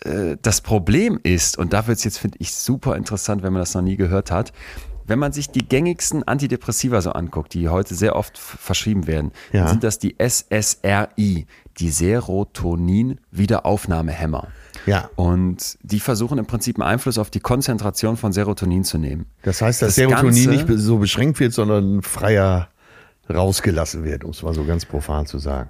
[0.07, 3.61] äh, das Problem ist, und da wird es jetzt, finde ich, super interessant, wenn man
[3.61, 4.53] das noch nie gehört hat,
[5.05, 9.67] wenn man sich die gängigsten Antidepressiva so anguckt, die heute sehr oft verschrieben werden, Ja.
[9.69, 11.45] sind das die SSRI,
[11.79, 11.89] die
[13.31, 14.47] Serotonin-Wiederaufnahmehämmer.
[14.85, 15.09] Ja.
[15.15, 19.25] Und die versuchen im Prinzip einen Einfluss auf die Konzentration von Serotonin zu nehmen.
[19.43, 22.69] Das heißt, dass Das Serotonin Ganze- nicht so beschränkt wird, sondern freier
[23.29, 25.69] rausgelassen wird, um es mal so ganz profan zu sagen.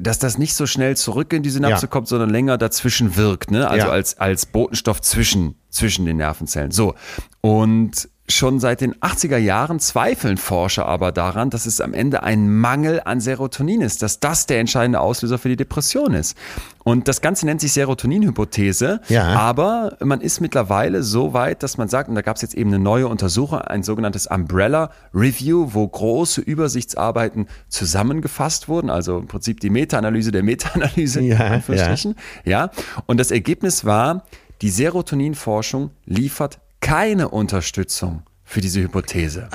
[0.00, 1.90] Dass das nicht so schnell zurück in die Synapse Ja.
[1.90, 3.68] kommt, sondern länger dazwischen wirkt, ne?
[3.68, 3.92] Also Ja.
[3.92, 6.70] als, als Botenstoff zwischen, zwischen den Nervenzellen.
[6.70, 6.94] So.
[7.40, 12.48] Und schon seit den 80er Jahren zweifeln Forscher aber daran, dass es am Ende ein
[12.52, 16.36] Mangel an Serotonin ist, dass das der entscheidende Auslöser für die Depression ist.
[16.84, 19.00] Und das Ganze nennt sich Serotonin-Hypothese.
[19.08, 19.24] Ja.
[19.34, 22.70] Aber man ist mittlerweile so weit, dass man sagt, und da gab es jetzt eben
[22.70, 29.60] eine neue Untersuchung, ein sogenanntes Umbrella Review, wo große Übersichtsarbeiten zusammengefasst wurden, also im Prinzip
[29.60, 32.16] die Meta-Analyse der Meta-Analyse, Ja, Anführungsstrichen.
[32.44, 32.70] Ja.
[33.06, 34.24] Und das Ergebnis war,
[34.60, 39.48] die Serotoninforschung liefert keine Unterstützung für diese Hypothese.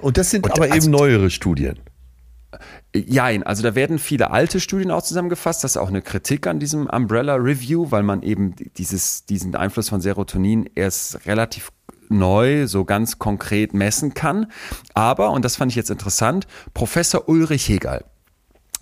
[0.00, 1.78] Und das sind Und aber also- eben neuere Studien.
[2.94, 5.64] Jein, also da werden viele alte Studien auch zusammengefasst.
[5.64, 9.88] Das ist auch eine Kritik an diesem Umbrella Review, weil man eben dieses, diesen Einfluss
[9.88, 11.72] von Serotonin erst relativ
[12.08, 14.46] neu so ganz konkret messen kann.
[14.94, 18.04] Aber, und das fand ich jetzt interessant, Professor Ulrich Hegel,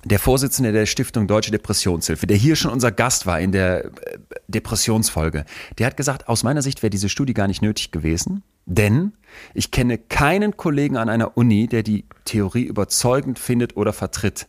[0.04, 3.90] der Vorsitzende der Stiftung Deutsche Depressionshilfe, der hier schon unser Gast war in der äh,
[4.48, 5.44] Depressionsfolge,
[5.78, 9.12] der hat gesagt, aus meiner Sicht wäre diese Studie gar nicht nötig gewesen, denn
[9.54, 14.48] ich kenne keinen Kollegen an einer Uni, der die Theorie überzeugend findet oder vertritt.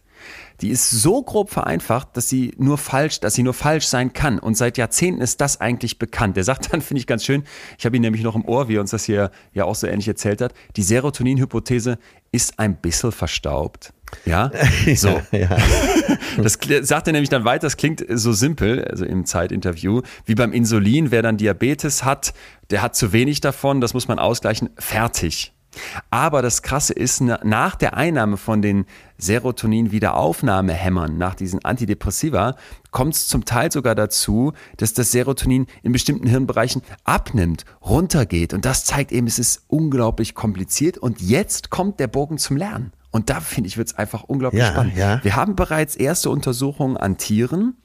[0.62, 4.40] Die ist so grob vereinfacht, dass sie nur falsch, dass sie nur falsch sein kann.
[4.40, 6.38] Und seit Jahrzehnten ist das eigentlich bekannt.
[6.38, 7.44] Der sagt dann, finde ich ganz schön,
[7.78, 9.88] ich habe ihn nämlich noch im Ohr, wie er uns das hier ja auch so
[9.88, 11.98] ähnlich erzählt hat, die Serotonin-Hypothese
[12.32, 13.94] ist ein bisschen verstaubt.
[14.26, 14.52] Ja,
[14.96, 15.22] so.
[15.32, 15.58] Ja.
[16.38, 20.52] Das sagt er nämlich dann weiter, das klingt so simpel, also im Zeitinterview, wie beim
[20.52, 22.34] Insulin, wer dann Diabetes hat,
[22.72, 25.54] der hat zu wenig davon, das muss man ausgleichen, fertig.
[26.10, 28.86] Aber das Krasse ist, na- nach der Einnahme von den
[29.18, 32.56] Serotonin-Wiederaufnahmehämmern, nach diesen Antidepressiva,
[32.92, 38.54] kommt es zum Teil sogar dazu, dass das Serotonin in bestimmten Hirnbereichen abnimmt, runtergeht.
[38.54, 40.98] Und das zeigt eben, es ist unglaublich kompliziert.
[40.98, 42.92] Und jetzt kommt der Bogen zum Lernen.
[43.14, 44.98] Und da finde ich, wird es einfach unglaublich Ja, spannend.
[44.98, 45.24] ja.
[45.24, 47.76] Wir haben bereits erste Untersuchungen an Tieren,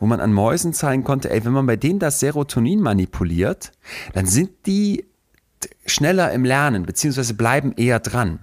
[0.00, 3.70] wo man an Mäusen zeigen konnte, ey, wenn man bei denen das Serotonin manipuliert,
[4.12, 5.06] dann sind die
[5.86, 8.40] schneller im Lernen, beziehungsweise bleiben eher dran.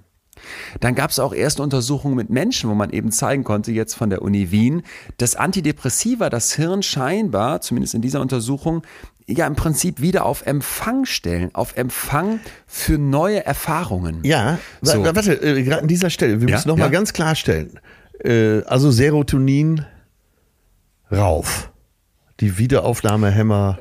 [0.79, 4.09] Dann gab es auch erste Untersuchungen mit Menschen, wo man eben zeigen konnte, jetzt von
[4.09, 4.83] der Uni Wien,
[5.17, 8.83] dass Antidepressiva das Hirn scheinbar, zumindest in dieser Untersuchung,
[9.31, 14.19] ja im Prinzip wieder auf Empfang stellen, auf Empfang für neue Erfahrungen.
[14.23, 15.03] Ja, So.
[15.03, 16.89] wa- warte, äh, gerade an dieser Stelle, wir Ja, müssen noch mal ja.
[16.91, 17.79] ganz klarstellen.
[18.23, 19.85] Äh, also Serotonin
[21.11, 21.71] rauf.
[22.39, 23.79] Die Wiederaufnahmehämmer.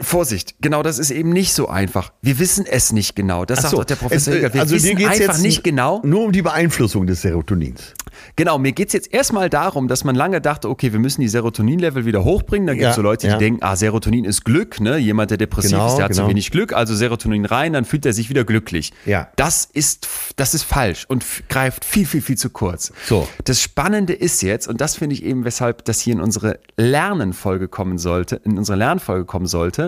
[0.00, 2.12] Vorsicht, genau das ist eben nicht so einfach.
[2.22, 3.44] Wir wissen es nicht genau.
[3.44, 4.54] Das Ach sagt so, auch der Professor es, Eger.
[4.54, 6.00] Wir also wissen geht's einfach jetzt nicht genau.
[6.04, 7.94] Nur um die Beeinflussung des Serotonins.
[8.36, 12.04] Genau, mir geht's jetzt erstmal darum, dass man lange dachte, okay, wir müssen die Serotonin-Level
[12.04, 12.66] wieder hochbringen.
[12.66, 13.38] Dann gibt's Ja, so Leute, die ja.
[13.38, 14.98] denken, ah, Serotonin ist Glück, ne?
[14.98, 16.30] Jemand, der depressiv Genau, ist, der hat zu genau.
[16.30, 18.92] wenig Glück, also Serotonin rein, dann fühlt er sich wieder glücklich.
[19.06, 19.28] Ja.
[19.36, 22.92] Das ist, das ist falsch und greift viel, viel, viel zu kurz.
[23.06, 23.28] So.
[23.44, 27.68] Das Spannende ist jetzt, und das finde ich eben, weshalb das hier in unsere Lernenfolge
[27.68, 29.87] kommen sollte, in unsere Lernfolge kommen sollte,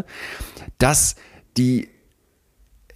[0.78, 1.16] dass
[1.56, 1.88] die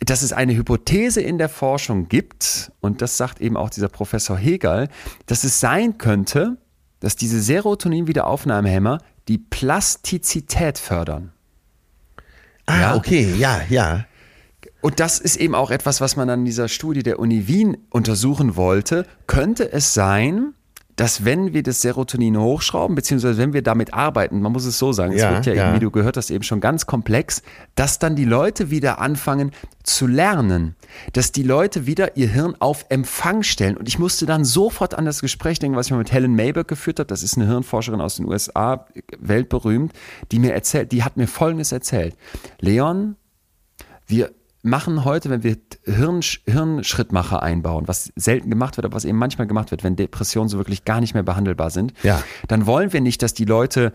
[0.00, 4.36] dass es eine Hypothese in der Forschung gibt, und das sagt eben auch dieser Professor
[4.36, 4.88] Hegel,
[5.24, 6.59] dass es sein könnte,
[7.00, 8.98] dass diese Serotonin-Wiederaufnahmehämmer
[9.28, 11.32] die Plastizität fördern.
[12.66, 12.96] Ah, Ja.
[12.96, 14.05] okay, ja, ja.
[14.80, 18.57] Und das ist eben auch etwas, was man an dieser Studie der Uni Wien untersuchen
[18.57, 19.07] wollte.
[19.26, 20.52] Könnte es sein,
[20.97, 24.92] dass wenn wir das Serotonin hochschrauben, beziehungsweise wenn wir damit arbeiten, man muss es so
[24.92, 25.74] sagen, es Ja, wird ja, ja.
[25.74, 27.42] wie du gehört hast, eben schon ganz komplex,
[27.74, 29.51] dass dann die Leute wieder anfangen
[29.82, 30.76] zu lernen,
[31.12, 33.76] dass die Leute wieder ihr Hirn auf Empfang stellen.
[33.76, 36.68] Und ich musste dann sofort an das Gespräch denken, was ich mal mit Helen Mayberg
[36.68, 37.09] geführt habe.
[37.09, 38.86] Das ist eine Hirnforscherin aus den USA,
[39.18, 39.92] weltberühmt,
[40.30, 42.16] die mir erzählt, die hat mir Folgendes erzählt.
[42.61, 43.16] Leon,
[44.07, 44.30] wir
[44.65, 49.47] machen heute, wenn wir Hirn, Hirnschrittmacher einbauen, was selten gemacht wird, aber was eben manchmal
[49.47, 52.23] gemacht wird, wenn Depressionen so wirklich gar nicht mehr behandelbar sind, Ja.
[52.49, 53.93] dann wollen wir nicht, dass die Leute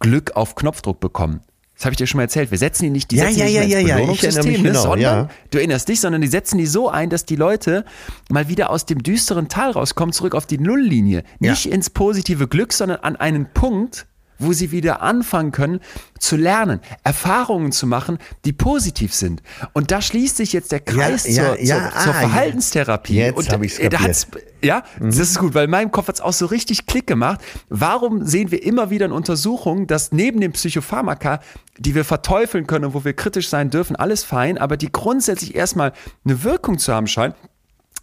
[0.00, 1.40] Glück auf Knopfdruck bekommen.
[1.74, 2.50] Das habe ich dir schon mal erzählt.
[2.50, 4.62] Wir setzen die nicht, die Ja, setzen ja, die ja, ja, ja, ich mich ne,
[4.70, 5.28] genau, sondern ja.
[5.50, 7.84] du erinnerst dich, sondern die setzen die so ein, dass die Leute
[8.30, 11.22] mal wieder aus dem düsteren Tal rauskommen, zurück auf die Nulllinie.
[11.38, 11.50] Ja.
[11.50, 14.06] Nicht ins positive Glück, sondern an einen Punkt,
[14.38, 15.80] wo sie wieder anfangen können
[16.18, 19.42] zu lernen, Erfahrungen zu machen, die positiv sind.
[19.72, 23.14] Und da schließt sich jetzt der Kreis Ja, zur, ja, ja, zur, zur ah, Verhaltenstherapie.
[23.16, 24.26] jetzt Und hab ich's äh, da kapiert.
[24.62, 27.40] ja, das ist gut, weil in meinem Kopf hat es auch so richtig Klick gemacht.
[27.68, 31.40] Warum sehen wir immer wieder in Untersuchungen, dass neben den Psychopharmaka,
[31.78, 35.54] die wir verteufeln können und wo wir kritisch sein dürfen, alles fein, aber die grundsätzlich
[35.54, 35.92] erstmal
[36.24, 37.34] eine Wirkung zu haben scheinen,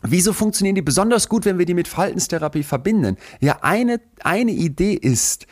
[0.06, 3.16] Wieso funktionieren die besonders gut, wenn wir die mit Verhaltenstherapie verbinden?
[3.40, 5.48] Ja, eine, eine Idee ist,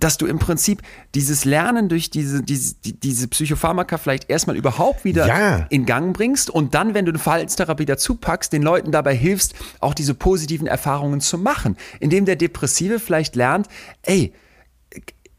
[0.00, 0.82] dass du im Prinzip
[1.14, 5.66] dieses Lernen durch diese, diese, die- diese Psychopharmaka vielleicht erstmal überhaupt wieder Ja.
[5.70, 9.54] in Gang bringst und dann, wenn du eine Verhaltenstherapie dazu packst, den Leuten dabei hilfst,
[9.80, 11.76] auch diese positiven Erfahrungen zu machen.
[12.00, 13.68] Indem der Depressive vielleicht lernt,
[14.02, 14.32] ey,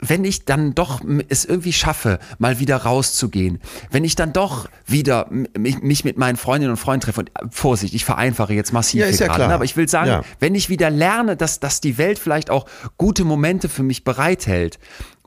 [0.01, 3.59] wenn ich dann doch es irgendwie schaffe, mal wieder rauszugehen,
[3.91, 7.93] wenn ich dann doch wieder mich, mit meinen Freundinnen und Freunden treffe, und äh, Vorsicht,
[7.93, 9.53] ich vereinfache jetzt massiv Ja, ist hier ja gerade, klar.
[9.55, 10.21] aber ich will sagen, Ja.
[10.39, 12.65] wenn ich wieder lerne, dass, dass die Welt vielleicht auch
[12.97, 14.79] gute Momente für mich bereithält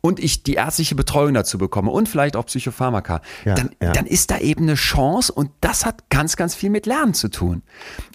[0.04, 3.90] und ich die ärztliche Betreuung dazu bekomme und vielleicht auch Psychopharmaka, Ja, dann, ja.
[3.92, 7.30] dann ist da eben eine Chance und das hat ganz, ganz viel mit Lernen zu
[7.30, 7.62] tun.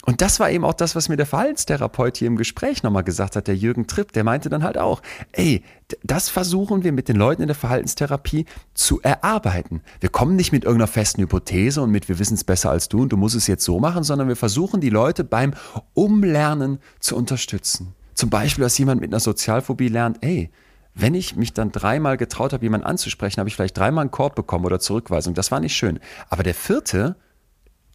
[0.06, 3.36] Und das war eben auch das, was mir der Verhaltenstherapeut hier im Gespräch nochmal gesagt
[3.36, 5.02] hat, der Jürgen Tripp, der meinte dann halt auch,
[5.32, 5.64] ey,
[6.04, 8.46] das versuchen wir mit den Leuten in der Verhaltenstherapie
[8.76, 9.82] zu erarbeiten.
[10.00, 13.02] Wir kommen nicht mit irgendeiner festen Hypothese und mit, wir wissen es besser als du
[13.02, 15.56] und du musst es jetzt so machen, sondern wir versuchen die Leute beim
[15.96, 17.96] Umlernen zu unterstützen.
[18.14, 20.52] Zum Beispiel, dass jemand mit einer Sozialphobie lernt, ey,
[20.94, 24.36] wenn ich mich dann dreimal getraut habe, jemanden anzusprechen, habe ich vielleicht dreimal einen Korb
[24.36, 25.34] bekommen oder Zurückweisung.
[25.34, 26.00] Das war nicht schön.
[26.30, 27.16] Aber der vierte,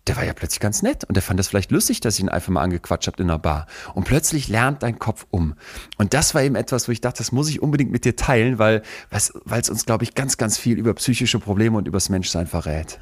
[0.06, 2.28] der war ja plötzlich ganz nett und der fand das vielleicht lustig, dass ich ihn
[2.28, 3.66] einfach mal angequatscht habe in einer Bar.
[3.94, 5.54] Und plötzlich lernt dein Kopf um.
[5.98, 8.58] Und das war eben etwas, wo ich dachte, das muss ich unbedingt mit dir teilen,
[8.58, 9.30] weil es
[9.70, 12.98] uns, glaube ich, ganz, ganz viel über psychische Probleme und übers Menschsein verrät.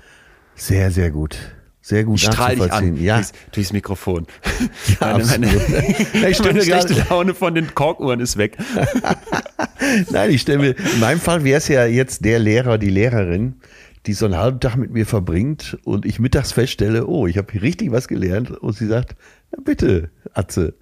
[0.54, 1.38] Sehr, sehr gut.
[1.84, 2.96] Sehr gut Ich strahle dich an.
[2.96, 4.26] Ja, durchs, durchs Mikrofon.
[5.00, 5.46] Ja, meine meine,
[6.30, 8.56] ich stell meine mir schlechte Laune von den Korkuhren ist weg.
[10.10, 13.56] Nein, ich stelle mir, in meinem Fall wäre es ja jetzt der Lehrer, die Lehrerin,
[14.06, 17.50] die so einen halben Tag mit mir verbringt und ich mittags feststelle, oh, ich habe
[17.50, 19.16] hier richtig was gelernt und sie sagt,
[19.50, 20.74] na bitte, Atze,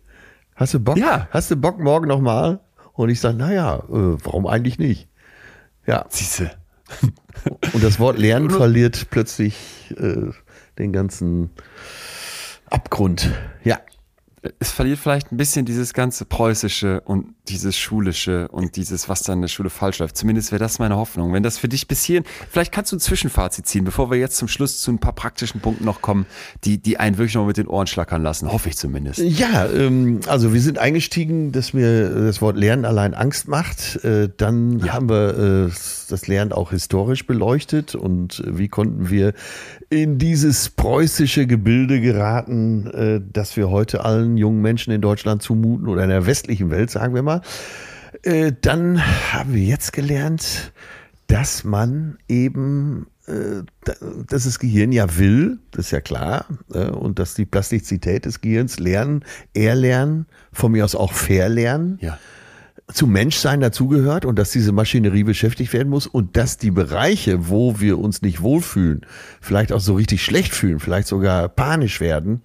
[0.55, 0.99] hast du Bock?
[0.99, 1.29] Ja.
[1.31, 2.61] Hast du Bock morgen nochmal?
[2.93, 5.09] Und ich sage, naja, äh, warum eigentlich nicht?
[5.87, 6.51] Ja, Siehste.
[7.73, 9.57] und das Wort Lernen verliert plötzlich
[9.97, 10.31] äh,
[10.79, 11.51] den ganzen
[12.67, 13.31] Abgrund.
[13.65, 13.79] Ja.
[14.59, 19.39] es verliert vielleicht ein bisschen dieses ganze Preußische und dieses Schulische und dieses, was dann
[19.39, 20.17] in der Schule falsch läuft.
[20.17, 21.33] Zumindest wäre das meine Hoffnung.
[21.35, 24.37] Wenn das für dich bis hierhin, vielleicht kannst du ein Zwischenfazit ziehen, bevor wir jetzt
[24.37, 26.25] zum Schluss zu ein paar praktischen Punkten noch kommen,
[26.65, 28.51] die, die einen wirklich noch mit den Ohren schlackern lassen.
[28.51, 29.19] Hoffe ich zumindest.
[29.19, 34.03] Ja, ähm, also wir sind eingestiegen, dass mir das Wort Lernen allein Angst macht.
[34.05, 35.71] Äh, dann haben wir äh,
[36.13, 39.33] das Lernen auch historisch beleuchtet und äh, wie konnten wir
[39.89, 45.89] in dieses preußische Gebilde geraten, äh, das wir heute allen jungen Menschen in Deutschland zumuten
[45.89, 47.43] oder in der westlichen Welt, sagen wir mal.
[48.23, 49.01] Äh, dann
[49.33, 50.73] haben wir jetzt gelernt,
[51.27, 53.95] dass man eben, äh, da-
[54.29, 58.41] dass das Gehirn ja will, das ist ja klar, äh, und dass die Plastizität des
[58.41, 59.25] Gehirns lernen,
[59.55, 62.19] erlernen, von mir aus auch verlernen, Ja.
[62.93, 67.81] Zum Menschsein dazugehört und dass diese Maschinerie beschäftigt werden muss und dass die Bereiche, wo
[67.81, 69.07] wir uns nicht wohlfühlen,
[69.41, 72.43] vielleicht auch so richtig schlecht fühlen, vielleicht sogar panisch werden,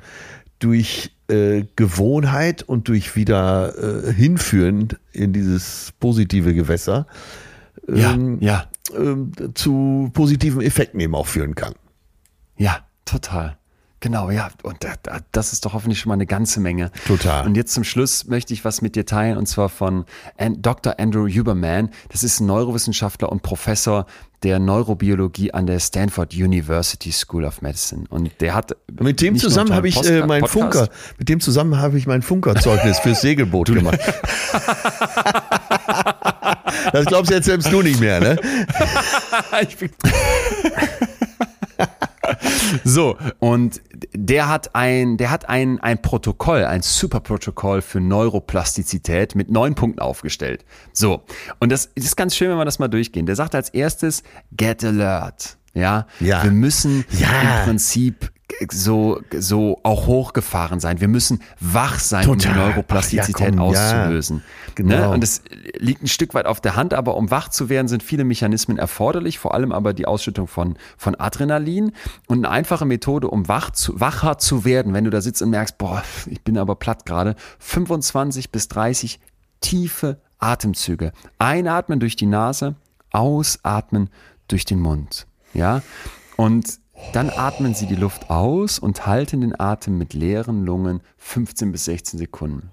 [0.60, 3.74] durch äh, Gewohnheit und durch wieder
[4.08, 7.08] äh, hinführen in dieses positive Gewässer
[7.88, 8.66] Ja, ähm, ja,
[8.96, 11.74] ähm, zu positiven Effekten eben auch führen kann.
[12.58, 13.58] ja, total.
[14.06, 14.49] Genau, ja.
[14.61, 16.91] Und da, da, das ist doch hoffentlich schon mal eine ganze Menge.
[17.07, 17.44] Total.
[17.44, 20.06] Und jetzt zum Schluss möchte ich was mit dir teilen, und zwar von
[20.60, 20.99] Dr.
[20.99, 21.90] Andrew Huberman.
[22.10, 24.06] Das ist ein Neurowissenschaftler und Professor
[24.44, 28.03] der Neurobiologie an der Stanford University School of Medicine.
[28.11, 28.77] Und der hat.
[29.02, 30.88] Mit dem zusammen habe ich äh, mein Podcast- Funker,
[31.18, 33.98] mit dem zusammen habe ich mein Funkerzeugnis fürs Segelboot gemacht.
[36.94, 38.38] das glaubst jetzt selbst du nicht mehr, ne?
[39.68, 39.90] Ich bin-
[42.88, 43.82] so, und
[44.14, 49.99] der hat ein, der hat ein, ein Protokoll, ein Superprotokoll für Neuroplastizität mit neun Punkten
[49.99, 50.64] aufgestellt.
[50.94, 51.24] So,
[51.60, 53.26] und das ist ganz schön, wenn wir das mal durchgehen.
[53.26, 54.24] Der sagt als erstes,
[54.56, 55.57] get alert.
[55.74, 56.44] Ja, Ja.
[56.44, 57.60] wir müssen Ja.
[57.60, 58.32] im Prinzip
[58.72, 61.02] so, so auch hochgefahren sein.
[61.02, 62.70] Wir müssen wach sein, um die Total.
[62.70, 64.02] Neuroplastizität Ach ja, komm, ja.
[64.02, 64.44] auszulösen.
[64.76, 64.96] Genau.
[64.96, 65.10] Ne?
[65.10, 65.42] Und das
[65.78, 68.78] liegt ein Stück weit auf der Hand, aber um wach zu werden, sind viele Mechanismen
[68.78, 71.92] erforderlich, vor allem aber die Ausschüttung von, von Adrenalin.
[72.28, 75.50] Und eine einfache Methode, um wach zu, wacher zu werden, wenn du da sitzt und
[75.50, 79.20] merkst, boah, ich bin aber platt gerade, 25 bis 30
[79.62, 81.12] tiefe Atemzüge.
[81.40, 82.76] Einatmen durch die Nase,
[83.12, 84.10] ausatmen
[84.48, 85.26] durch den Mund.
[85.54, 85.82] Ja,
[86.36, 86.80] und
[87.14, 91.86] dann atmen Sie die Luft aus und halten den Atem mit leeren Lungen 15 bis
[91.86, 92.72] 16 Sekunden.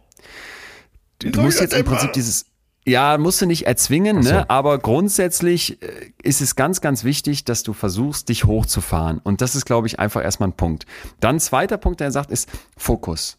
[1.19, 2.47] Du, du musst jetzt im Prinzip dieses,
[2.87, 4.33] Ja, musst du nicht erzwingen, so.
[4.33, 4.51] ne?
[4.51, 5.87] aber grundsätzlich äh,
[6.23, 9.19] ist es ganz, ganz wichtig, dass du versuchst, dich hochzufahren.
[9.23, 10.87] Und das ist, glaube ich, einfach erstmal ein Punkt.
[11.21, 13.39] Dann zweiter Punkt, der er sagt, ist Fokus.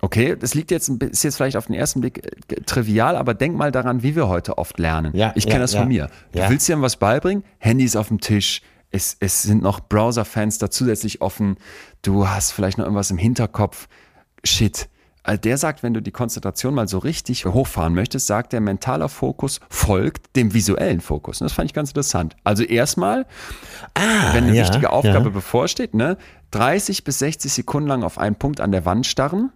[0.00, 3.56] Okay, das liegt jetzt, ist jetzt vielleicht auf den ersten Blick äh, trivial, aber denk
[3.56, 5.12] mal daran, wie wir heute oft lernen.
[5.16, 5.80] Ja, ich kenne ja, das ja.
[5.80, 6.08] von mir.
[6.32, 6.50] Du Ja.
[6.50, 11.20] willst dir was beibringen, Handy ist auf dem Tisch, es, es sind noch Browserfenster zusätzlich
[11.20, 11.56] offen,
[12.02, 13.88] du hast vielleicht noch irgendwas im Hinterkopf.
[14.44, 14.88] Shit.
[15.22, 19.10] Also der sagt, wenn du die Konzentration mal so richtig hochfahren möchtest, sagt der mentaler
[19.10, 21.40] Fokus folgt dem visuellen Fokus.
[21.40, 22.34] Und das fand ich ganz interessant.
[22.44, 23.26] Also erstmal,
[23.94, 25.30] wenn eine Ah, ja, wichtige Aufgabe ja.
[25.30, 26.16] bevorsteht, ne,
[26.52, 29.52] 30 bis 60 Sekunden lang auf einen Punkt an der Wand starren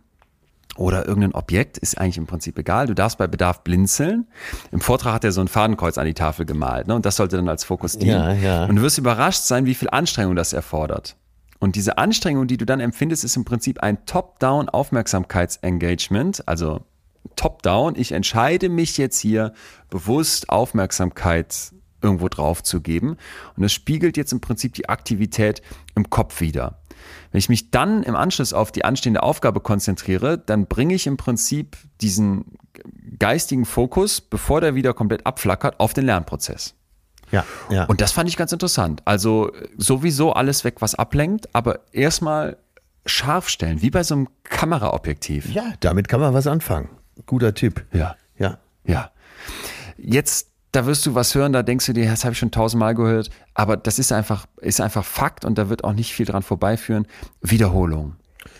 [0.76, 2.86] oder irgendein Objekt, ist eigentlich im Prinzip egal.
[2.86, 4.26] Du darfst bei Bedarf blinzeln.
[4.70, 6.94] Im Vortrag hat er so ein Fadenkreuz an die Tafel gemalt ne?
[6.94, 8.12] und das sollte dann als Fokus dienen.
[8.12, 8.64] Ja, ja.
[8.64, 11.16] Und du wirst überrascht sein, wie viel Anstrengung das erfordert.
[11.58, 16.80] Und diese Anstrengung, die du dann empfindest, ist im Prinzip ein Top-Down-Aufmerksamkeitsengagement, also
[17.36, 17.94] Top-Down.
[17.96, 19.52] Ich entscheide mich jetzt hier
[19.88, 21.72] bewusst Aufmerksamkeit
[22.02, 23.16] irgendwo drauf zu geben.
[23.56, 25.62] Und das spiegelt jetzt im Prinzip die Aktivität
[25.94, 26.81] im Kopf wieder.
[27.32, 31.16] Wenn ich mich dann im Anschluss auf die anstehende Aufgabe konzentriere, dann bringe ich im
[31.16, 32.58] Prinzip diesen
[33.18, 36.74] geistigen Fokus, bevor der wieder komplett abflackert, auf den Lernprozess.
[37.30, 37.84] Ja, ja.
[37.84, 39.00] Und das fand ich ganz interessant.
[39.06, 42.58] Also sowieso alles weg, was ablenkt, aber erstmal
[43.06, 45.50] scharf stellen, wie bei so einem Kameraobjektiv.
[45.52, 46.90] ja, damit kann man was anfangen.
[47.26, 47.84] Guter Tipp.
[47.92, 48.16] Ja.
[48.38, 48.58] Ja.
[48.84, 49.10] Ja.
[49.96, 52.94] Jetzt, da wirst du was hören, da denkst du dir, das habe ich schon tausendmal
[52.94, 56.42] gehört, aber das ist einfach, ist einfach Fakt und da wird auch nicht viel dran
[56.42, 57.06] vorbeiführen.
[57.42, 58.16] Wiederholung.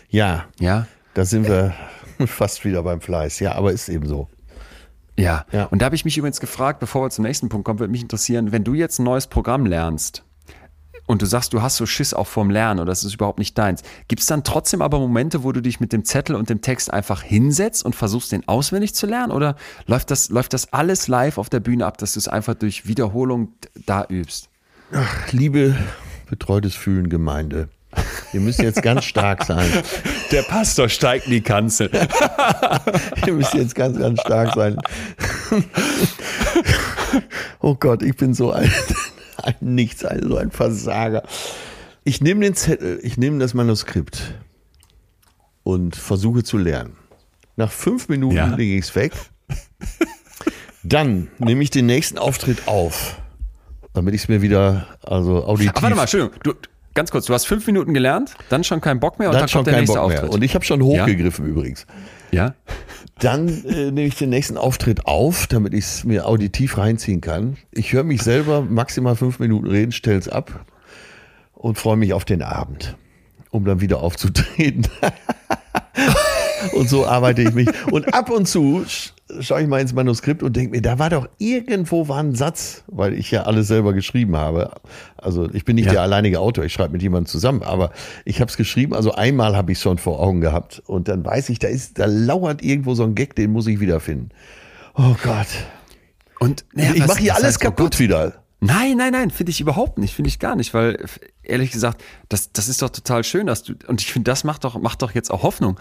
[0.09, 0.87] Ja, Ja.
[1.15, 1.75] da sind wir
[2.27, 3.41] fast wieder beim Fleiß.
[3.41, 4.29] Ja, aber ist eben so.
[5.19, 5.45] Ja.
[5.53, 5.65] Ja.
[5.65, 8.03] Und da habe ich mich übrigens gefragt, bevor wir zum nächsten Punkt kommen, würde mich
[8.03, 10.25] interessieren, wenn du jetzt ein neues Programm lernst
[11.13, 13.57] und du sagst, du hast so Schiss auch vorm Lernen oder das ist überhaupt nicht
[13.59, 16.63] deins, gibt es dann trotzdem aber Momente, wo du dich mit dem Zettel und dem
[16.63, 19.31] Text einfach hinsetzt und versuchst, den auswendig zu lernen?
[19.31, 19.57] Oder
[19.87, 22.87] läuft das, läuft das alles live auf der Bühne ab, dass du es einfach durch
[22.87, 23.53] Wiederholung
[23.85, 24.49] da übst?
[25.33, 25.77] Liebe
[26.31, 27.69] betreutes Fühlen Gemeinde,
[28.33, 29.71] ihr müsst jetzt ganz stark sein.
[30.33, 31.91] Der Pastor steigt in die Kanzel.
[33.27, 34.79] Ihr müsst jetzt ganz, ganz stark sein.
[37.61, 38.69] Oh Gott, ich bin so ein,
[39.43, 41.23] ein Nichts, ein, so ein Versager.
[42.05, 44.35] Ich nehme den Zettel, ich nehme das Manuskript
[45.63, 46.97] und versuche zu lernen.
[47.57, 48.47] Nach fünf Minuten Ja.
[48.55, 49.13] lege ich es weg.
[50.83, 53.17] Dann nehme ich den nächsten Auftritt auf,
[53.93, 56.35] damit ich es mir wieder, also auditiv, Ach, warte mal, Entschuldigung.
[56.43, 56.55] Du,
[56.95, 59.49] ganz kurz, du hast fünf Minuten gelernt, dann schon keinen Bock mehr und dann dann,
[59.49, 60.19] schon kommt der nächste Bock mehr.
[60.19, 60.35] Auftritt.
[60.35, 61.87] Und ich habe schon hochgegriffen übrigens.
[62.33, 62.55] ja?
[63.19, 67.57] Dann äh, nehme ich den nächsten Auftritt auf, damit ich es mir auditiv reinziehen kann.
[67.71, 70.65] Ich höre mich selber maximal fünf Minuten reden, stelle es ab
[71.55, 72.97] und freue mich auf den Abend,
[73.51, 74.87] um dann wieder aufzutreten.
[76.75, 77.69] und so arbeite ich mich.
[77.91, 79.11] Und ab und zu sch-
[79.41, 82.85] schaue ich mal ins Manuskript und denke mir, da war doch irgendwo war ein Satz,
[82.87, 84.73] weil ich ja alles selber geschrieben habe.
[85.17, 85.93] Also ich bin nicht Ja.
[85.93, 87.93] der alleinige Autor, ich schreibe mit jemandem zusammen, aber
[88.25, 91.25] ich habe es geschrieben, also einmal habe ich es schon vor Augen gehabt und dann
[91.25, 94.31] weiß ich, da ist, da lauert irgendwo so ein Gag, den muss ich wiederfinden.
[94.95, 95.47] Oh Gott.
[96.39, 97.99] Und ja, ich mache hier alles heißt, oh kaputt Gott?
[98.01, 98.42] wieder.
[98.65, 101.05] Nein, nein, nein, finde ich überhaupt nicht, finde ich gar nicht, weil
[101.43, 104.63] ehrlich gesagt, das, das ist doch total schön, dass du, und ich finde, das macht
[104.63, 105.81] doch, macht doch jetzt auch Hoffnung.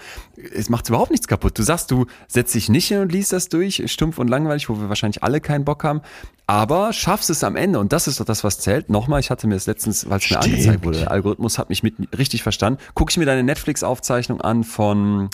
[0.51, 1.59] Es macht überhaupt nichts kaputt.
[1.59, 4.79] Du sagst, du setzt dich nicht hin und liest das durch, stumpf und langweilig, wo
[4.79, 6.01] wir wahrscheinlich alle keinen Bock haben,
[6.47, 8.89] aber schaffst es am Ende und das ist doch das, was zählt.
[8.89, 11.83] Nochmal, ich hatte mir das letztens, weil es mir angezeigt wurde, der Algorithmus hat mich
[11.83, 12.81] mit richtig verstanden.
[12.95, 15.29] Gucke ich mir deine Netflix-Aufzeichnung an von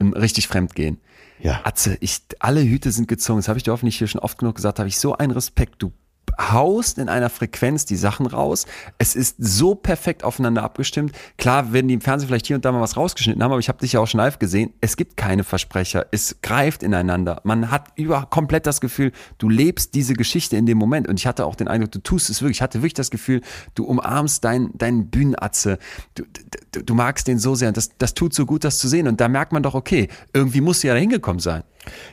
[0.00, 1.00] ähm, Richtig Fremdgehen.
[1.38, 1.62] Ja.
[1.64, 3.38] Atze, ich, alle Hüte sind gezogen.
[3.38, 4.78] Das habe ich dir hoffentlich hier schon oft genug gesagt.
[4.78, 5.76] Da habe ich so einen Respekt.
[5.82, 5.92] Du
[6.38, 8.66] haust in einer Frequenz die Sachen raus.
[8.98, 11.12] Es ist so perfekt aufeinander abgestimmt.
[11.38, 13.68] Klar werden die im Fernsehen vielleicht hier und da mal was rausgeschnitten haben, aber ich
[13.68, 14.72] habe dich ja auch schon live gesehen.
[14.80, 16.06] Es gibt keine Versprecher.
[16.10, 17.40] Es greift ineinander.
[17.44, 21.08] Man hat über komplett das Gefühl, du lebst diese Geschichte in dem Moment.
[21.08, 22.58] Und ich hatte auch den Eindruck, du tust es wirklich.
[22.58, 23.40] Ich hatte wirklich das Gefühl,
[23.74, 25.78] du umarmst deinen deinen Bühnenatze.
[26.14, 26.24] Du,
[26.72, 27.68] du, du magst den so sehr.
[27.68, 29.08] Und das, das tut so gut, das zu sehen.
[29.08, 31.62] Und da merkt man doch, okay, irgendwie musst du ja da hingekommen sein.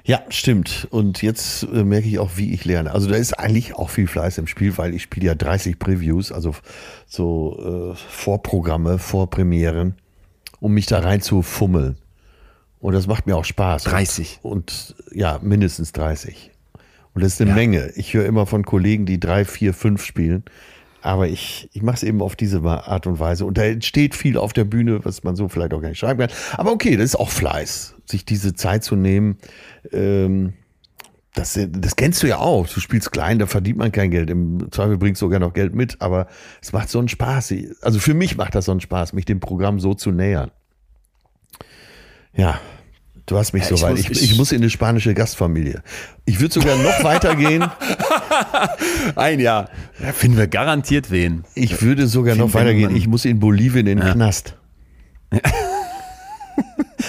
[0.04, 0.88] Ja, stimmt.
[0.92, 2.92] Und jetzt äh, merke ich auch, wie ich lerne.
[2.92, 6.32] Also da ist eigentlich auch viel Fleiß im Spiel, weil ich spiele ja 30 Previews,
[6.32, 6.56] also
[7.06, 9.96] so äh, Vorprogramme, Vorpremieren,
[10.60, 11.98] um mich da rein zu fummeln.
[12.80, 13.84] Und das macht mir auch Spaß.
[13.84, 14.40] 30.
[14.44, 16.52] Und, und ja, mindestens 30.
[17.14, 17.92] Und das ist eine Menge.
[17.96, 20.44] Ich höre immer von Kollegen, die drei, vier, fünf spielen.
[21.02, 23.46] Aber ich, ich mache es eben auf diese Art und Weise.
[23.46, 26.20] Und da entsteht viel auf der Bühne, was man so vielleicht auch gar nicht schreiben
[26.20, 26.30] kann.
[26.58, 29.38] Aber okay, das ist auch Fleiß, sich diese Zeit zu nehmen.
[29.92, 30.54] Ähm,
[31.34, 32.68] das, das kennst du ja auch.
[32.68, 34.30] Du spielst klein, da verdient man kein Geld.
[34.30, 36.02] Im Zweifel bringst du sogar noch Geld mit.
[36.02, 36.28] Aber
[36.62, 37.54] es macht so einen Spaß.
[37.82, 40.50] Also für mich macht das so einen Spaß, mich dem Programm so zu nähern.
[42.34, 42.60] Ja,
[43.28, 45.84] Du hast mich Ja, so ich Ich, ich- muss in eine spanische Gastfamilie.
[46.24, 47.62] Ich würde sogar noch weitergehen.
[49.18, 49.70] Ein Jahr.
[50.00, 51.44] Da finden wir garantiert wen.
[51.54, 52.96] Ich würde sogar Finden noch weitergehen.
[52.96, 54.56] Ich muss in Bolivien in den Knast.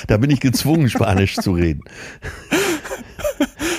[0.06, 1.82] da bin ich gezwungen, Spanisch zu reden.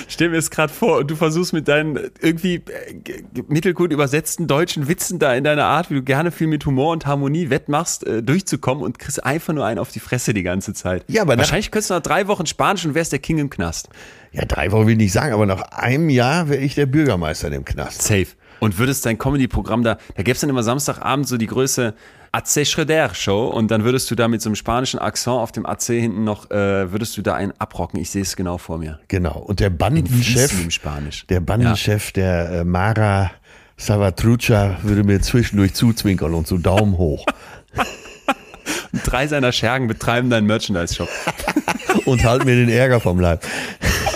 [0.08, 3.92] Stell mir es gerade vor und du versuchst mit deinen irgendwie äh, g- g- mittelgut
[3.92, 7.48] übersetzten deutschen Witzen da in deiner Art, wie du gerne viel mit Humor und Harmonie
[7.48, 11.04] wettmachst, äh, durchzukommen und kriegst einfach nur einen auf die Fresse die ganze Zeit.
[11.08, 13.88] Ja, aber Wahrscheinlich könntest du nach drei Wochen Spanisch und wärst der King im Knast.
[14.32, 17.46] Ja, drei Wochen will ich nicht sagen, aber nach einem Jahr wäre ich der Bürgermeister
[17.46, 18.02] in dem Knast.
[18.02, 18.26] Safe.
[18.58, 21.94] Und würdest dein Comedy-Programm da, da gäbe es dann immer Samstagabend so die Größe
[22.32, 25.66] AC Schroeder Show und dann würdest du da mit so einem spanischen Akzent auf dem
[25.66, 28.00] AC hinten noch, äh, würdest du da einen abrocken.
[28.00, 29.00] Ich sehe es genau vor mir.
[29.08, 29.38] Genau.
[29.38, 31.26] Und der Bandenchef, fließendem Spanisch.
[31.26, 33.32] der Bandenchef, der äh, Mara
[33.76, 37.26] Salvatrucha, würde mir zwischendurch zuzwinkern und so Daumen hoch.
[39.04, 41.08] Drei seiner Schergen betreiben deinen Merchandise-Shop.
[42.04, 43.44] und halt mir den Ärger vom Leib.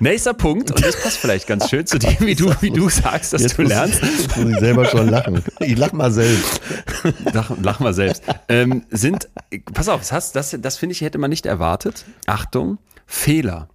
[0.00, 3.32] Nächster Punkt, und das passt vielleicht ganz schön zu dem, wie du, wie du sagst,
[3.34, 4.02] dass du muss, lernst.
[4.02, 5.42] Jetzt muss ich selber schon lachen.
[5.60, 6.60] Ich lach mal selbst.
[7.32, 8.22] Lach, lach mal selbst.
[8.48, 9.28] Ähm, sind,
[9.74, 12.04] pass auf, das, hast- das, das finde ich, hätte man nicht erwartet.
[12.26, 13.68] Achtung, Fehler.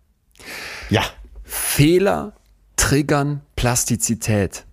[0.89, 1.03] Ja.
[1.43, 2.33] Fehler
[2.75, 4.65] triggern Plastizität.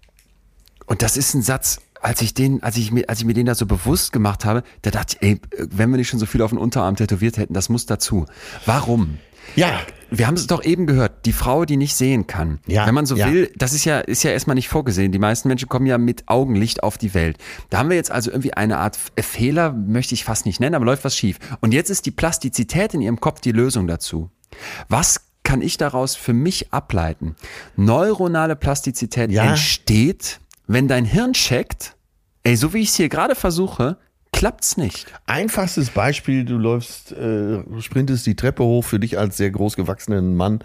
[0.86, 3.46] Und das ist ein Satz, als ich den, als ich mir, als ich mir den
[3.46, 6.42] da so bewusst gemacht habe, da dachte ich, ey, wenn wir nicht schon so viel
[6.42, 8.26] auf den Unterarm tätowiert hätten, das muss dazu.
[8.66, 9.18] Warum?
[9.56, 9.80] Ja.
[10.14, 12.60] Wir haben es doch eben gehört, die Frau, die nicht sehen kann.
[12.66, 13.30] Ja, Wenn man so ja.
[13.32, 15.10] will, das ist ja, ist ja erstmal nicht vorgesehen.
[15.10, 17.38] Die meisten Menschen kommen ja mit Augenlicht auf die Welt.
[17.70, 20.74] Da haben wir jetzt also irgendwie eine Art F- Fehler, möchte ich fast nicht nennen,
[20.74, 21.38] aber läuft was schief.
[21.60, 24.30] Und jetzt ist die Plastizität in ihrem Kopf die Lösung dazu.
[24.88, 27.34] Was kann ich daraus für mich ableiten?
[27.76, 29.44] Neuronale Plastizität Ja.
[29.50, 31.96] entsteht, wenn dein Hirn checkt,
[32.42, 33.96] ey, so wie ich es hier gerade versuche,
[34.32, 35.06] klappt's nicht.
[35.26, 40.34] Einfachstes Beispiel, du läufst, äh, sprintest die Treppe hoch, für dich als sehr groß gewachsenen
[40.36, 40.60] Mann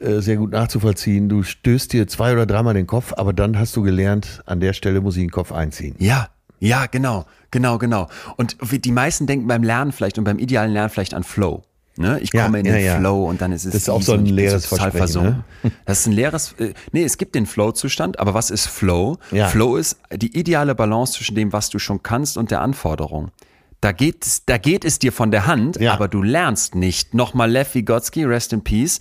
[0.00, 1.28] äh, sehr gut nachzuvollziehen.
[1.28, 4.72] Du stößt dir zwei oder dreimal den Kopf, aber dann hast du gelernt, an der
[4.72, 5.94] Stelle muss ich den Kopf einziehen.
[5.98, 6.28] Ja,
[6.58, 8.08] ja, genau, genau, genau.
[8.36, 11.62] Und wie- die meisten denken beim Lernen vielleicht und beim idealen Lernen vielleicht an Flow.
[11.96, 12.18] Ne?
[12.20, 12.98] Ich Ja, komme in ja, den ja.
[12.98, 15.44] Flow und dann ist es Das ist auch so ein bin leeres total Versprechen, versunken.
[15.84, 19.18] Das ist ein leeres, äh, nee, es gibt den Flow-Zustand, aber was ist Flow?
[19.30, 19.48] Ja.
[19.48, 23.30] Flow ist die ideale Balance zwischen dem, was du schon kannst und der Anforderung.
[23.80, 27.14] Da geht, es- da geht es dir von der Hand, aber du lernst nicht.
[27.14, 28.98] Nochmal Lev Vygotsky, rest in peace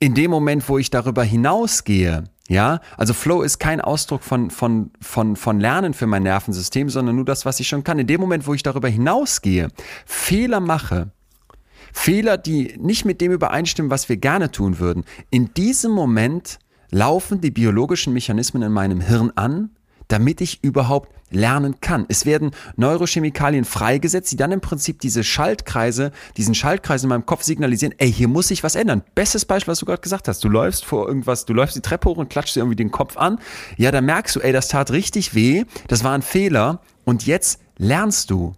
[0.00, 4.90] in dem Moment, wo ich darüber hinausgehe, ja, also Flow ist kein Ausdruck von, von,
[5.00, 7.98] von, von Lernen für mein Nervensystem, sondern nur das, was ich schon kann.
[7.98, 9.68] In dem Moment, wo ich darüber hinausgehe,
[10.04, 11.10] Fehler mache,
[11.94, 16.58] Fehler, die nicht mit dem übereinstimmen, was wir gerne tun würden, in diesem Moment
[16.90, 19.70] laufen die biologischen Mechanismen in meinem Hirn an,
[20.08, 22.04] damit ich überhaupt lernen kann.
[22.08, 27.42] Es werden Neurochemikalien freigesetzt, die dann im Prinzip diese Schaltkreise, diesen Schaltkreis in meinem Kopf
[27.42, 29.02] signalisieren, ey, hier muss sich was ändern.
[29.14, 30.44] Bestes Beispiel, was du gerade gesagt hast.
[30.44, 33.16] Du läufst vor irgendwas, du läufst die Treppe hoch und klatschst dir irgendwie den Kopf
[33.16, 33.38] an.
[33.76, 37.60] Ja, dann merkst du, ey, das tat richtig weh, das war ein Fehler und jetzt
[37.78, 38.54] lernst du.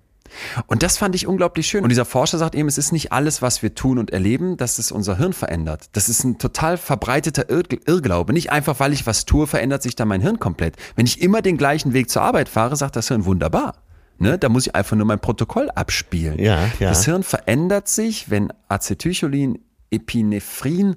[0.67, 1.83] Und das fand ich unglaublich schön.
[1.83, 4.79] Und dieser Forscher sagt eben, es ist nicht alles, was wir tun und erleben, dass
[4.79, 5.89] es unser Hirn verändert.
[5.93, 8.33] Das ist ein total verbreiteter Irr Irrglaube.
[8.33, 10.77] Nicht einfach, weil ich was tue, verändert sich dann mein Hirn komplett.
[10.95, 13.75] Wenn ich immer den gleichen Weg zur Arbeit fahre, sagt das Hirn wunderbar.
[14.19, 14.39] Ne?
[14.39, 16.39] Da muss ich einfach nur mein Protokoll abspielen.
[16.39, 16.89] Ja, ja.
[16.89, 19.59] Das Hirn verändert sich, wenn Acetylcholin,
[19.91, 20.97] Epinephrin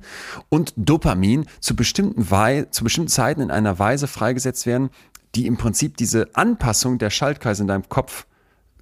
[0.49, 4.89] und Dopamin zu bestimmten, Wei zu bestimmten Zeiten in einer Weise freigesetzt werden,
[5.35, 8.25] die im Prinzip diese Anpassung der Schaltkreise in deinem Kopf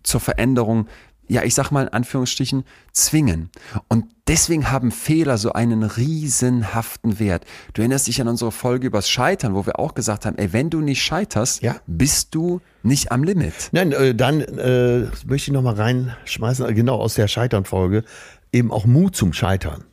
[0.07, 0.87] zur Veränderung,
[1.29, 2.63] ja, ich sag mal in Anführungsstrichen,
[2.93, 3.49] zwingen.
[3.89, 7.45] Und deswegen haben Fehler so einen riesenhaften Wert.
[7.73, 10.69] Du erinnerst dich an unsere Folge übers Scheitern, wo wir auch gesagt haben, ey, wenn
[10.69, 11.75] du nicht scheiterst, Ja.
[11.85, 13.53] bist du nicht am Limit.
[13.73, 18.05] Nein, äh, dann äh, möchte ich noch mal reinschmeißen, äh, genau aus der Scheitern-Folge,
[18.53, 19.83] eben auch Mut zum Scheitern.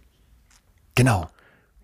[0.95, 1.29] Genau.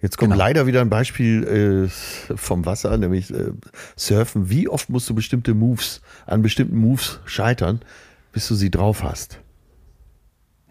[0.00, 0.42] Jetzt kommt Genau.
[0.44, 3.50] leider wieder ein Beispiel äh, vom Wasser, nämlich äh,
[3.96, 4.48] Surfen.
[4.48, 7.80] Wie oft musst du bestimmte Moves, an bestimmten Moves scheitern,
[8.32, 9.40] bis du sie drauf hast?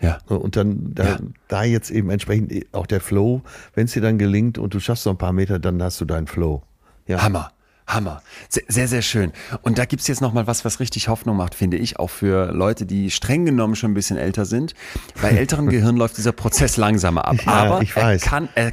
[0.02, 0.19] Ja.
[0.27, 1.19] Und dann da, Ja.
[1.49, 3.41] da jetzt eben entsprechend auch der Flow,
[3.73, 6.06] wenn es dir dann gelingt und du schaffst noch ein paar Meter, dann hast du
[6.06, 6.64] deinen Flow.
[7.06, 7.22] Ja.
[7.22, 7.52] Hammer.
[7.86, 8.22] Hammer.
[8.49, 9.34] Sehr, sehr, schön.
[9.64, 12.86] Und da gibt's jetzt nochmal was, was richtig Hoffnung macht, finde ich, auch für Leute,
[12.86, 14.76] die streng genommen schon ein bisschen älter sind.
[15.19, 17.38] Bei älteren Gehirn läuft dieser Prozess langsamer ab.
[17.44, 18.22] Ja, aber ich weiß.
[18.22, 18.72] Er kann, er,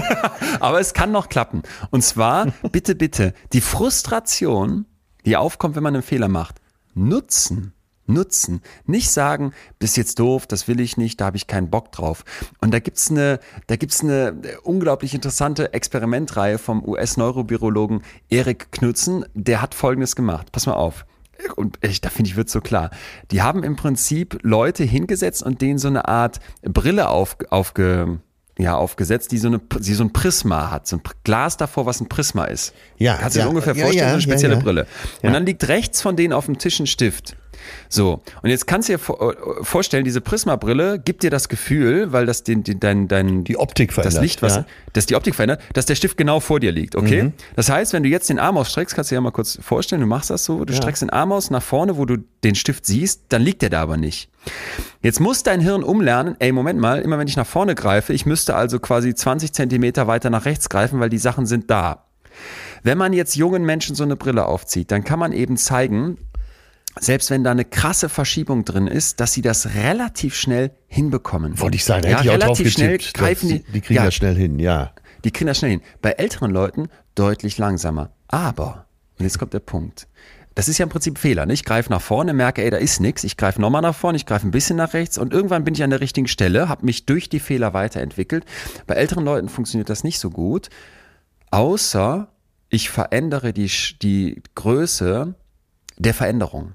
[0.60, 1.62] aber es kann noch klappen.
[1.88, 4.84] Und zwar, bitte, bitte, die Frustration,
[5.24, 6.56] die aufkommt, wenn man einen Fehler macht,
[6.94, 7.72] nutzen.
[8.12, 8.62] Nutzen.
[8.86, 12.24] Nicht sagen, bist jetzt doof, das will ich nicht, da habe ich keinen Bock drauf.
[12.60, 19.24] Und da gibt's eine, da gibt's eine unglaublich interessante Experimentreihe vom US-Neurobiologen Erik Knudsen.
[19.34, 20.52] Der hat Folgendes gemacht.
[20.52, 21.04] Pass mal auf.
[21.56, 22.90] und ich, da finde ich, wird so klar.
[23.30, 28.20] Die haben im Prinzip Leute hingesetzt und denen so eine Art Brille auf, aufge,
[28.60, 32.00] ja, aufgesetzt, die so, eine, die so ein Prisma hat, so ein Glas davor, was
[32.00, 32.74] ein Prisma ist.
[32.98, 34.64] Ja, Kannst du ja, dir ungefähr ja, vorstellen, ja, so eine spezielle ja, ja.
[34.64, 34.86] Brille.
[35.22, 35.28] Ja.
[35.28, 37.36] Und dann liegt rechts von denen auf dem Tisch ein Stift.
[37.88, 42.26] So, und jetzt kannst du dir äh, vorstellen, diese Prisma-Brille gibt dir das Gefühl, weil
[42.26, 44.16] das den, den, dein, dein, Die Optik verändert.
[44.16, 44.66] das Licht, was, ja.
[44.92, 47.24] dass die Optik verändert, dass der Stift genau vor dir liegt, okay?
[47.24, 47.32] Mhm.
[47.56, 50.00] Das heißt, wenn du jetzt den Arm ausstreckst, kannst du dir ja mal kurz vorstellen,
[50.00, 52.86] du machst das so, du streckst den Arm aus nach vorne, wo du den Stift
[52.86, 54.29] siehst, dann liegt der da aber nicht.
[55.02, 58.26] Jetzt muss dein Hirn umlernen, ey, Moment mal, immer wenn ich nach vorne greife, ich
[58.26, 62.06] müsste also quasi 20 Zentimeter weiter nach rechts greifen, weil die Sachen sind da.
[62.82, 66.18] Wenn man jetzt jungen Menschen so eine Brille aufzieht, dann kann man eben zeigen,
[66.98, 71.58] selbst wenn da eine krasse Verschiebung drin ist, dass sie das relativ schnell hinbekommen.
[71.60, 73.14] Wollte ich sagen, ja, hätte ich auch drauf relativ schnell getippt.
[73.14, 74.92] greifen die, die, die kriegen ja, das schnell hin, ja.
[75.24, 75.82] die kriegen das schnell hin.
[76.02, 78.10] Bei älteren Leuten deutlich langsamer.
[78.28, 78.86] Aber,
[79.18, 80.08] und jetzt kommt der Punkt.
[80.60, 81.46] Das ist ja im Prinzip ein Fehler.
[81.46, 81.54] Ne?
[81.54, 83.24] Ich greife nach vorne, merke, ey, da ist nichts.
[83.24, 85.82] Ich greife nochmal nach vorne, ich greife ein bisschen nach rechts und irgendwann bin ich
[85.82, 88.44] an der richtigen Stelle, habe mich durch die Fehler weiterentwickelt.
[88.86, 90.68] Bei älteren Leuten funktioniert das nicht so gut,
[91.50, 92.28] außer
[92.68, 93.70] ich verändere die,
[94.02, 95.34] die Größe
[95.96, 96.72] der Veränderung.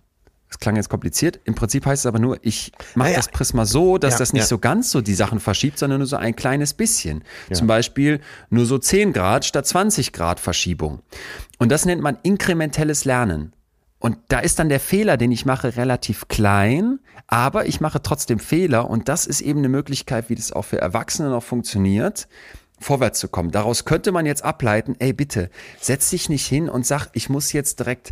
[0.48, 1.40] Das klang jetzt kompliziert.
[1.44, 3.18] Im Prinzip heißt es aber nur, ich mache Naja.
[3.18, 4.48] das Prisma so, dass Ja, das nicht ja.
[4.48, 7.24] so ganz so die Sachen verschiebt, sondern nur so ein kleines bisschen.
[7.54, 11.04] Zum Beispiel nur so 10 Grad statt 20 Grad Verschiebung.
[11.60, 13.52] Und das nennt man inkrementelles Lernen.
[14.06, 18.38] Und da ist dann der Fehler, den ich mache, relativ klein, aber ich mache trotzdem
[18.38, 22.28] Fehler und das ist eben eine Möglichkeit, wie das auch für Erwachsene noch funktioniert,
[22.80, 23.50] vorwärts zu kommen.
[23.50, 25.50] Daraus könnte man jetzt ableiten, ey bitte,
[25.82, 28.12] setz dich nicht hin und sag, ich muss jetzt direkt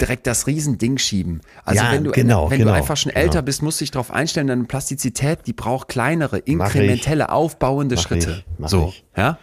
[0.00, 1.40] direkt das Riesending schieben.
[1.64, 3.42] Also Ja, wenn du genau, wenn genau, du einfach schon älter genau.
[3.42, 8.44] bist, musst du dich darauf einstellen, deine Plastizität, die braucht kleinere, inkrementelle, aufbauende Mach Schritte.
[8.60, 9.04] ich, so, ich.
[9.16, 9.38] ja?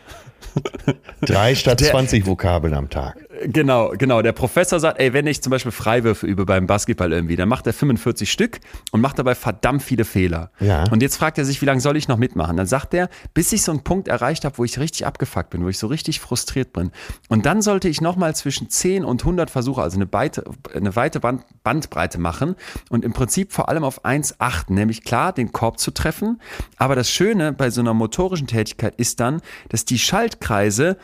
[1.21, 3.17] Drei statt Der- 20 Vokabeln am Tag.
[3.41, 4.21] Genau, genau.
[4.21, 7.67] Der Professor sagt, ey, wenn ich zum Beispiel Freiwürfe übe beim Basketball irgendwie, dann macht
[7.67, 8.59] er 45 Stück
[8.91, 10.51] und macht dabei verdammt viele Fehler.
[10.59, 10.83] Ja.
[10.91, 12.57] Und jetzt fragt er sich, wie lange soll ich noch mitmachen?
[12.57, 15.63] Dann sagt er, bis ich so einen Punkt erreicht habe, wo ich richtig abgefuckt bin,
[15.63, 16.91] wo ich so richtig frustriert bin.
[17.29, 20.43] Und dann sollte ich nochmal zwischen 10 und 100 Versuche, also eine, Beite,
[20.73, 22.55] eine weite Band, Bandbreite machen
[22.89, 26.41] und im Prinzip vor allem auf eins achten, nämlich klar, den Korb zu treffen.
[26.77, 30.97] Aber das Schöne bei so einer motorischen Tätigkeit ist dann, dass die Schaltkreise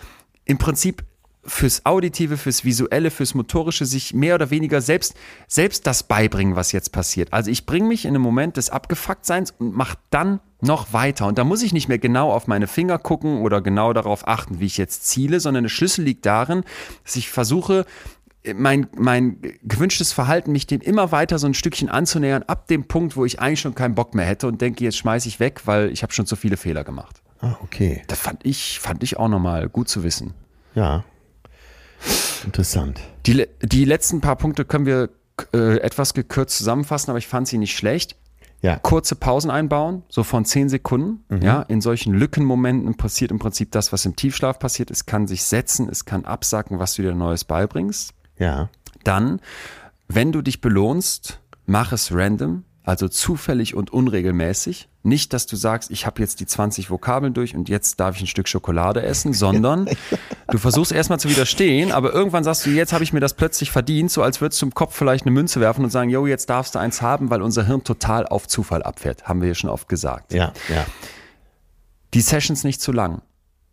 [0.45, 1.03] im Prinzip
[1.45, 5.15] fürs Auditive, fürs Visuelle, fürs Motorische sich mehr oder weniger selbst,
[5.47, 7.33] selbst das beibringen, was jetzt passiert.
[7.33, 11.27] Also ich bringe mich in einen Moment des Abgefucktseins und mache dann noch weiter.
[11.27, 14.59] Und da muss ich nicht mehr genau auf meine Finger gucken oder genau darauf achten,
[14.59, 16.63] wie ich jetzt ziele, sondern der Schlüssel liegt darin,
[17.03, 17.85] dass ich versuche,
[18.53, 23.15] mein, mein gewünschtes Verhalten, mich dem immer weiter so ein Stückchen anzunähern, ab dem Punkt,
[23.15, 25.91] wo ich eigentlich schon keinen Bock mehr hätte und denke, jetzt schmeiße ich weg, weil
[25.91, 27.21] ich habe schon zu viele Fehler gemacht.
[27.41, 28.03] Ah, okay.
[28.07, 30.33] Das fand ich, fand ich auch nochmal gut zu wissen.
[30.75, 31.03] Ja.
[32.45, 33.01] Interessant.
[33.25, 35.09] Die, die letzten paar Punkte können wir
[35.53, 38.15] äh, etwas gekürzt zusammenfassen, aber ich fand sie nicht schlecht.
[38.61, 38.77] Ja.
[38.77, 41.23] Kurze Pausen einbauen, so von zehn Sekunden.
[41.43, 44.89] Ja, in solchen Lückenmomenten passiert im Prinzip das, was im Tiefschlaf passiert.
[44.89, 48.13] Es kann sich setzen, es kann absacken, was du dir Neues beibringst.
[48.39, 48.69] Ja.
[49.03, 49.39] Dann,
[50.07, 54.89] wenn du dich belohnst, mach es random, also zufällig und unregelmäßig.
[55.03, 58.21] Nicht, dass du sagst, ich habe jetzt die 20 Vokabeln durch und jetzt darf ich
[58.21, 59.89] ein Stück Schokolade essen, sondern
[60.49, 63.71] du versuchst erstmal zu widerstehen, aber irgendwann sagst du, jetzt habe ich mir das plötzlich
[63.71, 66.49] verdient, so als würdest du im Kopf vielleicht eine Münze werfen und sagen, yo, jetzt
[66.49, 69.27] darfst du eins haben, weil unser Hirn total auf Zufall abfährt.
[69.27, 70.33] Haben wir ja schon oft gesagt.
[70.33, 70.53] Ja.
[70.69, 70.85] Ja.
[72.13, 73.21] Die Sessions nicht zu lang.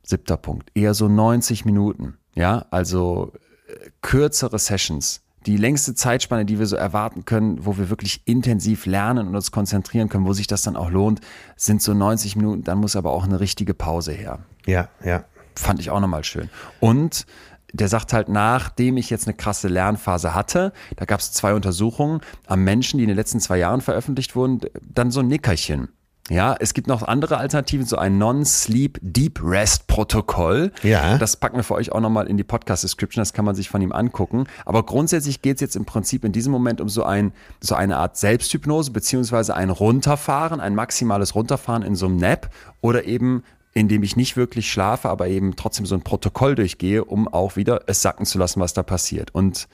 [0.02, 0.70] Siebter Punkt.
[0.74, 2.18] Eher so 90 Minuten.
[2.34, 3.32] Ja, also
[3.68, 5.22] äh, kürzere Sessions.
[5.47, 9.51] Die längste Zeitspanne, die wir so erwarten können, wo wir wirklich intensiv lernen und uns
[9.51, 11.20] konzentrieren können, wo sich das dann auch lohnt,
[11.56, 12.64] sind so 90 Minuten.
[12.64, 14.40] Dann muss aber auch eine richtige Pause her.
[14.66, 14.89] Ja.
[15.05, 15.24] Ja.
[15.56, 16.48] Fand ich auch nochmal schön.
[16.81, 17.27] Und
[17.73, 22.20] der sagt halt, nachdem ich jetzt eine krasse Lernphase hatte, da gab es zwei Untersuchungen
[22.47, 25.89] am Menschen, die in den letzten zwei Jahren veröffentlicht wurden, dann so ein Nickerchen.
[26.31, 30.70] Ja, es gibt noch andere Alternativen, so ein Non-Sleep Deep Rest Protokoll.
[30.85, 31.19] Ja.
[31.19, 33.82] Das packen wir für euch auch nochmal in die Podcast-Description, das kann man sich von
[33.82, 34.47] ihm angucken.
[34.65, 37.97] Aber grundsätzlich geht es jetzt im Prinzip in diesem Moment um so, ein, so eine
[37.97, 42.51] Art Selbsthypnose, beziehungsweise ein Runterfahren, ein maximales Runterfahren in so einem Nap
[42.81, 43.43] oder eben
[43.74, 47.85] indem ich nicht wirklich schlafe, aber eben trotzdem so ein Protokoll durchgehe, um auch wieder
[47.86, 49.35] es sacken zu lassen, was da passiert.
[49.35, 49.66] Und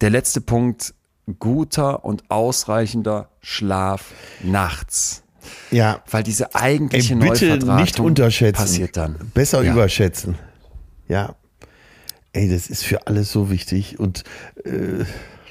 [0.00, 0.94] der letzte Punkt,
[1.38, 5.22] guter und ausreichender Schlaf nachts.
[5.70, 6.02] Ja.
[6.10, 8.56] Weil diese Ey, eigentliche bitte Neuverdrahtung nicht unterschätzen.
[8.60, 9.16] passiert dann.
[9.34, 9.72] Besser Ja.
[9.72, 10.36] überschätzen.
[11.08, 11.34] Ja.
[12.32, 13.98] Ey, das ist für alles so wichtig.
[13.98, 14.22] Und
[14.64, 15.04] äh,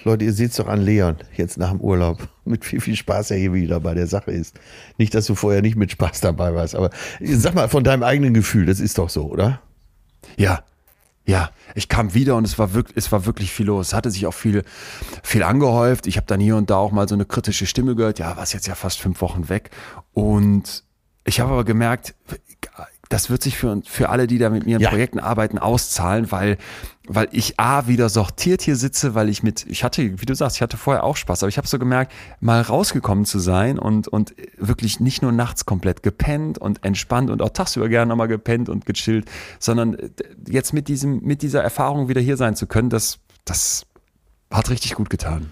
[0.06, 2.28] Leute, ihr seht es doch an Leon jetzt nach dem Urlaub.
[2.46, 4.56] Mit wie viel Spaß er hier wieder bei der Sache ist.
[4.98, 6.90] Nicht, dass du vorher nicht mit Spaß dabei warst, aber
[7.22, 9.62] sag mal von deinem eigenen Gefühl, das ist doch so, oder?
[10.38, 10.64] Ja.
[11.30, 13.90] Ja, ich kam wieder und es war wirklich, es war wirklich viel los.
[13.90, 14.64] Es hatte sich auch viel,
[15.22, 16.08] viel angehäuft.
[16.08, 18.18] Ich habe dann hier und da auch mal so eine kritische Stimme gehört.
[18.18, 19.70] Ja, was jetzt ja fast fünf Wochen weg.
[20.12, 20.84] Und
[21.26, 22.16] ich habe aber gemerkt,
[23.10, 24.90] das wird sich für, für alle, die da mit mir in Ja.
[24.90, 26.58] Projekten arbeiten, auszahlen, weil,
[27.08, 30.58] weil ich A, wieder sortiert hier sitze, weil ich mit, ich hatte, wie du sagst,
[30.58, 34.08] ich hatte vorher auch Spaß, aber ich habe so gemerkt, mal rausgekommen zu sein und,
[34.08, 38.70] und wirklich nicht nur nachts komplett gepennt und entspannt und auch tagsüber gerne nochmal gepennt
[38.70, 39.26] und gechillt,
[39.58, 39.98] sondern
[40.48, 43.88] jetzt mit diesem, mit dieser Erfahrung wieder hier sein zu können, das, das
[44.52, 45.52] hat richtig gut getan.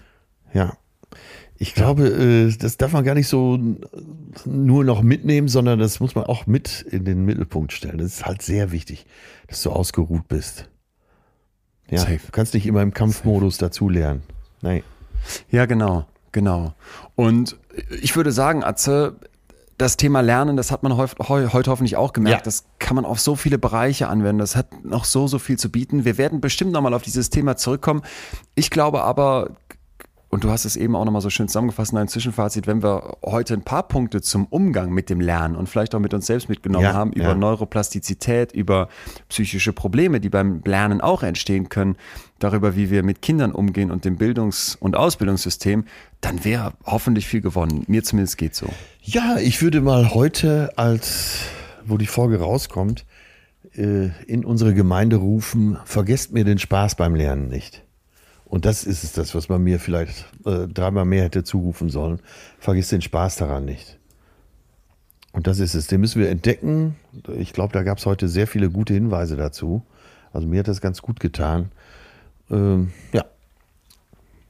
[0.53, 0.77] Ja.
[1.59, 3.57] Ich glaube, äh, das darf man gar nicht so
[4.45, 7.97] nur noch mitnehmen, sondern das muss man auch mit in den Mittelpunkt stellen.
[7.97, 9.05] Das ist halt sehr wichtig,
[9.47, 10.69] dass du ausgeruht bist.
[11.89, 12.19] Ja, Safe.
[12.25, 14.21] du kannst nicht immer im Kampfmodus dazulernen.
[14.61, 14.84] Nein.
[15.49, 16.73] Ja, genau, genau.
[17.15, 17.57] Und
[18.01, 19.15] ich würde sagen, Atze,
[19.77, 21.17] das Thema Lernen, das hat man heute
[21.71, 22.43] hoffentlich auch gemerkt, Ja.
[22.43, 24.39] das kann man auf so viele Bereiche anwenden.
[24.39, 26.03] Das hat noch so, so viel zu bieten.
[26.03, 28.01] Wir werden bestimmt nochmal auf dieses Thema zurückkommen.
[28.55, 29.51] Ich glaube aber,
[30.29, 33.17] und du hast es eben auch nochmal so schön zusammengefasst in einem Zwischenfazit, wenn wir
[33.23, 36.49] heute ein paar Punkte zum Umgang mit dem Lernen und vielleicht auch mit uns selbst
[36.49, 37.35] mitgenommen Ja, haben, über ja.
[37.35, 38.89] Neuroplastizität, über
[39.29, 41.95] psychische Probleme, die beim Lernen auch entstehen können,
[42.39, 45.85] darüber, wie wir mit Kindern umgehen und dem Bildungs- und Ausbildungssystem,
[46.19, 47.83] dann wäre hoffentlich viel gewonnen.
[47.87, 48.67] Mir zumindest geht so.
[49.01, 51.39] Ja, ich würde mal heute, als
[51.85, 53.05] wo die Folge rauskommt,
[53.75, 57.86] äh, in unsere Gemeinde rufen, vergesst mir den Spaß beim Lernen nicht.
[58.47, 62.21] Und das ist es, das, was man mir vielleicht äh, dreimal mehr hätte zurufen sollen.
[62.59, 63.97] Vergiss den Spaß daran nicht.
[65.33, 65.87] Und das ist es.
[65.87, 66.95] Den müssen wir entdecken.
[67.35, 69.83] Ich glaube, da gab es heute sehr viele gute Hinweise dazu.
[70.31, 71.71] Also mir hat das ganz gut getan.
[72.49, 73.25] Ähm, ja,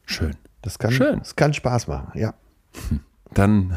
[0.05, 0.35] Schön.
[0.61, 1.19] das kann, Schön.
[1.19, 2.17] das kann Spaß machen.
[2.17, 2.33] Ja.
[3.33, 3.75] Dann,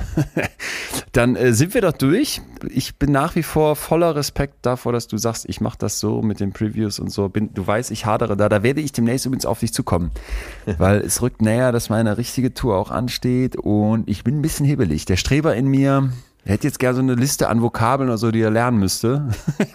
[1.13, 2.41] dann äh, sind wir doch durch.
[2.69, 6.23] Ich bin nach wie vor voller Respekt davor, dass du sagst, ich mache das so
[6.23, 7.29] mit den Previews und so.
[7.29, 8.49] Bin, du weißt, ich hadere da.
[8.49, 10.11] Da werde ich demnächst übrigens auf dich zukommen.
[10.79, 14.67] Weil es rückt näher, dass meine richtige Tour auch ansteht und ich bin ein bisschen
[14.67, 15.05] hibbelig.
[15.05, 16.11] Der Streber in mir,
[16.45, 19.29] hätte jetzt gerne so eine Liste an Vokabeln oder so, die er lernen müsste.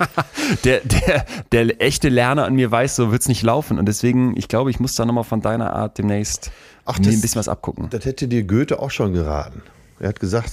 [0.64, 3.80] der, der, der echte Lerner an mir weiß, so wird's nicht laufen.
[3.80, 6.52] Und deswegen, ich glaube, ich muss da nochmal von deiner Art demnächst
[6.86, 7.90] Ach, mir das- ein bisschen was abgucken.
[7.90, 9.62] Das hätte dir Goethe auch schon geraten.
[10.00, 10.52] Er hat gesagt,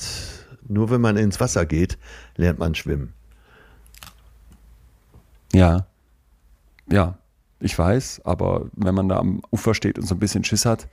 [0.68, 1.98] nur wenn man ins Wasser geht,
[2.36, 3.12] lernt man schwimmen.
[5.52, 5.86] Ja.
[6.90, 7.18] Ja,
[7.60, 10.88] ich weiß, aber wenn man da am Ufer steht und so ein bisschen Schiss hat,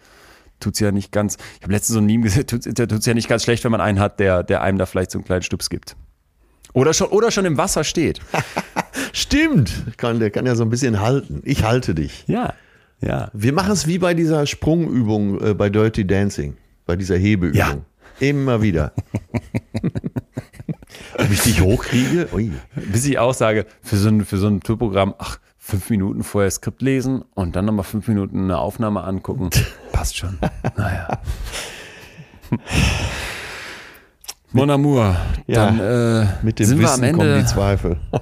[0.59, 1.37] tut's ja nicht ganz.
[1.57, 2.45] Ich habe letztens so ein Meme gesehen,
[2.75, 5.11] da tut's ja nicht ganz schlecht, wenn man einen hat, der, der einem da vielleicht
[5.11, 5.95] so einen kleinen Stups gibt.
[6.73, 8.19] Oder schon, oder schon im Wasser steht.
[9.13, 11.41] Stimmt, kann, der kann ja so ein bisschen halten.
[11.43, 12.25] Ich halte dich.
[12.27, 12.53] Ja.
[13.01, 13.29] Ja.
[13.33, 17.57] Wir machen es wie bei dieser Sprungübung äh, bei Dirty Dancing, bei dieser Hebeübung.
[17.57, 17.77] Ja.
[18.19, 18.93] Immer wieder.
[21.17, 22.27] Ob ich dich hochkriege?
[22.33, 22.51] Ui.
[22.91, 26.51] Bis ich auch sage, für so ein, für so ein Tourprogramm, ach, fünf Minuten vorher
[26.51, 29.49] Skript lesen und dann nochmal fünf Minuten eine Aufnahme angucken.
[29.91, 30.37] Passt schon.
[30.75, 31.19] Naja.
[34.51, 35.15] Mon Amour,
[35.45, 37.17] Ja, dann äh, Mit dem sind wir Wissen am Ende.
[37.19, 37.97] kommen die Zweifel.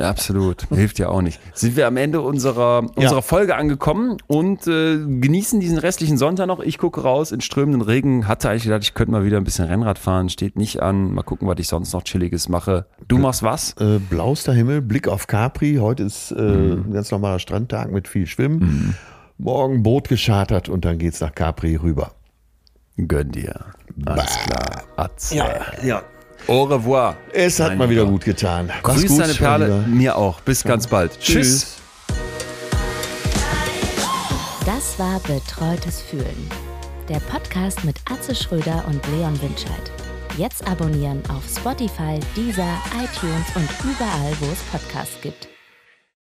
[0.00, 0.62] Ja, absolut.
[0.70, 1.38] Hilft ja auch nicht.
[1.52, 6.60] Sind wir am Ende unserer, unserer Folge angekommen und äh, genießen diesen restlichen Sonntag noch.
[6.60, 8.26] Ich gucke raus in strömenden Regen.
[8.26, 10.30] Hatte eigentlich gedacht, ich könnte mal wieder ein bisschen Rennrad fahren.
[10.30, 11.12] Steht nicht an.
[11.12, 12.86] Mal gucken, was ich sonst noch Chilliges mache.
[13.06, 13.74] Du machst was?
[13.78, 15.76] Äh, blauster Himmel, Blick auf Capri.
[15.78, 16.84] Heute ist äh, Mhm.
[16.88, 18.96] ein ganz normaler Strandtag mit viel Schwimmen.
[19.36, 22.12] Morgen Boot geschartert und dann geht's nach Capri rüber.
[22.96, 23.54] Gönn dir.
[24.04, 24.82] Alles klar.
[24.96, 25.36] Atze.
[25.82, 26.02] ja.
[26.48, 27.16] Au revoir.
[27.32, 28.66] Es hat Mein mal wieder gut getan.
[28.82, 29.84] Mach's Grüß gut, deine Perle.
[29.86, 30.40] Mir auch.
[30.40, 31.18] Bis ganz bald.
[31.20, 31.76] Tschüss.
[34.66, 36.48] Das war Betreutes Fühlen.
[37.08, 39.90] Der Podcast mit Atze Schröder und Leon Winscheid.
[40.36, 45.51] Jetzt abonnieren auf Spotify, Deezer, iTunes und überall, wo es Podcasts gibt.